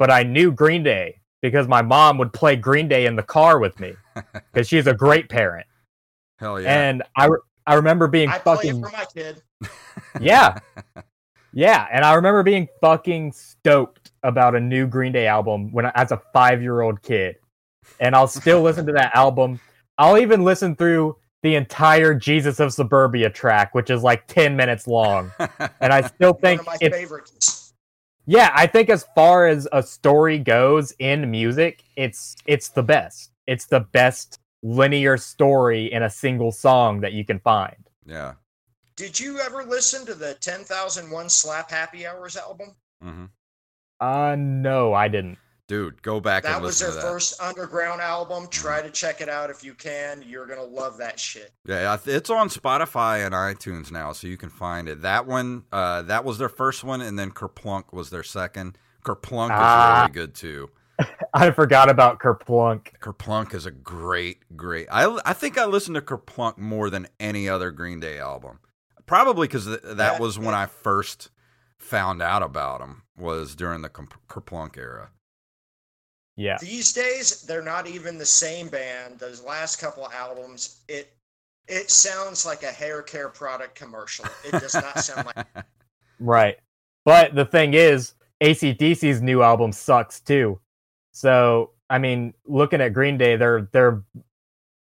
But 0.00 0.10
I 0.10 0.24
knew 0.24 0.50
Green 0.50 0.82
Day 0.82 1.20
because 1.40 1.68
my 1.68 1.82
mom 1.82 2.18
would 2.18 2.32
play 2.32 2.56
Green 2.56 2.88
Day 2.88 3.06
in 3.06 3.14
the 3.14 3.22
car 3.22 3.60
with 3.60 3.78
me 3.78 3.94
because 4.52 4.66
she's 4.66 4.88
a 4.88 4.94
great 4.94 5.28
parent. 5.28 5.68
Hell 6.40 6.60
yeah. 6.60 6.88
And 6.88 7.04
I, 7.14 7.26
re- 7.26 7.38
I 7.64 7.74
remember 7.74 8.08
being 8.08 8.28
I 8.28 8.38
play 8.38 8.56
fucking 8.56 8.78
it 8.78 8.80
for 8.80 8.90
my 8.90 9.04
kid. 9.14 9.42
yeah. 10.20 10.58
Yeah, 11.52 11.86
and 11.92 12.04
I 12.04 12.14
remember 12.14 12.42
being 12.42 12.66
fucking 12.80 13.32
stoked 13.32 14.01
about 14.22 14.54
a 14.54 14.60
new 14.60 14.86
Green 14.86 15.12
Day 15.12 15.26
album 15.26 15.72
when 15.72 15.86
I, 15.86 15.92
as 15.94 16.12
a 16.12 16.22
5-year-old 16.34 17.02
kid. 17.02 17.36
And 18.00 18.14
I'll 18.14 18.28
still 18.28 18.62
listen 18.68 18.86
to 18.86 18.92
that 18.92 19.14
album. 19.14 19.60
I'll 19.98 20.18
even 20.18 20.44
listen 20.44 20.76
through 20.76 21.16
the 21.42 21.56
entire 21.56 22.14
Jesus 22.14 22.60
of 22.60 22.72
Suburbia 22.72 23.28
track, 23.30 23.74
which 23.74 23.90
is 23.90 24.02
like 24.02 24.26
10 24.28 24.56
minutes 24.56 24.86
long. 24.86 25.32
And 25.80 25.92
I 25.92 26.00
still 26.06 26.32
One 26.32 26.40
think 26.40 26.60
of 26.60 26.66
my 26.66 26.76
it's 26.80 26.96
favorites. 26.96 27.74
yeah, 28.26 28.52
I 28.54 28.66
think 28.68 28.88
as 28.88 29.04
far 29.14 29.48
as 29.48 29.66
a 29.72 29.82
story 29.82 30.38
goes 30.38 30.92
in 31.00 31.30
music, 31.30 31.82
it's 31.96 32.36
it's 32.46 32.68
the 32.68 32.82
best. 32.84 33.32
It's 33.48 33.66
the 33.66 33.80
best 33.80 34.38
linear 34.62 35.16
story 35.16 35.92
in 35.92 36.04
a 36.04 36.10
single 36.10 36.52
song 36.52 37.00
that 37.00 37.12
you 37.12 37.24
can 37.24 37.40
find. 37.40 37.76
yeah. 38.06 38.34
Did 38.94 39.18
you 39.18 39.40
ever 39.40 39.64
listen 39.64 40.04
to 40.06 40.14
the 40.14 40.34
10,001 40.34 41.28
Slap 41.30 41.70
Happy 41.70 42.06
Hours 42.06 42.36
album? 42.36 42.76
hmm 43.02 43.24
Uh, 44.02 44.34
no, 44.36 44.92
I 44.94 45.08
didn't. 45.08 45.38
Dude, 45.68 46.02
go 46.02 46.20
back 46.20 46.42
That 46.42 46.54
and 46.56 46.62
was 46.62 46.80
listen 46.82 46.92
their 46.94 47.00
to 47.00 47.06
that. 47.06 47.12
first 47.12 47.40
underground 47.40 48.00
album. 48.00 48.46
Try 48.50 48.82
to 48.82 48.90
check 48.90 49.20
it 49.20 49.28
out 49.28 49.48
if 49.48 49.62
you 49.64 49.74
can. 49.74 50.22
You're 50.26 50.44
gonna 50.46 50.62
love 50.64 50.98
that 50.98 51.18
shit. 51.18 51.52
Yeah, 51.66 51.96
it's 52.04 52.28
on 52.28 52.48
Spotify 52.48 53.24
and 53.24 53.32
iTunes 53.34 53.90
now, 53.92 54.12
so 54.12 54.26
you 54.26 54.36
can 54.36 54.50
find 54.50 54.88
it. 54.88 55.02
That 55.02 55.26
one, 55.26 55.64
uh, 55.72 56.02
that 56.02 56.24
was 56.24 56.36
their 56.38 56.48
first 56.50 56.82
one, 56.84 57.00
and 57.00 57.18
then 57.18 57.30
Kerplunk 57.30 57.92
was 57.92 58.10
their 58.10 58.24
second. 58.24 58.76
Kerplunk 59.04 59.50
Ah. 59.52 59.94
is 59.94 60.00
really 60.02 60.12
good 60.12 60.34
too. 60.34 60.68
I 61.34 61.50
forgot 61.52 61.88
about 61.88 62.18
Kerplunk. 62.18 62.88
Kerplunk 63.00 63.54
is 63.54 63.64
a 63.64 63.70
great, 63.70 64.40
great. 64.56 64.88
I 64.90 65.18
I 65.24 65.32
think 65.32 65.56
I 65.56 65.64
listened 65.64 65.94
to 65.94 66.02
Kerplunk 66.02 66.58
more 66.58 66.90
than 66.90 67.06
any 67.18 67.48
other 67.48 67.70
Green 67.70 67.98
Day 68.00 68.18
album, 68.18 68.58
probably 69.06 69.46
because 69.46 69.66
th- 69.66 69.80
that 69.84 70.14
Yeah, 70.14 70.18
was 70.18 70.38
when. 70.38 70.54
I 70.54 70.66
first 70.66 71.30
found 71.82 72.22
out 72.22 72.42
about 72.42 72.80
them. 72.80 73.02
Was 73.18 73.54
during 73.54 73.82
the 73.82 73.88
Ker- 73.88 74.06
Kerplunk 74.28 74.78
era. 74.78 75.10
Yeah. 76.36 76.56
These 76.60 76.92
days, 76.92 77.42
they're 77.42 77.62
not 77.62 77.86
even 77.86 78.16
the 78.16 78.24
same 78.26 78.68
band. 78.68 79.18
Those 79.18 79.42
last 79.42 79.76
couple 79.76 80.08
albums, 80.10 80.80
it 80.88 81.14
it 81.68 81.90
sounds 81.90 82.44
like 82.46 82.62
a 82.62 82.72
hair 82.72 83.02
care 83.02 83.28
product 83.28 83.74
commercial. 83.74 84.24
It 84.44 84.52
does 84.52 84.74
not 84.74 84.98
sound 85.00 85.26
like. 85.34 85.46
Right. 86.20 86.56
But 87.04 87.34
the 87.34 87.44
thing 87.44 87.74
is, 87.74 88.14
ACDC's 88.40 89.20
new 89.22 89.42
album 89.42 89.72
sucks 89.72 90.20
too. 90.20 90.60
So, 91.10 91.70
I 91.90 91.98
mean, 91.98 92.32
looking 92.46 92.80
at 92.80 92.92
Green 92.92 93.18
Day, 93.18 93.34
they're 93.34 93.68
they're 93.72 94.04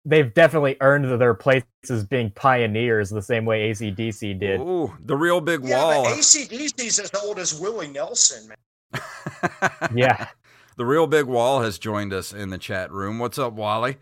they've 0.06 0.34
definitely 0.34 0.78
earned 0.82 1.20
their 1.22 1.34
places 1.34 2.06
being 2.10 2.32
pioneers 2.32 3.10
the 3.10 3.22
same 3.22 3.46
way 3.46 3.72
ACDC 3.72 4.40
did. 4.40 4.60
Ooh, 4.60 4.94
the 5.06 5.16
real 5.16 5.42
big 5.42 5.64
Yeah, 5.64 5.78
wall. 5.84 6.04
but 6.06 6.18
ACDC's 6.18 7.00
as 7.00 7.12
old 7.24 7.40
as 7.40 7.60
Willie 7.60 7.88
Nelson, 7.90 8.48
man. 8.48 9.02
Yeah. 9.96 10.28
The 10.78 10.86
Real 10.86 11.06
Big 11.06 11.26
Wall 11.26 11.62
has 11.62 11.78
joined 11.78 12.14
us 12.14 12.34
in 12.34 12.50
the 12.50 12.58
chat 12.58 12.92
room. 12.92 13.20
What's 13.20 13.38
up, 13.38 13.54
Wally? 13.54 13.98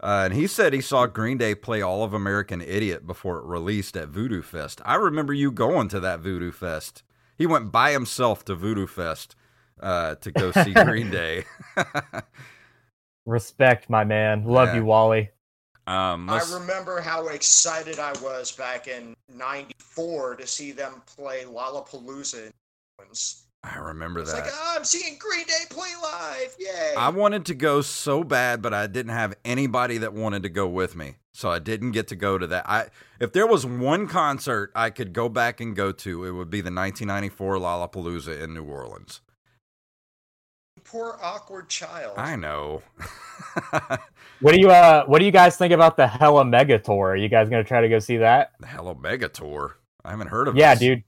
Uh, 0.00 0.22
and 0.26 0.34
he 0.34 0.46
said 0.46 0.72
he 0.72 0.80
saw 0.80 1.06
Green 1.06 1.38
Day 1.38 1.54
play 1.54 1.80
All 1.80 2.04
of 2.04 2.12
American 2.12 2.60
Idiot 2.60 3.06
before 3.06 3.38
it 3.38 3.44
released 3.44 3.96
at 3.96 4.08
Voodoo 4.08 4.42
Fest. 4.42 4.80
I 4.84 4.94
remember 4.96 5.32
you 5.32 5.50
going 5.50 5.88
to 5.88 6.00
that 6.00 6.20
Voodoo 6.20 6.52
Fest. 6.52 7.02
He 7.38 7.46
went 7.46 7.72
by 7.72 7.92
himself 7.92 8.44
to 8.44 8.54
Voodoo 8.54 8.86
Fest 8.86 9.34
uh, 9.80 10.16
to 10.16 10.30
go 10.30 10.52
see 10.52 10.72
Green 10.84 11.10
Day. 11.10 11.44
Respect, 13.26 13.88
my 13.88 14.04
man. 14.04 14.44
Love 14.44 14.68
Yeah. 14.68 14.76
you, 14.76 14.84
Wally. 14.84 15.30
um, 15.86 16.28
I 16.30 16.42
remember 16.52 17.00
how 17.00 17.28
excited 17.28 17.98
I 17.98 18.12
was 18.22 18.52
back 18.52 18.86
in 18.88 19.14
'94 19.34 20.36
to 20.36 20.46
see 20.46 20.72
them 20.72 21.02
play 21.06 21.44
Lollapalooza. 21.44 22.34
in 22.38 22.44
New 22.46 22.52
Orleans. 22.98 23.44
I 23.64 23.76
remember 23.78 24.20
It's 24.20 24.32
that. 24.32 24.44
like, 24.44 24.52
oh, 24.52 24.74
I'm 24.76 24.84
seeing 24.84 25.16
Green 25.18 25.46
Day 25.46 25.64
play 25.70 25.90
live! 26.02 26.56
Yay! 26.58 26.94
I 26.96 27.10
wanted 27.10 27.46
to 27.46 27.54
go 27.54 27.80
so 27.80 28.24
bad, 28.24 28.60
but 28.60 28.74
I 28.74 28.88
didn't 28.88 29.12
have 29.12 29.34
anybody 29.44 29.98
that 29.98 30.12
wanted 30.12 30.42
to 30.42 30.48
go 30.48 30.66
with 30.66 30.96
me, 30.96 31.16
so 31.32 31.48
I 31.48 31.60
didn't 31.60 31.92
get 31.92 32.08
to 32.08 32.16
go 32.16 32.38
to 32.38 32.46
that. 32.48 32.68
I 32.68 32.88
if 33.20 33.32
there 33.32 33.46
was 33.46 33.64
one 33.64 34.08
concert 34.08 34.72
I 34.74 34.90
could 34.90 35.12
go 35.12 35.28
back 35.28 35.60
and 35.60 35.76
go 35.76 35.92
to, 35.92 36.24
it 36.24 36.32
would 36.32 36.50
be 36.50 36.60
the 36.60 36.72
1994 36.72 37.56
Lollapalooza 37.58 38.40
in 38.42 38.52
New 38.54 38.64
Orleans. 38.64 39.20
Poor 40.92 41.18
awkward 41.20 41.68
child. 41.68 42.14
I 42.16 42.36
know. 42.36 42.82
What 44.42 44.56
do 44.56 44.60
you 44.60 44.70
uh 44.70 45.04
what 45.04 45.20
do 45.20 45.24
you 45.24 45.30
guys 45.30 45.56
think 45.56 45.72
about 45.72 45.96
the 45.96 46.08
Hella 46.08 46.44
Mega 46.44 46.76
Tour? 46.76 47.10
Are 47.10 47.16
you 47.16 47.28
guys 47.28 47.48
gonna 47.48 47.62
try 47.62 47.80
to 47.80 47.88
go 47.88 48.00
see 48.00 48.16
that? 48.16 48.50
the 48.58 48.66
Hello 48.66 48.92
Mega 48.92 49.28
Tour. 49.28 49.78
I 50.04 50.10
haven't 50.10 50.26
heard 50.26 50.48
of. 50.48 50.56
It. 50.56 50.58
Yeah, 50.58 50.74
this. 50.74 50.80
dude. 50.80 51.04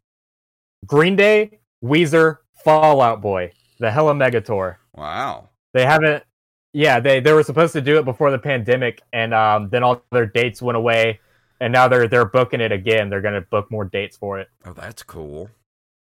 Green 0.87 1.17
Day, 1.17 1.59
Weezer, 1.83 2.39
Fall 2.63 3.01
Out 3.01 3.21
Boy. 3.21 3.51
The 3.81 3.91
Hella 3.91 4.15
Mega 4.15 4.41
Tour. 4.41 4.79
Wow. 4.95 5.49
They 5.73 5.85
haven't 5.85 6.23
yeah, 6.73 7.01
they 7.01 7.19
they 7.19 7.33
were 7.33 7.43
supposed 7.43 7.73
to 7.73 7.81
do 7.81 7.99
it 7.99 8.05
before 8.05 8.31
the 8.31 8.39
pandemic 8.39 9.03
and 9.13 9.35
um 9.35 9.69
then 9.69 9.83
all 9.83 10.05
their 10.13 10.27
dates 10.27 10.63
went 10.63 10.77
away 10.77 11.19
and 11.61 11.73
now 11.73 11.89
they're 11.89 12.07
they're 12.07 12.25
booking 12.25 12.61
it 12.61 12.71
again. 12.71 13.11
They're 13.11 13.21
gonna 13.21 13.41
book 13.41 13.69
more 13.69 13.85
dates 13.85 14.17
for 14.17 14.39
it. 14.39 14.49
Oh, 14.65 14.75
that's 14.75 15.03
cool. 15.03 15.51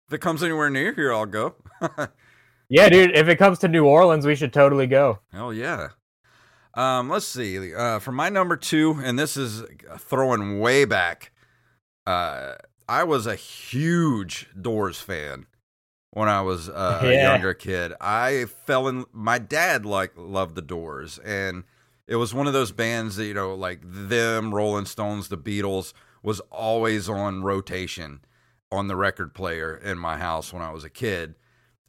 If 0.06 0.14
it 0.14 0.20
comes 0.20 0.44
anywhere 0.44 0.70
near 0.70 0.92
here, 0.92 1.12
I'll 1.12 1.26
go. 1.26 1.56
Yeah, 2.68 2.88
dude, 2.88 3.16
if 3.16 3.28
it 3.28 3.36
comes 3.36 3.58
to 3.60 3.68
New 3.68 3.84
Orleans, 3.84 4.26
we 4.26 4.34
should 4.34 4.52
totally 4.52 4.86
go. 4.86 5.20
Hell 5.32 5.52
yeah. 5.52 5.88
Um, 6.74 7.08
let's 7.08 7.26
see. 7.26 7.74
Uh, 7.74 7.98
for 7.98 8.12
my 8.12 8.28
number 8.28 8.56
two, 8.56 9.00
and 9.02 9.18
this 9.18 9.36
is 9.36 9.64
throwing 9.98 10.60
way 10.60 10.84
back. 10.84 11.32
Uh, 12.06 12.54
I 12.88 13.04
was 13.04 13.26
a 13.26 13.34
huge 13.34 14.48
Doors 14.60 15.00
fan 15.00 15.46
when 16.10 16.28
I 16.28 16.42
was 16.42 16.68
uh, 16.68 17.00
a 17.02 17.12
younger 17.22 17.54
kid. 17.54 17.92
I 18.00 18.46
fell 18.66 18.88
in. 18.88 19.04
My 19.12 19.38
dad 19.38 19.86
like 19.86 20.12
loved 20.16 20.54
the 20.54 20.62
Doors, 20.62 21.18
and 21.24 21.64
it 22.06 22.16
was 22.16 22.34
one 22.34 22.46
of 22.46 22.52
those 22.52 22.72
bands 22.72 23.16
that 23.16 23.26
you 23.26 23.34
know, 23.34 23.54
like 23.54 23.80
them, 23.82 24.54
Rolling 24.54 24.86
Stones, 24.86 25.28
the 25.28 25.38
Beatles, 25.38 25.92
was 26.22 26.40
always 26.50 27.08
on 27.08 27.42
rotation 27.42 28.20
on 28.70 28.88
the 28.88 28.96
record 28.96 29.32
player 29.32 29.76
in 29.76 29.98
my 29.98 30.18
house 30.18 30.52
when 30.52 30.62
I 30.62 30.72
was 30.72 30.84
a 30.84 30.90
kid. 30.90 31.36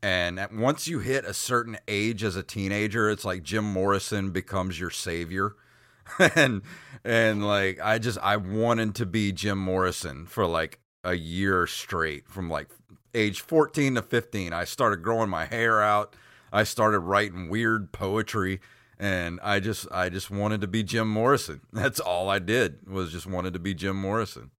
And 0.08 0.40
once 0.54 0.88
you 0.88 1.00
hit 1.00 1.26
a 1.26 1.34
certain 1.34 1.78
age 1.86 2.24
as 2.24 2.38
a 2.38 2.42
teenager, 2.42 3.10
it's 3.10 3.26
like 3.26 3.44
Jim 3.44 3.66
Morrison 3.66 4.32
becomes 4.32 4.80
your 4.80 4.90
savior. 4.90 5.58
and 6.34 6.62
and 7.04 7.46
like 7.46 7.82
I 7.84 8.00
just 8.00 8.18
I 8.20 8.38
wanted 8.38 8.96
to 8.96 9.06
be 9.06 9.34
Jim 9.34 9.58
Morrison 9.58 10.26
for 10.26 10.46
like 10.46 10.80
a 11.04 11.16
year 11.16 11.68
straight 11.68 12.30
from 12.30 12.50
like 12.50 12.70
age 13.14 13.42
14 13.42 13.96
to 13.96 14.02
15. 14.02 14.54
I 14.54 14.64
started 14.64 15.04
growing 15.04 15.30
my 15.30 15.44
hair 15.44 15.84
out. 15.84 16.16
I 16.54 16.64
started 16.64 17.00
writing 17.00 17.50
weird 17.50 17.92
poetry 17.92 18.62
and 18.98 19.42
I 19.44 19.60
just 19.60 19.92
I 19.92 20.08
just 20.08 20.32
wanted 20.32 20.62
to 20.62 20.68
be 20.68 20.84
Jim 20.84 21.10
Morrison. 21.10 21.60
That's 21.74 22.00
all 22.00 22.30
I 22.30 22.40
did 22.40 22.90
was 22.90 23.12
just 23.12 23.28
wanted 23.28 23.52
to 23.56 23.60
be 23.60 23.74
Jim 23.74 23.98
Morrison. 23.98 24.52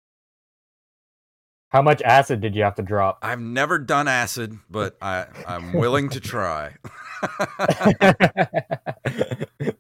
How 1.71 1.83
much 1.83 2.01
acid 2.03 2.41
did 2.41 2.55
you 2.55 2.63
have 2.63 2.77
to 2.77 2.83
drop? 2.83 3.19
I've 3.23 3.41
never 3.41 3.79
done 3.79 4.09
acid, 4.09 4.59
but 4.71 4.97
I 5.03 5.27
I'm 5.47 5.73
willing 5.75 6.09
to 6.11 6.21
try. 6.21 6.75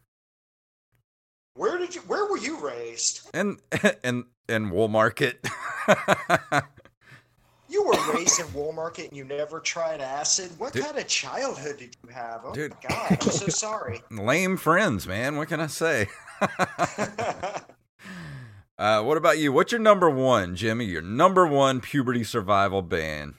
Where 1.55 1.78
did 1.78 1.95
you? 1.95 2.01
Where 2.03 2.26
were 2.26 2.36
you 2.39 2.61
raised? 2.64 3.28
and 3.34 3.59
in 4.05 4.24
in 4.49 4.70
Woolmarket. 4.70 5.36
You 7.70 7.84
were 7.84 8.14
raised 8.14 8.41
in 8.41 8.47
Woolmarket 8.47 9.09
and 9.09 9.16
you 9.16 9.24
never 9.24 9.61
tried 9.61 10.01
acid. 10.01 10.51
What 10.57 10.72
Dude. 10.72 10.84
kind 10.86 10.97
of 10.97 11.07
childhood 11.07 11.76
did 11.76 11.95
you 12.03 12.09
have? 12.09 12.41
Oh 12.43 12.55
Dude. 12.55 12.70
my 12.70 12.76
god, 12.89 13.18
I'm 13.22 13.30
so 13.30 13.49
sorry. 13.49 14.01
Lame 14.11 14.57
friends, 14.57 15.07
man. 15.07 15.36
What 15.36 15.49
can 15.49 15.61
I 15.61 15.66
say? 15.66 16.09
Uh, 18.79 19.03
what 19.03 19.16
about 19.16 19.39
you? 19.39 19.53
What's 19.53 19.72
your 19.72 19.81
number 19.81 20.09
one, 20.11 20.55
Jimmy? 20.57 20.85
Your 20.87 21.03
number 21.03 21.47
one 21.47 21.81
puberty 21.81 22.24
survival 22.24 22.83
band? 22.83 23.35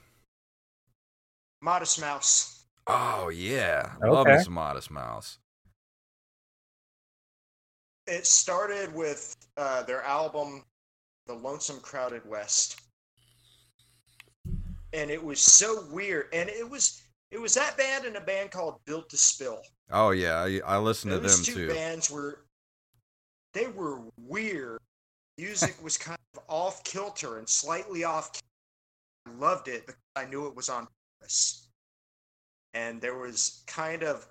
Modest 1.62 2.00
Mouse. 2.00 2.66
Oh 2.88 3.30
yeah, 3.30 3.92
I 4.04 4.08
love 4.08 4.28
Okay. 4.28 4.38
me 4.38 4.44
some 4.44 4.54
Modest 4.54 4.90
Mouse. 4.92 5.38
It 8.08 8.26
started 8.26 8.94
with 8.96 9.36
uh, 9.58 9.84
their 9.84 10.02
album, 10.02 10.64
The 11.28 11.34
Lonesome 11.34 11.80
Crowded 11.82 12.28
West. 12.28 12.82
And 14.94 15.12
it 15.12 15.24
was 15.24 15.40
so 15.40 15.86
weird. 15.92 16.30
And 16.34 16.50
it 16.50 16.68
was 16.68 17.04
it 17.32 17.40
was 17.40 17.54
that 17.54 17.78
band 17.78 18.06
and 18.06 18.16
a 18.16 18.22
band 18.22 18.50
called 18.50 18.80
Built 18.86 19.10
to 19.10 19.18
Spill. 19.18 19.62
Oh 19.92 20.10
yeah, 20.12 20.38
I, 20.40 20.60
I 20.66 20.78
listen 20.80 21.12
to 21.12 21.20
them 21.20 21.40
two 21.44 21.54
too. 21.54 21.68
bands 21.70 22.10
were 22.10 22.46
they 23.54 23.68
were 23.68 24.02
weird. 24.18 24.80
Music 25.40 25.82
was 25.82 25.98
kind 25.98 26.20
of 26.36 26.44
off 26.50 26.84
kilter 26.84 27.38
and 27.38 27.48
slightly 27.48 28.04
off. 28.04 28.30
I 29.26 29.32
loved 29.40 29.70
it 29.70 29.86
because 29.86 30.02
I 30.18 30.26
knew 30.26 30.48
it 30.48 30.56
was 30.56 30.68
on 30.68 30.86
purpose, 31.22 31.70
and 32.74 33.00
there 33.00 33.18
was 33.18 33.64
kind 33.66 34.04
of 34.04 34.28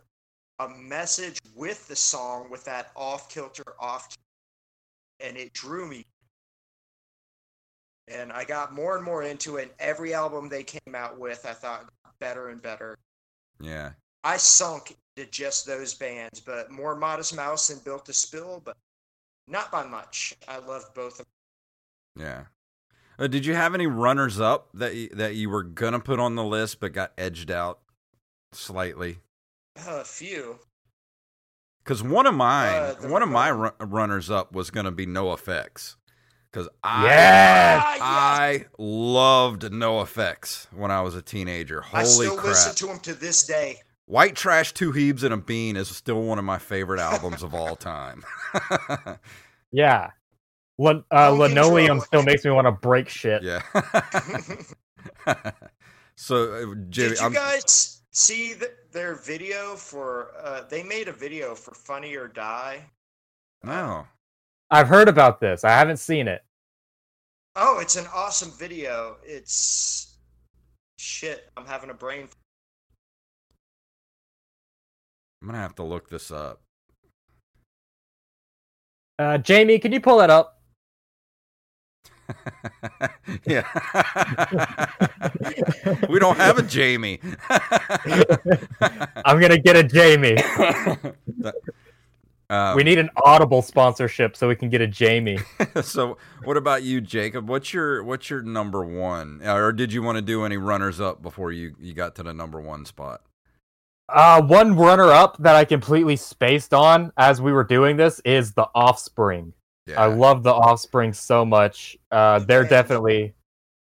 a 0.59 0.69
message 0.69 1.39
with 1.55 1.89
the 1.89 1.97
song 1.97 2.51
with 2.51 2.63
that 2.67 2.91
off 2.95 3.31
kilter, 3.31 3.65
off, 3.81 4.15
and 5.21 5.39
it 5.39 5.55
drew 5.55 5.89
me. 5.89 6.05
And 8.09 8.31
I 8.31 8.45
got 8.45 8.75
more 8.75 8.97
and 8.97 9.05
more 9.05 9.23
into 9.23 9.57
it. 9.57 9.63
And 9.63 9.71
every 9.79 10.13
album 10.13 10.51
they 10.51 10.63
came 10.63 10.95
out 10.95 11.19
with, 11.19 11.47
I 11.47 11.55
thought 11.55 11.89
better 12.21 12.51
and 12.51 12.61
better. 12.61 12.99
Yeah, 13.61 13.93
I 14.25 14.37
sunk 14.37 14.95
into 15.17 15.31
just 15.31 15.65
those 15.65 15.95
bands, 15.95 16.41
but 16.41 16.71
more 16.71 16.95
Modest 16.95 17.35
Mouse 17.35 17.71
and 17.71 17.83
Built 17.83 18.05
to 18.07 18.13
Spill, 18.13 18.61
but 18.63 18.77
not 19.49 19.71
by 19.73 19.85
much. 19.87 20.35
I 20.47 20.59
love 20.59 20.85
both 20.95 21.21
of 21.21 21.27
them. 22.17 22.27
yeah. 22.27 22.43
Uh, 23.19 23.27
did 23.27 23.45
you 23.45 23.55
have 23.55 23.75
any 23.75 23.87
runners 23.89 24.39
up 24.41 24.69
that 24.75 24.95
you, 24.95 25.09
that 25.09 25.35
you 25.35 25.51
were 25.51 25.65
gonna 25.65 25.99
put 25.99 26.21
on 26.21 26.37
the 26.37 26.45
list 26.45 26.79
but 26.81 26.93
got 26.93 27.13
edged 27.19 27.51
out 27.51 27.81
slightly? 28.53 29.19
them. 29.75 29.85
A 30.01 30.05
few. 30.05 30.59
Because 31.83 32.03
one 32.03 32.27
of 32.27 32.35
mine, 32.35 32.73
Uh, 32.75 32.95
one 33.09 33.23
of 33.23 33.29
my 33.29 33.51
run- 33.51 33.73
runners 33.81 34.31
up 34.31 34.53
was 34.53 34.71
gonna 34.71 34.93
be 34.93 35.07
NOFX. 35.07 35.97
because 36.53 36.69
I 36.85 37.05
Yes! 37.07 37.83
Ah, 37.85 37.95
yes! 37.95 38.03
I 38.03 38.67
loved 38.79 39.63
NOFX 39.63 40.67
when 40.73 40.91
I 40.91 41.01
was 41.01 41.15
a 41.17 41.23
teenager. 41.23 41.81
Holy 41.81 41.91
crap. 41.91 42.01
I 42.03 42.05
still 42.09 42.35
crap! 42.37 42.45
listen 42.47 42.75
to 42.77 42.89
him 42.93 43.01
to 43.01 43.15
this 43.15 43.45
day. 43.47 43.83
White 44.09 44.35
Trash, 44.37 44.73
Two 44.73 44.93
Heebs, 44.93 45.23
and 45.23 45.35
a 45.35 45.37
Bean 45.37 45.77
is 45.77 45.89
still 45.95 46.23
one 46.23 46.39
of 46.39 46.45
my 46.45 46.57
favorite 46.59 46.99
albums 46.99 47.43
of 47.43 47.55
all 47.55 47.77
time. 47.77 48.25
Yeah. 49.71 50.13
Lin- 50.79 51.05
uh, 51.13 51.31
linoleum 51.31 52.01
still 52.01 52.23
makes 52.23 52.43
me 52.43 52.51
want 52.53 52.67
to 52.67 52.73
break 52.73 53.07
shit. 53.11 53.43
yeah. 53.43 53.61
so, 56.17 56.53
uh, 56.55 56.75
Jimmy, 56.89 57.11
Did 57.11 57.19
you 57.19 57.27
I'm, 57.27 57.33
guys 57.35 58.01
see 58.11 58.55
th- 58.55 58.71
their 58.93 59.15
video 59.17 59.75
for? 59.75 60.31
Uh, 60.43 60.63
they 60.71 60.83
made 60.83 61.09
a 61.09 61.13
video 61.13 61.55
for 61.55 61.75
Funny 61.75 62.17
or 62.17 62.29
Die. 62.29 62.83
no. 63.63 64.07
I've 64.71 64.89
heard 64.89 65.09
about 65.09 65.39
this. 65.39 65.65
I 65.65 65.71
haven't 65.71 65.99
seen 65.99 66.29
it. 66.29 66.43
Oh, 67.57 67.79
it's 67.81 67.97
an 67.97 68.07
awesome 68.15 68.53
video. 68.59 69.17
It's 69.23 70.17
shit. 70.99 71.51
I'm 71.59 71.67
having 71.67 71.91
a 71.91 71.95
brain. 71.95 72.29
I'm 75.41 75.49
gonna 75.49 75.59
have 75.59 75.75
to 75.77 75.83
look 75.83 76.09
this 76.09 76.31
up. 76.31 76.61
Uh, 79.19 79.39
Jamie, 79.39 79.79
can 79.79 79.93
you 79.93 80.01
pull 80.01 80.19
that 80.19 80.31
up? 80.31 80.59
yeah. 83.47 83.67
we 86.09 86.19
don't 86.19 86.37
have 86.37 86.59
a 86.59 86.63
Jamie. 86.63 87.21
I'm 89.25 89.41
gonna 89.41 89.59
get 89.59 89.77
a 89.77 89.83
Jamie. 89.83 90.37
Um, 92.51 92.77
we 92.77 92.83
need 92.83 92.99
an 92.99 93.11
Audible 93.27 93.61
sponsorship 93.61 94.35
so 94.35 94.49
we 94.49 94.57
can 94.57 94.71
get 94.71 94.81
a 94.81 94.87
Jamie. 94.87 95.39
so, 95.83 96.17
what 96.45 96.57
about 96.57 96.83
you, 96.83 97.03
Jacob? 97.03 97.47
What's 97.47 97.75
your 97.75 98.03
what's 98.03 98.31
your 98.31 98.41
number 98.41 98.83
one? 98.83 99.43
Uh, 99.45 99.53
Or 99.55 99.71
did 99.71 99.93
you 99.93 100.03
want 100.03 100.17
to 100.17 100.23
do 100.23 100.45
any 100.47 100.57
runners 100.57 100.99
up 100.99 101.21
before 101.21 101.53
you 101.53 101.75
you 101.79 101.93
got 101.93 102.15
to 102.15 102.23
the 102.23 102.33
number 102.33 102.59
one 102.59 102.87
spot? 102.87 103.21
Uh, 104.09 104.41
one 104.43 104.75
runner 104.77 105.11
up 105.11 105.37
that 105.39 105.55
I 105.55 105.65
completely 105.65 106.17
spaced 106.17 106.73
on 106.73 107.13
as 107.17 107.41
we 107.43 107.53
were 107.53 107.65
doing 107.65 107.97
this 107.97 108.21
is 108.25 108.53
The 108.53 108.67
Offspring. 108.75 109.53
Yeah. 109.87 110.01
I 110.03 110.07
love 110.07 110.43
The 110.43 110.53
Offspring 110.53 111.13
so 111.13 111.45
much. 111.45 111.97
Uh, 112.11 112.39
they're 112.39 112.65
definitely, 112.65 113.35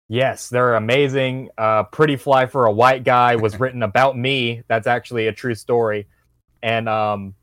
yes, 0.10 0.50
they're 0.50 0.76
amazing. 0.76 1.50
Uh, 1.58 1.84
Pretty 1.84 2.18
Fly 2.18 2.48
for 2.48 2.66
a 2.66 2.72
White 2.72 3.04
Guy 3.06 3.38
was 3.38 3.60
written 3.60 3.82
about 3.84 4.18
me. 4.18 4.64
That's 4.68 4.88
actually 4.88 5.28
a 5.28 5.32
true 5.34 5.56
story. 5.56 6.08
And, 6.62 6.90
um, 6.90 7.36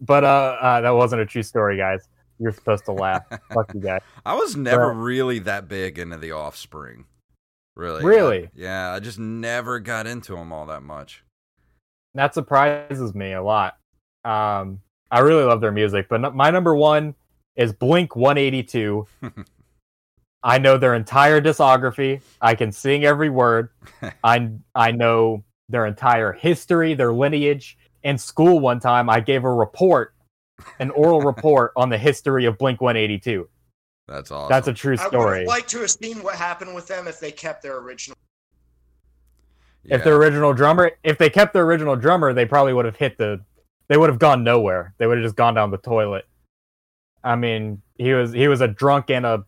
but 0.00 0.22
uh, 0.24 0.56
uh, 0.60 0.80
that 0.82 0.90
wasn't 0.90 1.22
a 1.22 1.26
true 1.26 1.42
story, 1.42 1.76
guys. 1.76 2.08
You're 2.38 2.52
supposed 2.52 2.84
to 2.86 2.92
laugh. 2.92 3.22
Fuck 3.52 3.74
you 3.74 3.80
guys. 3.80 4.00
I 4.24 4.34
was 4.34 4.56
never 4.56 4.94
But- 4.94 5.00
really 5.00 5.40
that 5.40 5.68
big 5.68 5.98
into 5.98 6.16
the 6.16 6.32
Offspring. 6.32 7.06
Really? 7.80 8.04
Really? 8.04 8.50
yeah, 8.54 8.92
I 8.92 9.00
just 9.00 9.18
never 9.18 9.80
got 9.80 10.06
into 10.06 10.36
them 10.36 10.52
all 10.52 10.66
that 10.66 10.82
much. 10.82 11.24
That 12.14 12.34
surprises 12.34 13.14
me 13.14 13.32
a 13.32 13.42
lot. 13.42 13.78
Um, 14.24 14.80
I 15.10 15.20
really 15.20 15.44
love 15.44 15.60
their 15.60 15.72
music, 15.72 16.06
but 16.08 16.22
n- 16.22 16.36
my 16.36 16.50
number 16.50 16.74
one 16.74 17.14
is 17.56 17.72
Blink 17.72 18.14
182. 18.14 19.06
I 20.42 20.58
know 20.58 20.76
their 20.76 20.94
entire 20.94 21.40
discography. 21.40 22.20
I 22.40 22.54
can 22.54 22.70
sing 22.70 23.04
every 23.04 23.30
word. 23.30 23.70
I 24.24 24.50
I 24.74 24.90
know 24.90 25.44
their 25.68 25.86
entire 25.86 26.32
history, 26.32 26.94
their 26.94 27.12
lineage. 27.12 27.78
In 28.02 28.18
school, 28.18 28.60
one 28.60 28.80
time, 28.80 29.08
I 29.08 29.20
gave 29.20 29.44
a 29.44 29.52
report, 29.52 30.14
an 30.78 30.90
oral 30.90 31.20
report 31.32 31.72
on 31.76 31.88
the 31.88 31.98
history 31.98 32.44
of 32.44 32.58
Blink 32.58 32.80
182. 32.80 33.48
That's 34.10 34.32
awesome. 34.32 34.48
That's 34.48 34.66
a 34.66 34.72
true 34.72 34.96
story. 34.96 35.36
I 35.36 35.38
would 35.42 35.46
like 35.46 35.68
to 35.68 35.78
have 35.78 35.90
seen 35.90 36.20
what 36.24 36.34
happened 36.34 36.74
with 36.74 36.88
them 36.88 37.06
if 37.06 37.20
they 37.20 37.30
kept 37.30 37.62
their 37.62 37.78
original. 37.78 38.16
If 39.84 40.02
the 40.02 40.10
original 40.10 40.52
drummer, 40.52 40.90
if 41.04 41.16
they 41.16 41.30
kept 41.30 41.52
their 41.52 41.62
original 41.62 41.94
drummer, 41.94 42.34
they 42.34 42.44
probably 42.44 42.74
would 42.74 42.86
have 42.86 42.96
hit 42.96 43.18
the. 43.18 43.40
They 43.86 43.96
would 43.96 44.10
have 44.10 44.18
gone 44.18 44.42
nowhere. 44.42 44.94
They 44.98 45.06
would 45.06 45.18
have 45.18 45.24
just 45.24 45.36
gone 45.36 45.54
down 45.54 45.70
the 45.70 45.78
toilet. 45.78 46.26
I 47.22 47.36
mean, 47.36 47.82
he 47.98 48.12
was 48.12 48.32
he 48.32 48.48
was 48.48 48.60
a 48.60 48.68
drunk 48.68 49.10
and 49.10 49.24
a 49.24 49.44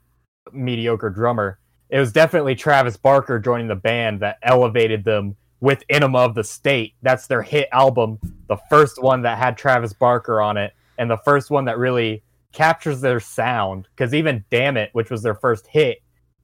mediocre 0.52 1.10
drummer. 1.10 1.58
It 1.90 1.98
was 1.98 2.12
definitely 2.12 2.54
Travis 2.54 2.96
Barker 2.96 3.40
joining 3.40 3.66
the 3.66 3.74
band 3.74 4.20
that 4.20 4.38
elevated 4.44 5.02
them 5.02 5.34
with 5.60 5.82
Enema 5.90 6.18
of 6.18 6.34
the 6.36 6.44
State. 6.44 6.94
That's 7.02 7.26
their 7.26 7.42
hit 7.42 7.68
album, 7.72 8.20
the 8.46 8.58
first 8.70 9.02
one 9.02 9.22
that 9.22 9.38
had 9.38 9.56
Travis 9.56 9.92
Barker 9.92 10.40
on 10.40 10.56
it, 10.56 10.72
and 10.98 11.10
the 11.10 11.18
first 11.18 11.50
one 11.50 11.64
that 11.64 11.78
really 11.78 12.22
captures 12.52 13.00
their 13.00 13.20
sound. 13.20 13.88
Because 13.94 14.14
even 14.14 14.44
Dammit, 14.50 14.90
which 14.92 15.10
was 15.10 15.22
their 15.22 15.34
first 15.34 15.66
hit, 15.66 15.98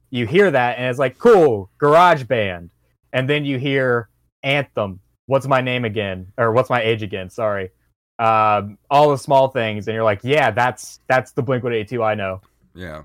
you 0.09 0.25
hear 0.25 0.49
that 0.51 0.77
and 0.77 0.87
it's 0.89 0.99
like, 0.99 1.17
cool, 1.17 1.69
garage 1.77 2.23
band. 2.23 2.69
And 3.13 3.29
then 3.29 3.45
you 3.45 3.57
hear 3.59 4.09
Anthem, 4.43 4.99
What's 5.27 5.47
My 5.47 5.61
Name 5.61 5.85
Again? 5.85 6.31
Or 6.37 6.51
What's 6.51 6.69
My 6.69 6.81
Age 6.81 7.03
Again? 7.03 7.29
Sorry. 7.29 7.71
Um, 8.17 8.77
all 8.89 9.09
the 9.11 9.17
small 9.17 9.49
things. 9.49 9.87
And 9.87 9.95
you're 9.95 10.03
like, 10.03 10.21
yeah, 10.23 10.51
that's 10.51 10.99
that's 11.07 11.31
the 11.31 11.41
Blink 11.41 11.63
182 11.63 12.03
I 12.03 12.15
know. 12.15 12.41
yeah. 12.75 13.03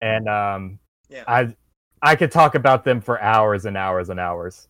And 0.00 0.28
um, 0.28 0.78
Yeah. 1.08 1.24
I 1.26 1.54
I 2.02 2.14
could 2.16 2.30
talk 2.30 2.54
about 2.54 2.84
them 2.84 3.00
for 3.00 3.20
hours 3.20 3.64
and 3.64 3.76
hours 3.76 4.08
and 4.10 4.20
hours. 4.20 4.68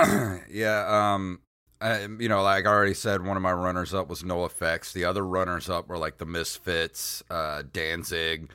yeah, 0.49 0.85
um, 1.13 1.39
I, 1.81 2.01
you 2.19 2.29
know, 2.29 2.41
like 2.41 2.65
I 2.65 2.69
already 2.69 2.93
said, 2.93 3.25
one 3.25 3.37
of 3.37 3.43
my 3.43 3.51
runners 3.51 3.93
up 3.93 4.07
was 4.07 4.23
NOFX. 4.23 4.93
The 4.93 5.05
other 5.05 5.25
runners 5.25 5.69
up 5.69 5.87
were 5.87 5.97
like 5.97 6.17
the 6.17 6.25
Misfits, 6.25 7.23
uh, 7.29 7.63
Danzig, 7.71 8.51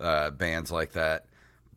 uh, 0.00 0.30
bands 0.30 0.70
like 0.70 0.92
that. 0.92 1.26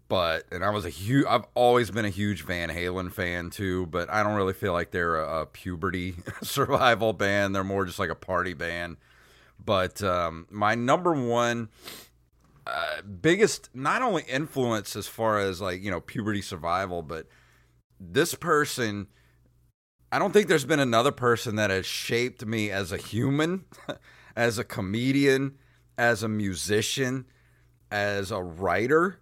But 0.07 0.45
and 0.51 0.65
I 0.65 0.71
was 0.71 0.85
a 0.85 0.89
huge. 0.89 1.25
I've 1.27 1.45
always 1.53 1.91
been 1.91 2.05
a 2.05 2.09
huge 2.09 2.43
Van 2.43 2.69
Halen 2.69 3.11
fan 3.11 3.51
too, 3.51 3.85
but 3.85 4.09
I 4.09 4.23
don't 4.23 4.35
really 4.35 4.53
feel 4.53 4.73
like 4.73 4.89
they're 4.89 5.17
a, 5.17 5.41
a 5.41 5.45
puberty 5.45 6.15
survival 6.41 7.13
band. 7.13 7.53
They're 7.53 7.63
more 7.63 7.85
just 7.85 7.99
like 7.99 8.09
a 8.09 8.15
party 8.15 8.55
band. 8.55 8.97
But 9.63 10.01
um, 10.01 10.47
my 10.49 10.73
number 10.73 11.13
one 11.13 11.69
uh, 12.65 13.01
biggest, 13.01 13.69
not 13.73 14.01
only 14.01 14.23
influence 14.23 14.95
as 14.95 15.07
far 15.07 15.39
as 15.39 15.61
like 15.61 15.83
you 15.83 15.91
know 15.91 16.01
puberty 16.01 16.41
survival, 16.41 17.01
but 17.01 17.27
this 17.99 18.33
person 18.35 19.07
I 20.11 20.17
don't 20.19 20.31
think 20.33 20.47
there's 20.47 20.65
been 20.65 20.79
another 20.79 21.11
person 21.11 21.55
that 21.57 21.69
has 21.69 21.85
shaped 21.85 22.45
me 22.45 22.71
as 22.71 22.91
a 22.91 22.97
human, 22.97 23.65
as 24.35 24.57
a 24.57 24.63
comedian, 24.63 25.57
as 25.97 26.23
a 26.23 26.27
musician, 26.27 27.25
as 27.91 28.31
a 28.31 28.41
writer, 28.41 29.19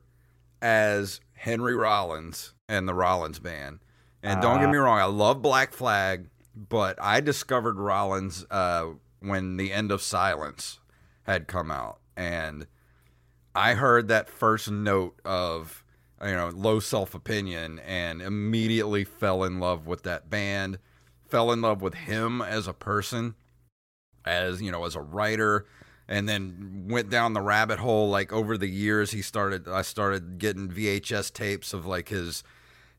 as 0.61 1.19
Henry 1.33 1.75
Rollins 1.75 2.53
and 2.69 2.87
the 2.87 2.93
Rollins 2.93 3.39
band. 3.39 3.79
And 4.23 4.41
don't 4.41 4.59
get 4.59 4.69
Ah. 4.69 4.71
me 4.71 4.77
wrong, 4.77 4.99
I 4.99 5.05
love 5.05 5.41
Black 5.41 5.73
Flag, 5.73 6.27
but 6.55 6.97
I 7.01 7.19
discovered 7.21 7.77
Rollins 7.77 8.45
uh, 8.49 8.87
when 9.19 9.57
The 9.57 9.71
End 9.73 9.91
of 9.91 10.01
Silence 10.01 10.79
had 11.23 11.47
come 11.47 11.69
out. 11.69 11.99
And 12.15 12.65
I 13.53 13.73
heard 13.75 14.07
that 14.07 14.29
first 14.29 14.71
note 14.71 15.19
of 15.25 15.83
you 16.23 16.33
know 16.33 16.49
low 16.49 16.79
self 16.79 17.13
opinion 17.13 17.79
and 17.79 18.21
immediately 18.21 19.03
fell 19.03 19.43
in 19.43 19.59
love 19.59 19.85
with 19.85 20.03
that 20.03 20.29
band 20.29 20.79
fell 21.27 21.51
in 21.51 21.61
love 21.61 21.81
with 21.81 21.93
him 21.93 22.41
as 22.41 22.67
a 22.67 22.73
person 22.73 23.35
as 24.25 24.61
you 24.61 24.71
know 24.71 24.85
as 24.85 24.95
a 24.95 25.01
writer 25.01 25.65
and 26.07 26.27
then 26.27 26.85
went 26.89 27.09
down 27.09 27.33
the 27.33 27.41
rabbit 27.41 27.79
hole 27.79 28.09
like 28.09 28.31
over 28.31 28.57
the 28.57 28.67
years 28.67 29.11
he 29.11 29.21
started 29.21 29.67
i 29.67 29.81
started 29.81 30.37
getting 30.37 30.69
vhs 30.69 31.31
tapes 31.31 31.73
of 31.73 31.85
like 31.85 32.09
his 32.09 32.43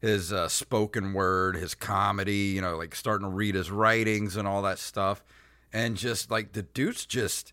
his 0.01 0.33
uh, 0.33 0.49
spoken 0.49 1.13
word 1.13 1.57
his 1.57 1.75
comedy 1.75 2.53
you 2.55 2.61
know 2.61 2.77
like 2.77 2.95
starting 2.95 3.29
to 3.29 3.35
read 3.35 3.55
his 3.55 3.71
writings 3.71 4.37
and 4.37 4.47
all 4.47 4.63
that 4.63 4.79
stuff. 4.79 5.25
And 5.73 5.97
just 5.97 6.31
like 6.31 6.53
the 6.53 6.63
dude's 6.63 7.05
just 7.05 7.53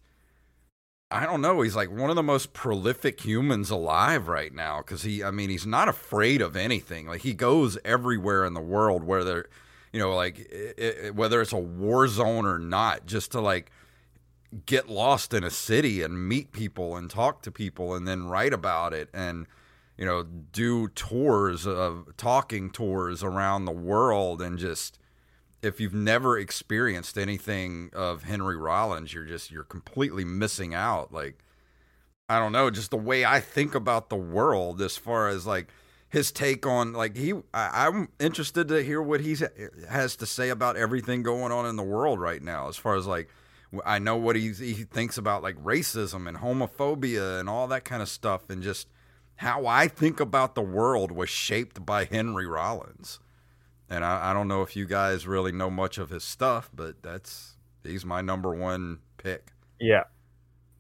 I 1.12 1.26
don't 1.26 1.42
know. 1.42 1.62
He's 1.62 1.76
like 1.76 1.92
one 1.92 2.10
of 2.10 2.16
the 2.16 2.24
most 2.24 2.54
prolific 2.54 3.24
humans 3.24 3.70
alive 3.70 4.28
right 4.28 4.54
now 4.54 4.80
because 4.80 5.04
he, 5.04 5.24
I 5.24 5.32
mean, 5.32 5.50
he's 5.50 5.66
not 5.66 5.88
afraid 5.88 6.42
of 6.42 6.56
anything. 6.56 7.08
Like 7.08 7.22
he 7.22 7.34
goes 7.34 7.78
everywhere 7.86 8.44
in 8.44 8.54
the 8.54 8.62
world 8.62 9.04
whether, 9.04 9.48
you 9.94 10.00
know, 10.00 10.16
like 10.16 10.50
i 10.80 11.08
i 11.08 11.10
whether 11.12 11.42
it's 11.42 11.54
a 11.54 11.58
war 11.58 12.08
zone 12.08 12.46
or 12.46 12.58
not, 12.58 13.06
just 13.06 13.32
to 13.34 13.42
like 13.42 13.72
get 14.66 14.90
lost 14.90 15.34
in 15.34 15.44
a 15.44 15.50
city 15.50 16.02
and 16.02 16.28
meet 16.28 16.52
people 16.52 16.96
and 16.96 17.10
talk 17.10 17.42
to 17.44 17.52
people 17.52 17.94
and 17.94 18.08
then 18.08 18.28
write 18.28 18.54
about 18.54 18.94
it 18.94 19.10
and 19.14 19.48
you 19.98 20.06
know 20.06 20.24
do 20.24 20.88
tours 20.90 21.68
of 21.68 22.08
talking 22.16 22.70
tours 22.70 23.24
around 23.24 23.66
the 23.66 23.72
world 23.72 24.42
and 24.42 24.58
just 24.58 24.98
if 25.62 25.80
you've 25.80 25.94
never 25.94 26.38
experienced 26.38 27.18
anything 27.18 27.90
of 27.94 28.24
Henry 28.24 28.58
Rollins, 28.58 29.14
you're 29.14 29.26
just 29.26 29.52
you're 29.52 29.64
completely 29.64 30.24
missing 30.26 30.74
out. 30.74 31.12
Like 31.12 31.40
I 32.30 32.40
don't 32.40 32.52
know, 32.52 32.70
just 32.70 32.92
the 32.92 32.98
way 32.98 33.26
I 33.26 33.40
think 33.40 33.76
about 33.76 34.10
the 34.10 34.16
world 34.16 34.82
as 34.82 34.98
far 34.98 35.30
as 35.30 35.46
like 35.46 35.70
his 36.10 36.32
take 36.32 36.66
on 36.66 36.94
like 36.94 37.18
he 37.18 37.34
I, 37.54 37.88
I'm 37.88 38.10
interested 38.20 38.68
to 38.70 38.84
hear 38.84 39.02
what 39.02 39.22
he 39.22 39.36
has 39.90 40.16
to 40.18 40.26
say 40.26 40.50
about 40.50 40.78
everything 40.78 41.24
going 41.24 41.52
on 41.52 41.66
in 41.66 41.76
the 41.76 41.84
world 41.84 42.20
right 42.20 42.42
now 42.42 42.70
as 42.70 42.78
far 42.78 42.96
as 42.96 43.06
like 43.06 43.30
I 43.86 44.00
know 44.00 44.16
what 44.16 44.36
he's, 44.36 44.60
he 44.60 44.74
thinks 44.74 45.18
about 45.18 45.44
like 45.44 45.56
racism 45.58 46.28
and 46.28 46.38
homophobia 46.38 47.40
and 47.40 47.50
all 47.50 47.68
that 47.68 47.84
kind 47.86 48.02
of 48.02 48.10
stuff, 48.10 48.50
and 48.50 48.62
just 48.62 48.88
how 49.38 49.66
I 49.66 49.88
think 49.88 50.20
about 50.20 50.56
the 50.56 50.62
world 50.62 51.12
was 51.12 51.30
shaped 51.30 51.86
by 51.86 52.06
Henry 52.06 52.48
Rollins. 52.48 53.20
And 53.90 54.04
I, 54.04 54.32
I 54.32 54.34
don't 54.34 54.48
know 54.48 54.62
if 54.64 54.76
you 54.76 54.86
guys 54.86 55.28
really 55.28 55.52
know 55.52 55.70
much 55.70 55.98
of 55.98 56.10
his 56.10 56.24
stuff, 56.24 56.70
but 56.74 57.02
that's 57.04 57.56
he's 57.84 58.04
my 58.06 58.22
number 58.22 58.54
one 58.54 59.00
pick. 59.18 59.48
Yeah. 59.80 60.04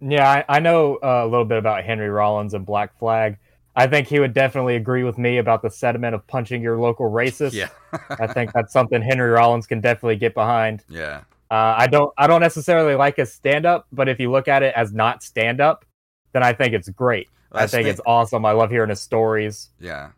Yeah, 0.01 0.29
I, 0.49 0.57
I 0.57 0.59
know 0.59 0.95
uh, 0.97 1.23
a 1.23 1.27
little 1.27 1.45
bit 1.45 1.57
about 1.57 1.83
Henry 1.83 2.09
Rollins 2.09 2.53
and 2.53 2.65
Black 2.65 2.97
Flag. 2.99 3.37
I 3.75 3.87
think 3.87 4.07
he 4.07 4.19
would 4.19 4.33
definitely 4.33 4.75
agree 4.75 5.03
with 5.03 5.17
me 5.17 5.37
about 5.37 5.61
the 5.61 5.69
sentiment 5.69 6.15
of 6.15 6.25
punching 6.27 6.61
your 6.61 6.77
local 6.79 7.09
racist. 7.11 7.53
Yeah. 7.53 7.69
I 8.09 8.27
think 8.27 8.51
that's 8.53 8.73
something 8.73 9.01
Henry 9.01 9.29
Rollins 9.29 9.67
can 9.67 9.79
definitely 9.81 10.17
get 10.17 10.33
behind. 10.33 10.83
yeah. 10.89 11.21
Uh, 11.51 11.75
I 11.77 11.85
don't 11.87 12.11
I 12.17 12.25
don't 12.25 12.41
necessarily 12.41 12.95
like 12.95 13.17
his 13.17 13.31
stand 13.31 13.67
up, 13.67 13.85
but 13.91 14.09
if 14.09 14.19
you 14.19 14.31
look 14.31 14.47
at 14.47 14.63
it 14.63 14.73
as 14.75 14.91
not 14.93 15.21
stand 15.21 15.61
up, 15.61 15.85
then 16.33 16.41
I 16.41 16.53
think 16.53 16.73
it's 16.73 16.89
great. 16.89 17.29
I 17.51 17.67
think 17.67 17.83
the- 17.83 17.91
it's 17.91 18.01
awesome. 18.05 18.43
I 18.45 18.51
love 18.51 18.71
hearing 18.71 18.89
his 18.89 18.99
stories. 18.99 19.69
Yeah. 19.79 20.09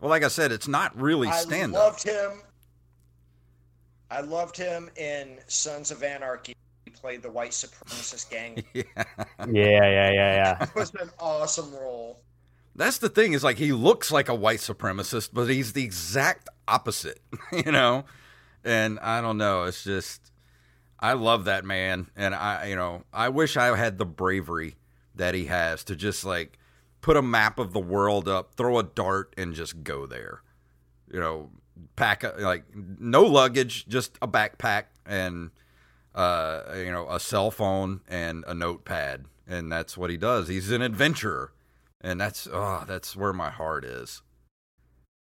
Well, 0.00 0.10
like 0.10 0.22
I 0.24 0.28
said, 0.28 0.52
it's 0.52 0.68
not 0.68 0.98
really 1.00 1.28
I 1.28 1.36
stand 1.36 1.74
up. 1.74 1.80
I 1.80 1.84
loved 1.84 2.02
him. 2.02 2.42
I 4.10 4.20
loved 4.20 4.56
him 4.56 4.90
in 4.96 5.38
Sons 5.46 5.90
of 5.90 6.02
Anarchy. 6.02 6.54
He 6.84 6.90
played 6.90 7.22
the 7.22 7.30
white 7.30 7.52
supremacist 7.52 8.30
gang. 8.30 8.64
Yeah. 8.74 8.82
Yeah, 9.46 9.46
yeah, 9.48 10.10
yeah, 10.10 10.34
yeah. 10.60 10.62
It 10.62 10.74
was 10.74 10.92
an 10.94 11.10
awesome 11.18 11.72
role. 11.74 12.20
That's 12.74 12.98
the 12.98 13.08
thing 13.08 13.34
is 13.34 13.44
like 13.44 13.58
he 13.58 13.72
looks 13.72 14.10
like 14.10 14.28
a 14.28 14.34
white 14.34 14.60
supremacist, 14.60 15.30
but 15.32 15.46
he's 15.46 15.74
the 15.74 15.84
exact 15.84 16.48
opposite, 16.66 17.20
you 17.52 17.70
know? 17.70 18.04
And 18.64 18.98
I 19.00 19.20
don't 19.20 19.38
know, 19.38 19.64
it's 19.64 19.84
just 19.84 20.32
I 20.98 21.12
love 21.14 21.44
that 21.44 21.64
man 21.64 22.10
and 22.16 22.34
I 22.34 22.66
you 22.66 22.76
know, 22.76 23.04
I 23.12 23.28
wish 23.28 23.56
I 23.56 23.76
had 23.76 23.98
the 23.98 24.06
bravery 24.06 24.76
that 25.14 25.34
he 25.34 25.46
has 25.46 25.84
to 25.84 25.96
just 25.96 26.24
like 26.24 26.58
put 27.00 27.16
a 27.16 27.22
map 27.22 27.58
of 27.58 27.72
the 27.72 27.80
world 27.80 28.28
up, 28.28 28.54
throw 28.56 28.78
a 28.78 28.82
dart 28.82 29.34
and 29.38 29.54
just 29.54 29.82
go 29.82 30.06
there. 30.06 30.42
You 31.12 31.20
know, 31.20 31.50
pack 31.96 32.24
a, 32.24 32.34
like 32.38 32.64
no 32.74 33.22
luggage, 33.22 33.86
just 33.88 34.18
a 34.22 34.28
backpack 34.28 34.84
and 35.06 35.50
uh 36.14 36.62
you 36.76 36.90
know, 36.92 37.08
a 37.08 37.18
cell 37.20 37.50
phone 37.50 38.00
and 38.08 38.44
a 38.46 38.54
notepad. 38.54 39.24
And 39.46 39.70
that's 39.72 39.96
what 39.98 40.10
he 40.10 40.16
does. 40.16 40.48
He's 40.48 40.70
an 40.70 40.82
adventurer 40.82 41.52
and 42.00 42.20
that's 42.20 42.46
oh 42.52 42.84
that's 42.86 43.16
where 43.16 43.32
my 43.32 43.50
heart 43.50 43.84
is 43.84 44.22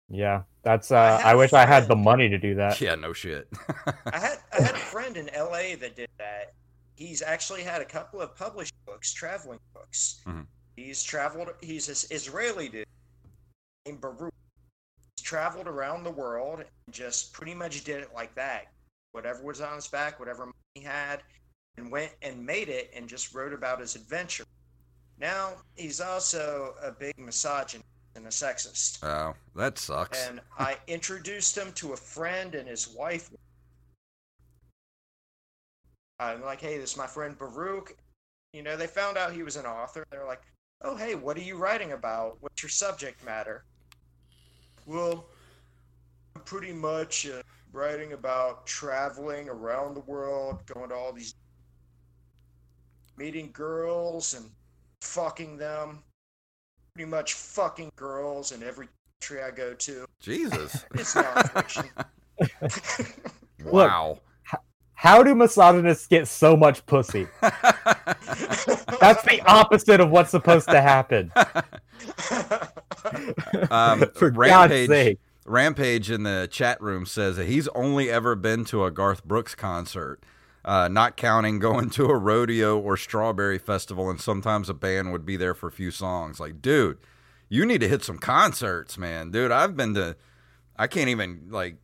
Yeah, 0.09 0.43
that's. 0.63 0.91
I 0.91 1.09
Uh, 1.09 1.17
have 1.17 1.25
I 1.25 1.31
a 1.33 1.37
wish 1.37 1.53
I 1.53 1.65
had 1.65 1.87
the 1.87 1.95
money 1.95 2.29
to 2.29 2.37
do 2.37 2.55
that. 2.55 2.79
yeah 2.81 2.95
no 2.95 3.13
shit 3.13 3.47
I 4.11 4.17
had 4.19 4.37
I 4.57 4.61
had 4.61 4.75
a 4.75 4.79
friend 4.79 5.17
in 5.17 5.29
LA 5.35 5.75
that 5.79 5.95
did 5.95 6.09
that. 6.17 6.53
He's 6.95 7.21
actually 7.21 7.63
had 7.63 7.81
a 7.81 7.85
couple 7.85 8.21
of 8.21 8.35
published 8.35 8.73
books, 8.85 9.13
traveling 9.13 9.59
books. 9.73 10.21
Mhm. 10.27 10.47
He's 10.77 11.03
traveled. 11.03 11.49
He's 11.59 11.89
an 11.89 12.15
Israeli 12.15 12.69
dude 12.69 12.85
named 13.85 13.99
Baruch. 13.99 14.33
He's 15.17 15.25
traveled 15.25 15.67
around 15.67 16.03
the 16.03 16.11
world 16.11 16.59
and 16.59 16.93
just 16.93 17.33
pretty 17.33 17.55
much 17.55 17.83
did 17.83 18.01
it 18.01 18.11
like 18.13 18.33
that. 18.35 18.67
Whatever 19.11 19.43
was 19.43 19.59
on 19.59 19.75
his 19.75 19.87
back, 19.87 20.19
whatever 20.19 20.45
money 20.45 20.53
he 20.75 20.81
had, 20.81 21.23
and 21.77 21.91
went 21.91 22.11
and 22.21 22.45
made 22.45 22.69
it 22.69 22.91
and 22.95 23.09
just 23.09 23.33
wrote 23.33 23.53
about 23.53 23.79
his 23.79 23.95
adventure. 23.95 24.45
Now 25.19 25.55
he's 25.75 25.99
also 25.99 26.75
a 26.81 26.91
big 26.91 27.17
misogynist 27.17 27.83
and 28.15 28.25
a 28.25 28.29
sexist. 28.29 29.03
oh 29.03 29.33
that 29.55 29.79
sucks 29.79 30.27
And 30.27 30.41
I 30.59 30.77
introduced 30.87 31.57
him 31.57 31.71
to 31.73 31.93
a 31.93 31.97
friend 31.97 32.53
and 32.53 32.67
his 32.67 32.87
wife. 32.87 33.31
I'm 36.19 36.41
like, 36.41 36.61
hey, 36.61 36.77
this 36.77 36.91
is 36.91 36.97
my 36.97 37.07
friend 37.07 37.37
Baruch. 37.37 37.95
You 38.53 38.63
know, 38.63 38.75
they 38.75 38.87
found 38.87 39.17
out 39.17 39.33
he 39.33 39.43
was 39.43 39.55
an 39.55 39.65
author. 39.65 40.05
They're 40.09 40.25
like, 40.25 40.41
oh, 40.81 40.95
hey, 40.95 41.15
what 41.15 41.37
are 41.37 41.41
you 41.41 41.57
writing 41.57 41.91
about? 41.91 42.37
What's 42.41 42.61
your 42.61 42.69
subject 42.69 43.23
matter? 43.25 43.63
Well, 44.85 45.25
I'm 46.35 46.41
pretty 46.43 46.73
much 46.73 47.27
uh, 47.27 47.41
writing 47.73 48.13
about 48.13 48.65
traveling 48.65 49.49
around 49.49 49.95
the 49.95 50.01
world, 50.01 50.65
going 50.65 50.89
to 50.89 50.95
all 50.95 51.11
these, 51.11 51.35
meeting 53.17 53.49
girls 53.51 54.33
and 54.33 54.45
fucking 55.01 55.57
them. 55.57 56.03
Pretty 56.93 57.09
much 57.09 57.33
fucking 57.33 57.91
girls 57.95 58.51
in 58.51 58.63
every 58.63 58.87
country 59.21 59.43
I 59.43 59.51
go 59.51 59.73
to. 59.73 60.05
jesus 60.19 60.85
It's 60.93 61.13
nonfiction. 61.15 61.89
wow 63.65 64.19
How 64.93 65.21
do 65.23 65.35
misogynists 65.35 66.07
get 66.07 66.27
so 66.27 66.55
much 66.57 66.85
pussy? 66.85 67.27
That's 68.07 69.23
the 69.23 69.41
opposite 69.45 69.99
of 69.99 70.09
what's 70.09 70.31
supposed 70.31 70.69
to 70.69 70.81
happen. 70.81 71.31
um, 73.71 74.05
For 74.15 74.31
God's 74.45 74.75
rampage 74.75 74.87
sake. 74.87 75.19
rampage 75.45 76.11
in 76.11 76.23
the 76.23 76.47
chat 76.51 76.81
room 76.81 77.05
says 77.05 77.37
that 77.37 77.47
he's 77.47 77.67
only 77.69 78.09
ever 78.09 78.35
been 78.35 78.65
to 78.65 78.85
a 78.85 78.91
garth 78.91 79.23
brooks 79.25 79.55
concert 79.55 80.19
uh, 80.65 80.87
not 80.89 81.15
counting 81.15 81.59
going 81.59 81.89
to 81.91 82.05
a 82.05 82.17
rodeo 82.17 82.77
or 82.77 82.97
strawberry 82.97 83.57
festival 83.57 84.09
and 84.09 84.19
sometimes 84.19 84.69
a 84.69 84.73
band 84.73 85.11
would 85.11 85.25
be 85.25 85.37
there 85.37 85.53
for 85.53 85.67
a 85.67 85.71
few 85.71 85.91
songs 85.91 86.39
like 86.39 86.61
dude 86.61 86.97
you 87.49 87.65
need 87.65 87.79
to 87.81 87.87
hit 87.87 88.03
some 88.03 88.17
concerts 88.17 88.97
man 88.97 89.31
dude 89.31 89.51
i've 89.51 89.77
been 89.77 89.93
to 89.93 90.15
i 90.77 90.85
can't 90.87 91.09
even 91.09 91.47
like 91.49 91.77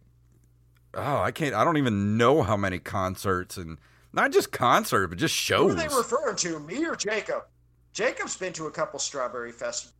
oh 0.95 1.17
i 1.19 1.31
can't 1.31 1.55
i 1.55 1.63
don't 1.63 1.77
even 1.77 2.17
know 2.17 2.43
how 2.43 2.57
many 2.57 2.79
concerts 2.79 3.55
and 3.57 3.77
not 4.13 4.31
just 4.31 4.51
concert 4.51 5.07
but 5.07 5.17
just 5.17 5.35
Who 5.35 5.39
shows 5.39 5.71
are 5.73 5.75
they 5.75 5.95
referring 5.95 6.35
to? 6.37 6.59
Me 6.59 6.85
or 6.85 6.95
Jacob? 6.95 7.43
Jacob's 7.93 8.37
been 8.37 8.53
to 8.53 8.67
a 8.67 8.71
couple 8.71 8.99
strawberry 8.99 9.51
festivals. 9.51 9.93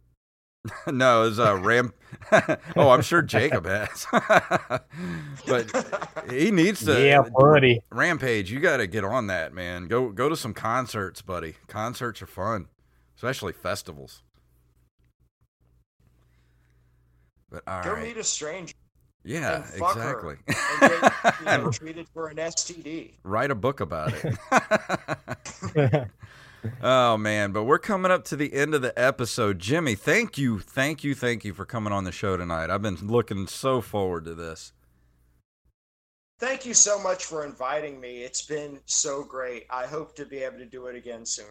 no, 0.88 1.24
it's 1.28 1.40
uh, 1.40 1.58
Ram. 1.62 1.94
oh, 2.76 2.90
I'm 2.90 3.02
sure 3.02 3.22
Jacob 3.22 3.66
has, 3.66 4.06
but 5.46 6.26
he 6.30 6.52
needs 6.52 6.86
to. 6.86 7.06
Yeah, 7.06 7.22
buddy. 7.22 7.82
Rampage, 7.92 8.52
you 8.52 8.60
got 8.60 8.78
to 8.78 8.88
get 8.88 9.04
on 9.04 9.28
that, 9.28 9.54
man. 9.54 9.88
Go 9.88 10.10
go 10.10 10.30
to 10.30 10.38
some 10.38 10.54
concerts, 10.54 11.22
buddy. 11.22 11.56
Concerts 11.68 12.22
are 12.22 12.28
fun, 12.28 12.68
especially 13.16 13.52
festivals. 13.52 14.22
But 17.50 17.64
all 17.68 17.84
Go 17.84 17.94
right, 17.94 18.04
meet 18.04 18.18
a 18.18 18.24
stranger 18.24 18.74
yeah, 19.24 19.56
and 19.56 19.66
fuck 19.66 19.96
her. 19.96 20.12
exactly. 20.12 20.36
and 20.48 21.02
get 21.02 21.40
you 21.40 21.46
know, 21.46 21.72
treated 21.72 22.08
for 22.14 22.28
an 22.28 22.38
STD. 22.38 23.14
Write 23.24 23.52
a 23.52 23.56
book 23.56 23.80
about 23.80 24.14
it. 24.14 26.08
Oh 26.82 27.18
man, 27.18 27.52
but 27.52 27.64
we're 27.64 27.80
coming 27.80 28.12
up 28.12 28.24
to 28.26 28.36
the 28.36 28.54
end 28.54 28.74
of 28.74 28.82
the 28.82 28.98
episode. 28.98 29.60
Jimmy, 29.60 29.96
thank 29.96 30.38
you, 30.38 30.60
thank 30.60 31.04
you, 31.04 31.14
thank 31.14 31.44
you 31.44 31.54
for 31.54 31.66
coming 31.66 31.92
on 31.92 32.06
the 32.06 32.12
show 32.12 32.38
tonight. 32.38 32.70
I've 32.70 32.82
been 32.82 32.96
looking 32.96 33.48
so 33.48 33.82
forward 33.82 34.26
to 34.26 34.34
this. 34.34 34.72
Thank 36.40 36.66
you 36.66 36.74
so 36.74 37.00
much 37.00 37.26
for 37.26 37.46
inviting 37.46 38.00
me. 38.00 38.24
It's 38.24 38.46
been 38.46 38.80
so 38.86 39.24
great. 39.24 39.66
I 39.70 39.86
hope 39.86 40.16
to 40.16 40.26
be 40.26 40.40
able 40.40 40.58
to 40.58 40.66
do 40.66 40.88
it 40.88 40.96
again 40.96 41.26
soon. 41.26 41.46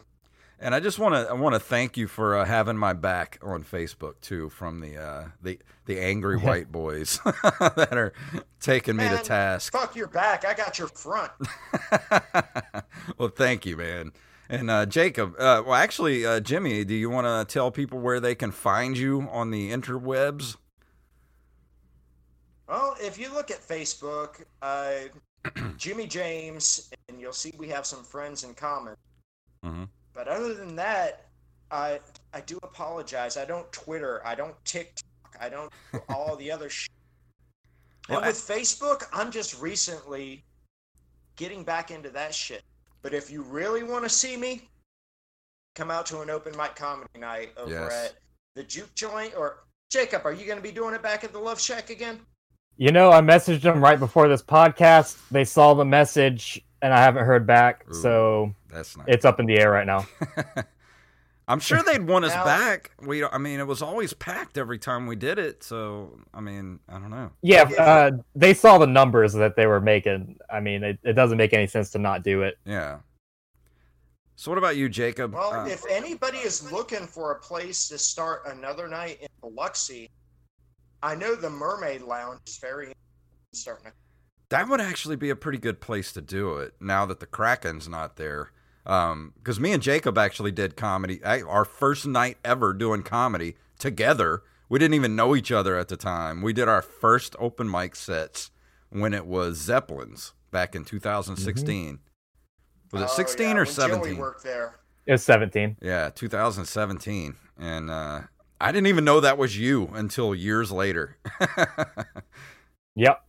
And 0.62 0.76
I 0.76 0.80
just 0.80 1.00
want 1.00 1.14
to 1.16 1.28
I 1.28 1.32
want 1.32 1.56
to 1.56 1.60
thank 1.60 1.96
you 1.96 2.06
for 2.06 2.36
uh, 2.36 2.44
having 2.44 2.76
my 2.76 2.92
back 2.92 3.36
on 3.42 3.64
Facebook 3.64 4.20
too 4.20 4.48
from 4.48 4.78
the 4.78 4.96
uh, 4.96 5.24
the 5.42 5.58
the 5.86 5.98
angry 5.98 6.38
white 6.38 6.70
boys 6.70 7.18
that 7.24 7.88
are 7.92 8.12
taking 8.60 8.94
me 8.94 9.08
to 9.08 9.18
task. 9.18 9.72
Fuck 9.72 9.96
your 9.96 10.06
back. 10.06 10.44
I 10.44 10.54
got 10.54 10.78
your 10.78 10.86
front. 10.86 11.32
well, 13.18 13.30
thank 13.30 13.66
you, 13.66 13.76
man. 13.76 14.12
And 14.48 14.70
uh, 14.70 14.86
Jacob, 14.86 15.34
uh, 15.36 15.64
well, 15.66 15.74
actually, 15.74 16.24
uh, 16.24 16.38
Jimmy, 16.38 16.84
do 16.84 16.94
you 16.94 17.10
want 17.10 17.26
to 17.26 17.52
tell 17.52 17.72
people 17.72 17.98
where 17.98 18.20
they 18.20 18.36
can 18.36 18.52
find 18.52 18.96
you 18.96 19.22
on 19.32 19.50
the 19.50 19.72
interwebs? 19.72 20.56
Well, 22.68 22.94
if 23.00 23.18
you 23.18 23.32
look 23.32 23.50
at 23.50 23.60
Facebook, 23.60 24.44
uh, 24.60 24.92
Jimmy 25.76 26.06
James, 26.06 26.90
and 27.08 27.20
you'll 27.20 27.32
see 27.32 27.52
we 27.58 27.66
have 27.68 27.84
some 27.84 28.04
friends 28.04 28.44
in 28.44 28.54
common. 28.54 28.94
Mhm. 29.64 29.88
But 30.14 30.28
other 30.28 30.54
than 30.54 30.76
that, 30.76 31.26
I 31.70 32.00
I 32.34 32.40
do 32.42 32.58
apologize. 32.62 33.36
I 33.36 33.44
don't 33.44 33.70
Twitter. 33.72 34.20
I 34.26 34.34
don't 34.34 34.54
TikTok. 34.64 35.36
I 35.40 35.48
don't 35.48 35.72
do 35.92 36.00
all 36.08 36.36
the 36.36 36.50
other 36.50 36.68
shit. 36.68 36.90
Well, 38.08 38.18
and 38.18 38.24
I- 38.26 38.28
with 38.28 38.36
Facebook, 38.36 39.04
I'm 39.12 39.30
just 39.30 39.60
recently 39.60 40.44
getting 41.36 41.64
back 41.64 41.90
into 41.90 42.10
that 42.10 42.34
shit. 42.34 42.62
But 43.02 43.14
if 43.14 43.30
you 43.30 43.42
really 43.42 43.82
want 43.82 44.04
to 44.04 44.08
see 44.10 44.36
me, 44.36 44.68
come 45.74 45.90
out 45.90 46.06
to 46.06 46.20
an 46.20 46.30
open 46.30 46.56
mic 46.56 46.76
comedy 46.76 47.08
night 47.18 47.50
over 47.56 47.70
Yes. 47.72 47.92
at 48.06 48.14
the 48.54 48.62
Juke 48.62 48.94
Joint. 48.94 49.34
Or 49.36 49.64
Jacob, 49.90 50.24
are 50.26 50.32
you 50.32 50.44
going 50.46 50.58
to 50.58 50.62
be 50.62 50.70
doing 50.72 50.94
it 50.94 51.02
back 51.02 51.24
at 51.24 51.32
the 51.32 51.38
Love 51.38 51.60
Shack 51.60 51.90
again? 51.90 52.20
You 52.76 52.92
know, 52.92 53.10
I 53.10 53.20
messaged 53.20 53.62
them 53.62 53.82
right 53.82 53.98
before 53.98 54.28
this 54.28 54.42
podcast. 54.42 55.16
They 55.30 55.44
saw 55.44 55.74
the 55.74 55.84
message, 55.84 56.60
and 56.80 56.92
I 56.94 56.98
haven't 57.02 57.24
heard 57.24 57.46
back. 57.46 57.84
Ooh. 57.90 57.94
So 57.94 58.54
That's 58.72 58.96
nice. 58.96 59.06
it's 59.08 59.24
up 59.24 59.38
in 59.40 59.46
the 59.46 59.58
air 59.58 59.70
right 59.70 59.86
now. 59.86 60.06
I'm 61.48 61.58
sure 61.60 61.82
they'd 61.82 62.06
want 62.06 62.24
us 62.24 62.32
Now- 62.32 62.44
back. 62.44 62.92
We, 63.02 63.24
I 63.24 63.36
mean, 63.38 63.58
it 63.60 63.66
was 63.66 63.82
always 63.82 64.14
packed 64.14 64.56
every 64.56 64.78
time 64.78 65.06
we 65.06 65.16
did 65.16 65.38
it. 65.38 65.62
So, 65.64 66.18
I 66.32 66.40
mean, 66.40 66.78
I 66.88 66.94
don't 66.94 67.10
know. 67.10 67.30
Yeah, 67.42 67.62
uh, 67.78 68.10
they 68.34 68.54
saw 68.54 68.78
the 68.78 68.86
numbers 68.86 69.32
that 69.34 69.56
they 69.56 69.66
were 69.66 69.80
making. 69.80 70.38
I 70.50 70.60
mean, 70.60 70.84
it, 70.84 70.98
it 71.02 71.12
doesn't 71.14 71.36
make 71.36 71.52
any 71.52 71.66
sense 71.66 71.90
to 71.90 71.98
not 71.98 72.22
do 72.22 72.42
it. 72.42 72.58
Yeah. 72.64 72.98
So 74.36 74.50
what 74.50 74.58
about 74.58 74.76
you, 74.76 74.88
Jacob? 74.88 75.34
Well, 75.34 75.52
Uh, 75.52 75.66
if 75.66 75.84
anybody 75.90 76.38
is 76.38 76.70
looking 76.72 77.06
for 77.06 77.32
a 77.32 77.40
place 77.40 77.88
to 77.88 77.98
start 77.98 78.42
another 78.46 78.88
night 78.88 79.18
in 79.20 79.28
Biloxi, 79.40 80.10
I 81.02 81.16
know 81.16 81.34
the 81.34 81.50
Mermaid 81.50 82.02
Lounge 82.02 82.40
is 82.46 82.56
very 82.58 82.92
starting 83.52 83.86
to. 83.86 83.92
that 84.50 84.68
would 84.68 84.80
actually 84.80 85.16
be 85.16 85.30
a 85.30 85.36
pretty 85.36 85.58
good 85.58 85.80
place 85.80 86.12
to 86.12 86.20
do 86.22 86.56
it 86.58 86.74
now 86.80 87.04
that 87.06 87.18
the 87.20 87.26
Kraken's 87.26 87.88
not 87.88 88.16
there. 88.16 88.52
Because 88.84 89.60
me 89.60 89.72
and 89.72 89.82
Jacob 89.82 90.18
actually 90.18 90.50
did 90.52 90.76
comedy, 90.76 91.22
I- 91.24 91.42
our 91.42 91.64
first 91.64 92.06
night 92.06 92.38
ever 92.44 92.72
doing 92.72 93.02
comedy 93.02 93.56
together. 93.78 94.42
We 94.68 94.78
didn't 94.78 94.94
even 94.94 95.14
know 95.16 95.36
each 95.36 95.52
other 95.52 95.76
at 95.76 95.88
the 95.88 95.96
time. 95.96 96.40
We 96.42 96.52
did 96.52 96.66
our 96.68 96.82
first 96.82 97.36
open 97.38 97.70
mic 97.70 97.94
sets 97.94 98.50
when 98.90 99.12
it 99.14 99.26
was 99.26 99.58
Zeppelin's 99.58 100.32
back 100.50 100.74
in 100.74 100.84
2016. 100.84 101.98
Was 102.92 103.02
it 103.02 103.08
Oh, 103.10 103.14
16 103.14 103.46
yeah, 103.46 103.52
or 103.52 103.56
when 103.56 103.64
Joey 103.66 103.72
17? 103.74 104.16
worked 104.18 104.42
there. 104.44 104.76
It 105.06 105.12
was 105.12 105.24
17. 105.24 105.76
Yeah, 105.82 106.10
2017. 106.14 107.34
And 107.58 107.90
uh, 107.90 108.20
I 108.60 108.72
didn't 108.72 108.86
even 108.88 109.04
know 109.04 109.20
that 109.20 109.38
was 109.38 109.58
you 109.58 109.90
until 109.94 110.34
years 110.34 110.70
later. 110.72 111.16
Yep. 112.94 113.24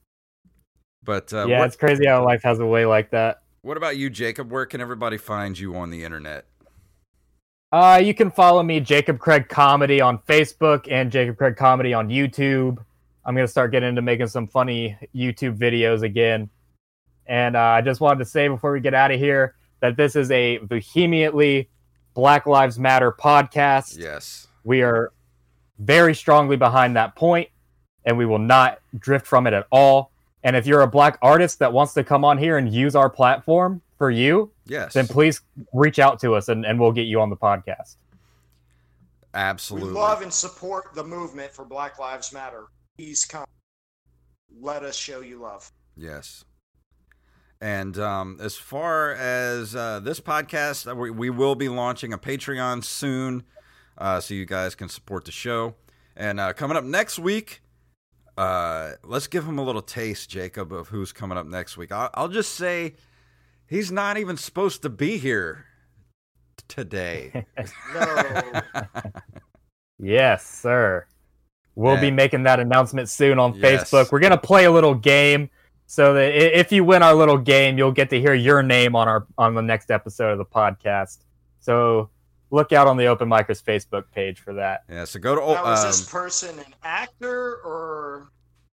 but 1.03 1.31
uh, 1.33 1.45
yeah, 1.47 1.59
what, 1.59 1.67
it's 1.67 1.75
crazy 1.77 2.05
how 2.05 2.25
life 2.25 2.43
has 2.43 2.59
a 2.59 2.65
way 2.65 2.85
like 2.85 3.11
that. 3.11 3.42
What 3.63 3.77
about 3.77 3.97
you, 3.97 4.09
Jacob? 4.09 4.51
Where 4.51 4.65
can 4.67 4.79
everybody 4.81 5.17
find 5.17 5.57
you 5.57 5.75
on 5.75 5.89
the 5.89 6.03
internet? 6.03 6.45
Uh, 7.71 7.99
you 8.03 8.13
can 8.13 8.29
follow 8.29 8.61
me, 8.61 8.79
Jacob 8.79 9.17
Craig 9.17 9.49
Comedy, 9.49 9.99
on 9.99 10.19
Facebook 10.19 10.87
and 10.91 11.11
Jacob 11.11 11.37
Craig 11.37 11.55
Comedy 11.55 11.91
on 11.91 12.09
YouTube. 12.09 12.77
I'm 13.25 13.35
gonna 13.35 13.47
start 13.47 13.71
getting 13.71 13.89
into 13.89 14.03
making 14.03 14.27
some 14.27 14.47
funny 14.47 14.95
YouTube 15.15 15.57
videos 15.57 16.03
again. 16.03 16.51
And 17.25 17.55
uh, 17.55 17.61
I 17.61 17.81
just 17.81 17.99
wanted 17.99 18.19
to 18.19 18.25
say 18.25 18.47
before 18.47 18.73
we 18.73 18.79
get 18.79 18.93
out 18.93 19.11
of 19.11 19.19
here 19.19 19.55
that 19.79 19.97
this 19.97 20.15
is 20.15 20.29
a 20.29 20.57
vehemently 20.57 21.69
Black 22.13 22.45
Lives 22.45 22.77
Matter 22.77 23.11
podcast. 23.11 23.97
Yes. 23.97 24.47
We 24.63 24.83
are 24.83 25.11
very 25.79 26.13
strongly 26.13 26.57
behind 26.57 26.95
that 26.95 27.15
point, 27.15 27.49
and 28.05 28.17
we 28.17 28.25
will 28.25 28.39
not 28.39 28.79
drift 28.97 29.25
from 29.25 29.47
it 29.47 29.53
at 29.53 29.67
all. 29.71 30.12
And 30.43 30.55
if 30.55 30.67
you're 30.67 30.81
a 30.81 30.87
black 30.87 31.17
artist 31.21 31.59
that 31.59 31.71
wants 31.71 31.93
to 31.93 32.03
come 32.03 32.25
on 32.25 32.37
here 32.37 32.57
and 32.57 32.71
use 32.73 32.95
our 32.95 33.09
platform 33.09 33.81
for 33.97 34.11
you, 34.11 34.51
Yes. 34.65 34.93
then 34.93 35.07
please 35.07 35.41
reach 35.73 35.99
out 35.99 36.19
to 36.21 36.35
us 36.35 36.49
and, 36.49 36.65
and 36.65 36.79
we'll 36.79 36.91
get 36.91 37.03
you 37.03 37.21
on 37.21 37.29
the 37.29 37.37
podcast. 37.37 37.95
Absolutely. 39.33 39.89
We 39.89 39.95
love 39.95 40.21
and 40.21 40.31
support 40.31 40.93
the 40.93 41.03
movement 41.03 41.51
for 41.51 41.65
Black 41.65 41.97
Lives 41.97 42.31
Matter. 42.33 42.65
Please 42.97 43.25
come. 43.25 43.45
Let 44.61 44.83
us 44.83 44.95
show 44.95 45.21
you 45.21 45.39
love. 45.39 45.71
Yes. 45.97 46.43
And 47.59 47.97
um, 47.97 48.37
as 48.41 48.55
far 48.57 49.13
as 49.13 49.75
uh, 49.75 50.01
this 50.01 50.19
podcast, 50.19 50.93
we, 50.95 51.09
we 51.09 51.29
will 51.29 51.55
be 51.55 51.69
launching 51.69 52.13
a 52.13 52.17
Patreon 52.17 52.83
soon, 52.83 53.43
uh, 53.97 54.19
so 54.19 54.33
you 54.33 54.45
guys 54.45 54.75
can 54.75 54.89
support 54.89 55.25
the 55.25 55.31
show. 55.31 55.75
And 56.15 56.39
uh, 56.39 56.53
coming 56.53 56.77
up 56.77 56.83
next 56.83 57.17
week, 57.17 57.62
uh, 58.37 58.91
let's 59.03 59.27
give 59.27 59.45
him 59.47 59.59
a 59.59 59.63
little 59.63 59.81
taste, 59.81 60.29
Jacob, 60.29 60.73
of 60.73 60.87
who's 60.89 61.11
coming 61.11 61.37
up 61.37 61.45
next 61.45 61.77
week. 61.77 61.91
I'll, 61.91 62.09
I'll 62.13 62.27
just 62.29 62.53
say 62.53 62.93
he's 63.67 63.91
not 63.91 64.17
even 64.17 64.37
supposed 64.37 64.81
to 64.83 64.89
be 64.89 65.17
here 65.17 65.65
today. 66.67 67.45
No. 67.93 68.61
Yes, 69.99 70.45
sir. 70.45 71.05
We'll 71.75 71.99
be 71.99 72.11
making 72.11 72.43
that 72.43 72.59
announcement 72.59 73.09
soon 73.09 73.39
on 73.39 73.53
Yes. 73.55 73.89
Facebook. 73.89 74.11
We're 74.11 74.19
going 74.19 74.31
to 74.31 74.37
play 74.37 74.65
a 74.65 74.71
little 74.71 74.93
game 74.95 75.49
so 75.85 76.13
that 76.13 76.59
if 76.59 76.71
you 76.71 76.83
win 76.83 77.01
our 77.03 77.13
little 77.13 77.37
game, 77.37 77.77
you'll 77.77 77.91
get 77.91 78.09
to 78.11 78.19
hear 78.19 78.33
your 78.33 78.61
name 78.63 78.95
on 78.95 79.07
our 79.07 79.25
on 79.37 79.55
the 79.55 79.61
next 79.61 79.91
episode 79.91 80.31
of 80.31 80.37
the 80.37 80.45
podcast. 80.45 81.19
So 81.59 82.09
look 82.53 82.71
out 82.71 82.87
on 82.87 82.97
the 82.97 83.07
Open 83.07 83.27
Micers 83.27 83.61
Facebook 83.63 84.03
page 84.13 84.39
for 84.39 84.53
that. 84.53 84.83
yeah, 84.87 85.05
so 85.05 85.19
go 85.19 85.35
to. 85.35 85.41
now, 85.41 85.73
is 85.73 85.79
um, 85.79 85.87
this 85.87 86.09
person 86.09 86.59
an 86.59 86.73
actor 86.83 87.55
or 87.65 88.29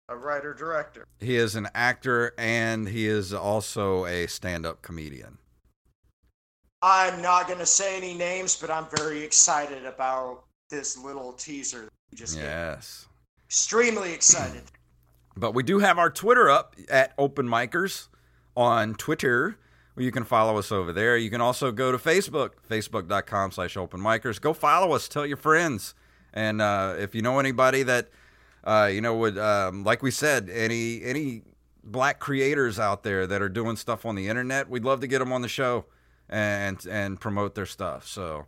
a 0.08 0.16
writer 0.16 0.52
director? 0.52 1.06
he 1.20 1.36
is 1.36 1.54
an 1.54 1.68
actor 1.74 2.34
and 2.36 2.88
he 2.88 3.06
is 3.06 3.32
also 3.32 4.04
a 4.06 4.26
stand 4.26 4.66
up 4.66 4.82
comedian. 4.82 5.38
I'm 6.82 7.22
not 7.22 7.46
going 7.46 7.58
to 7.60 7.66
say 7.66 7.96
any 7.96 8.14
names, 8.14 8.56
but 8.56 8.70
I'm 8.70 8.86
very 8.96 9.22
excited 9.22 9.84
about 9.86 10.44
this 10.70 10.98
little 10.98 11.32
teaser 11.32 11.82
that 11.82 11.90
you 12.10 12.18
just 12.18 12.34
gave. 12.34 12.44
Yes. 12.44 13.06
Extremely 13.46 14.12
excited. 14.12 14.62
But 15.36 15.54
we 15.54 15.62
do 15.62 15.78
have 15.78 15.98
our 16.00 16.10
Twitter 16.10 16.50
up 16.50 16.74
at 16.90 17.12
Open 17.16 17.46
Micers 17.46 18.08
on 18.56 18.96
Twitter. 18.96 19.56
Where 19.98 20.04
you 20.04 20.12
can 20.12 20.22
follow 20.22 20.56
us 20.58 20.70
over 20.70 20.92
there. 20.92 21.16
You 21.16 21.28
can 21.28 21.40
also 21.40 21.72
go 21.72 21.90
to 21.90 21.98
Facebook, 21.98 22.50
facebook.com 22.70 23.50
slash 23.50 23.76
open 23.76 24.00
micers. 24.00 24.40
Go 24.40 24.52
follow 24.52 24.92
us. 24.92 25.08
Tell 25.08 25.26
your 25.26 25.36
friends. 25.36 25.92
And 26.32 26.62
uh, 26.62 26.94
if 27.00 27.16
you 27.16 27.22
know 27.22 27.40
anybody 27.40 27.82
that, 27.82 28.08
uh, 28.62 28.88
you 28.92 29.00
know, 29.00 29.16
would, 29.16 29.36
um, 29.36 29.82
like 29.82 30.00
we 30.00 30.12
said, 30.12 30.50
any 30.50 31.02
any 31.02 31.42
black 31.82 32.20
creators 32.20 32.78
out 32.78 33.02
there 33.02 33.26
that 33.26 33.42
are 33.42 33.48
doing 33.48 33.74
stuff 33.74 34.06
on 34.06 34.14
the 34.14 34.28
internet, 34.28 34.70
we'd 34.70 34.84
love 34.84 35.00
to 35.00 35.08
get 35.08 35.18
them 35.18 35.32
on 35.32 35.42
the 35.42 35.48
show 35.48 35.86
and 36.28 36.86
and 36.86 37.20
promote 37.20 37.56
their 37.56 37.66
stuff. 37.66 38.06
So 38.06 38.46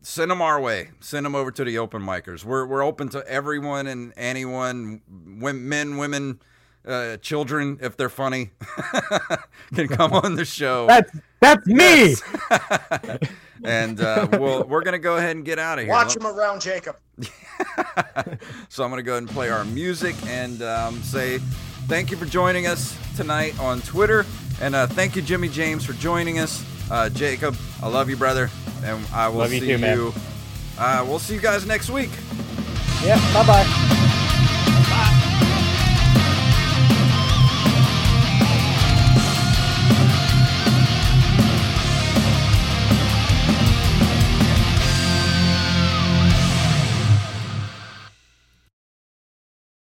send 0.00 0.32
them 0.32 0.42
our 0.42 0.60
way. 0.60 0.90
Send 0.98 1.24
them 1.24 1.36
over 1.36 1.52
to 1.52 1.62
the 1.62 1.78
open 1.78 2.02
micers. 2.02 2.44
We're 2.44 2.66
we're 2.66 2.82
open 2.82 3.08
to 3.10 3.24
everyone 3.28 3.86
and 3.86 4.12
anyone, 4.16 5.02
wom- 5.08 5.68
men, 5.68 5.96
women, 5.96 6.40
uh, 6.86 7.16
children, 7.18 7.78
if 7.80 7.96
they're 7.96 8.08
funny, 8.08 8.50
can 9.74 9.88
come 9.88 10.12
on 10.12 10.34
the 10.34 10.44
show. 10.44 10.86
That's 10.86 11.12
that's 11.40 11.66
me. 11.66 12.14
and 13.64 14.00
uh, 14.00 14.28
we'll, 14.32 14.64
we're 14.64 14.82
gonna 14.82 14.98
go 14.98 15.16
ahead 15.16 15.36
and 15.36 15.44
get 15.44 15.58
out 15.58 15.78
of 15.78 15.84
here. 15.84 15.92
Watch 15.92 16.16
him 16.16 16.26
around 16.26 16.60
Jacob. 16.60 16.96
so 18.68 18.84
I'm 18.84 18.90
going 18.90 18.98
to 18.98 19.02
go 19.02 19.12
ahead 19.12 19.22
and 19.22 19.28
play 19.28 19.50
our 19.50 19.64
music 19.64 20.16
and 20.26 20.62
um, 20.62 21.02
say 21.02 21.38
thank 21.86 22.10
you 22.10 22.16
for 22.16 22.26
joining 22.26 22.66
us 22.66 22.98
tonight 23.16 23.58
on 23.60 23.80
Twitter. 23.82 24.24
And 24.60 24.74
uh, 24.74 24.86
thank 24.86 25.16
you, 25.16 25.22
Jimmy 25.22 25.48
James, 25.48 25.84
for 25.84 25.92
joining 25.94 26.38
us. 26.38 26.64
Uh, 26.90 27.08
Jacob, 27.10 27.56
I 27.82 27.88
love 27.88 28.10
you, 28.10 28.16
brother. 28.16 28.50
And 28.84 29.04
I 29.12 29.28
will 29.28 29.38
Love 29.38 29.52
you 29.52 29.60
see 29.60 29.76
too, 29.76 29.78
you. 29.78 30.14
Uh, 30.78 31.04
we'll 31.06 31.18
see 31.18 31.34
you 31.34 31.40
guys 31.40 31.66
next 31.66 31.90
week. 31.90 32.10
Yeah, 33.04 33.18
bye 33.32 33.46
bye. 33.46 35.18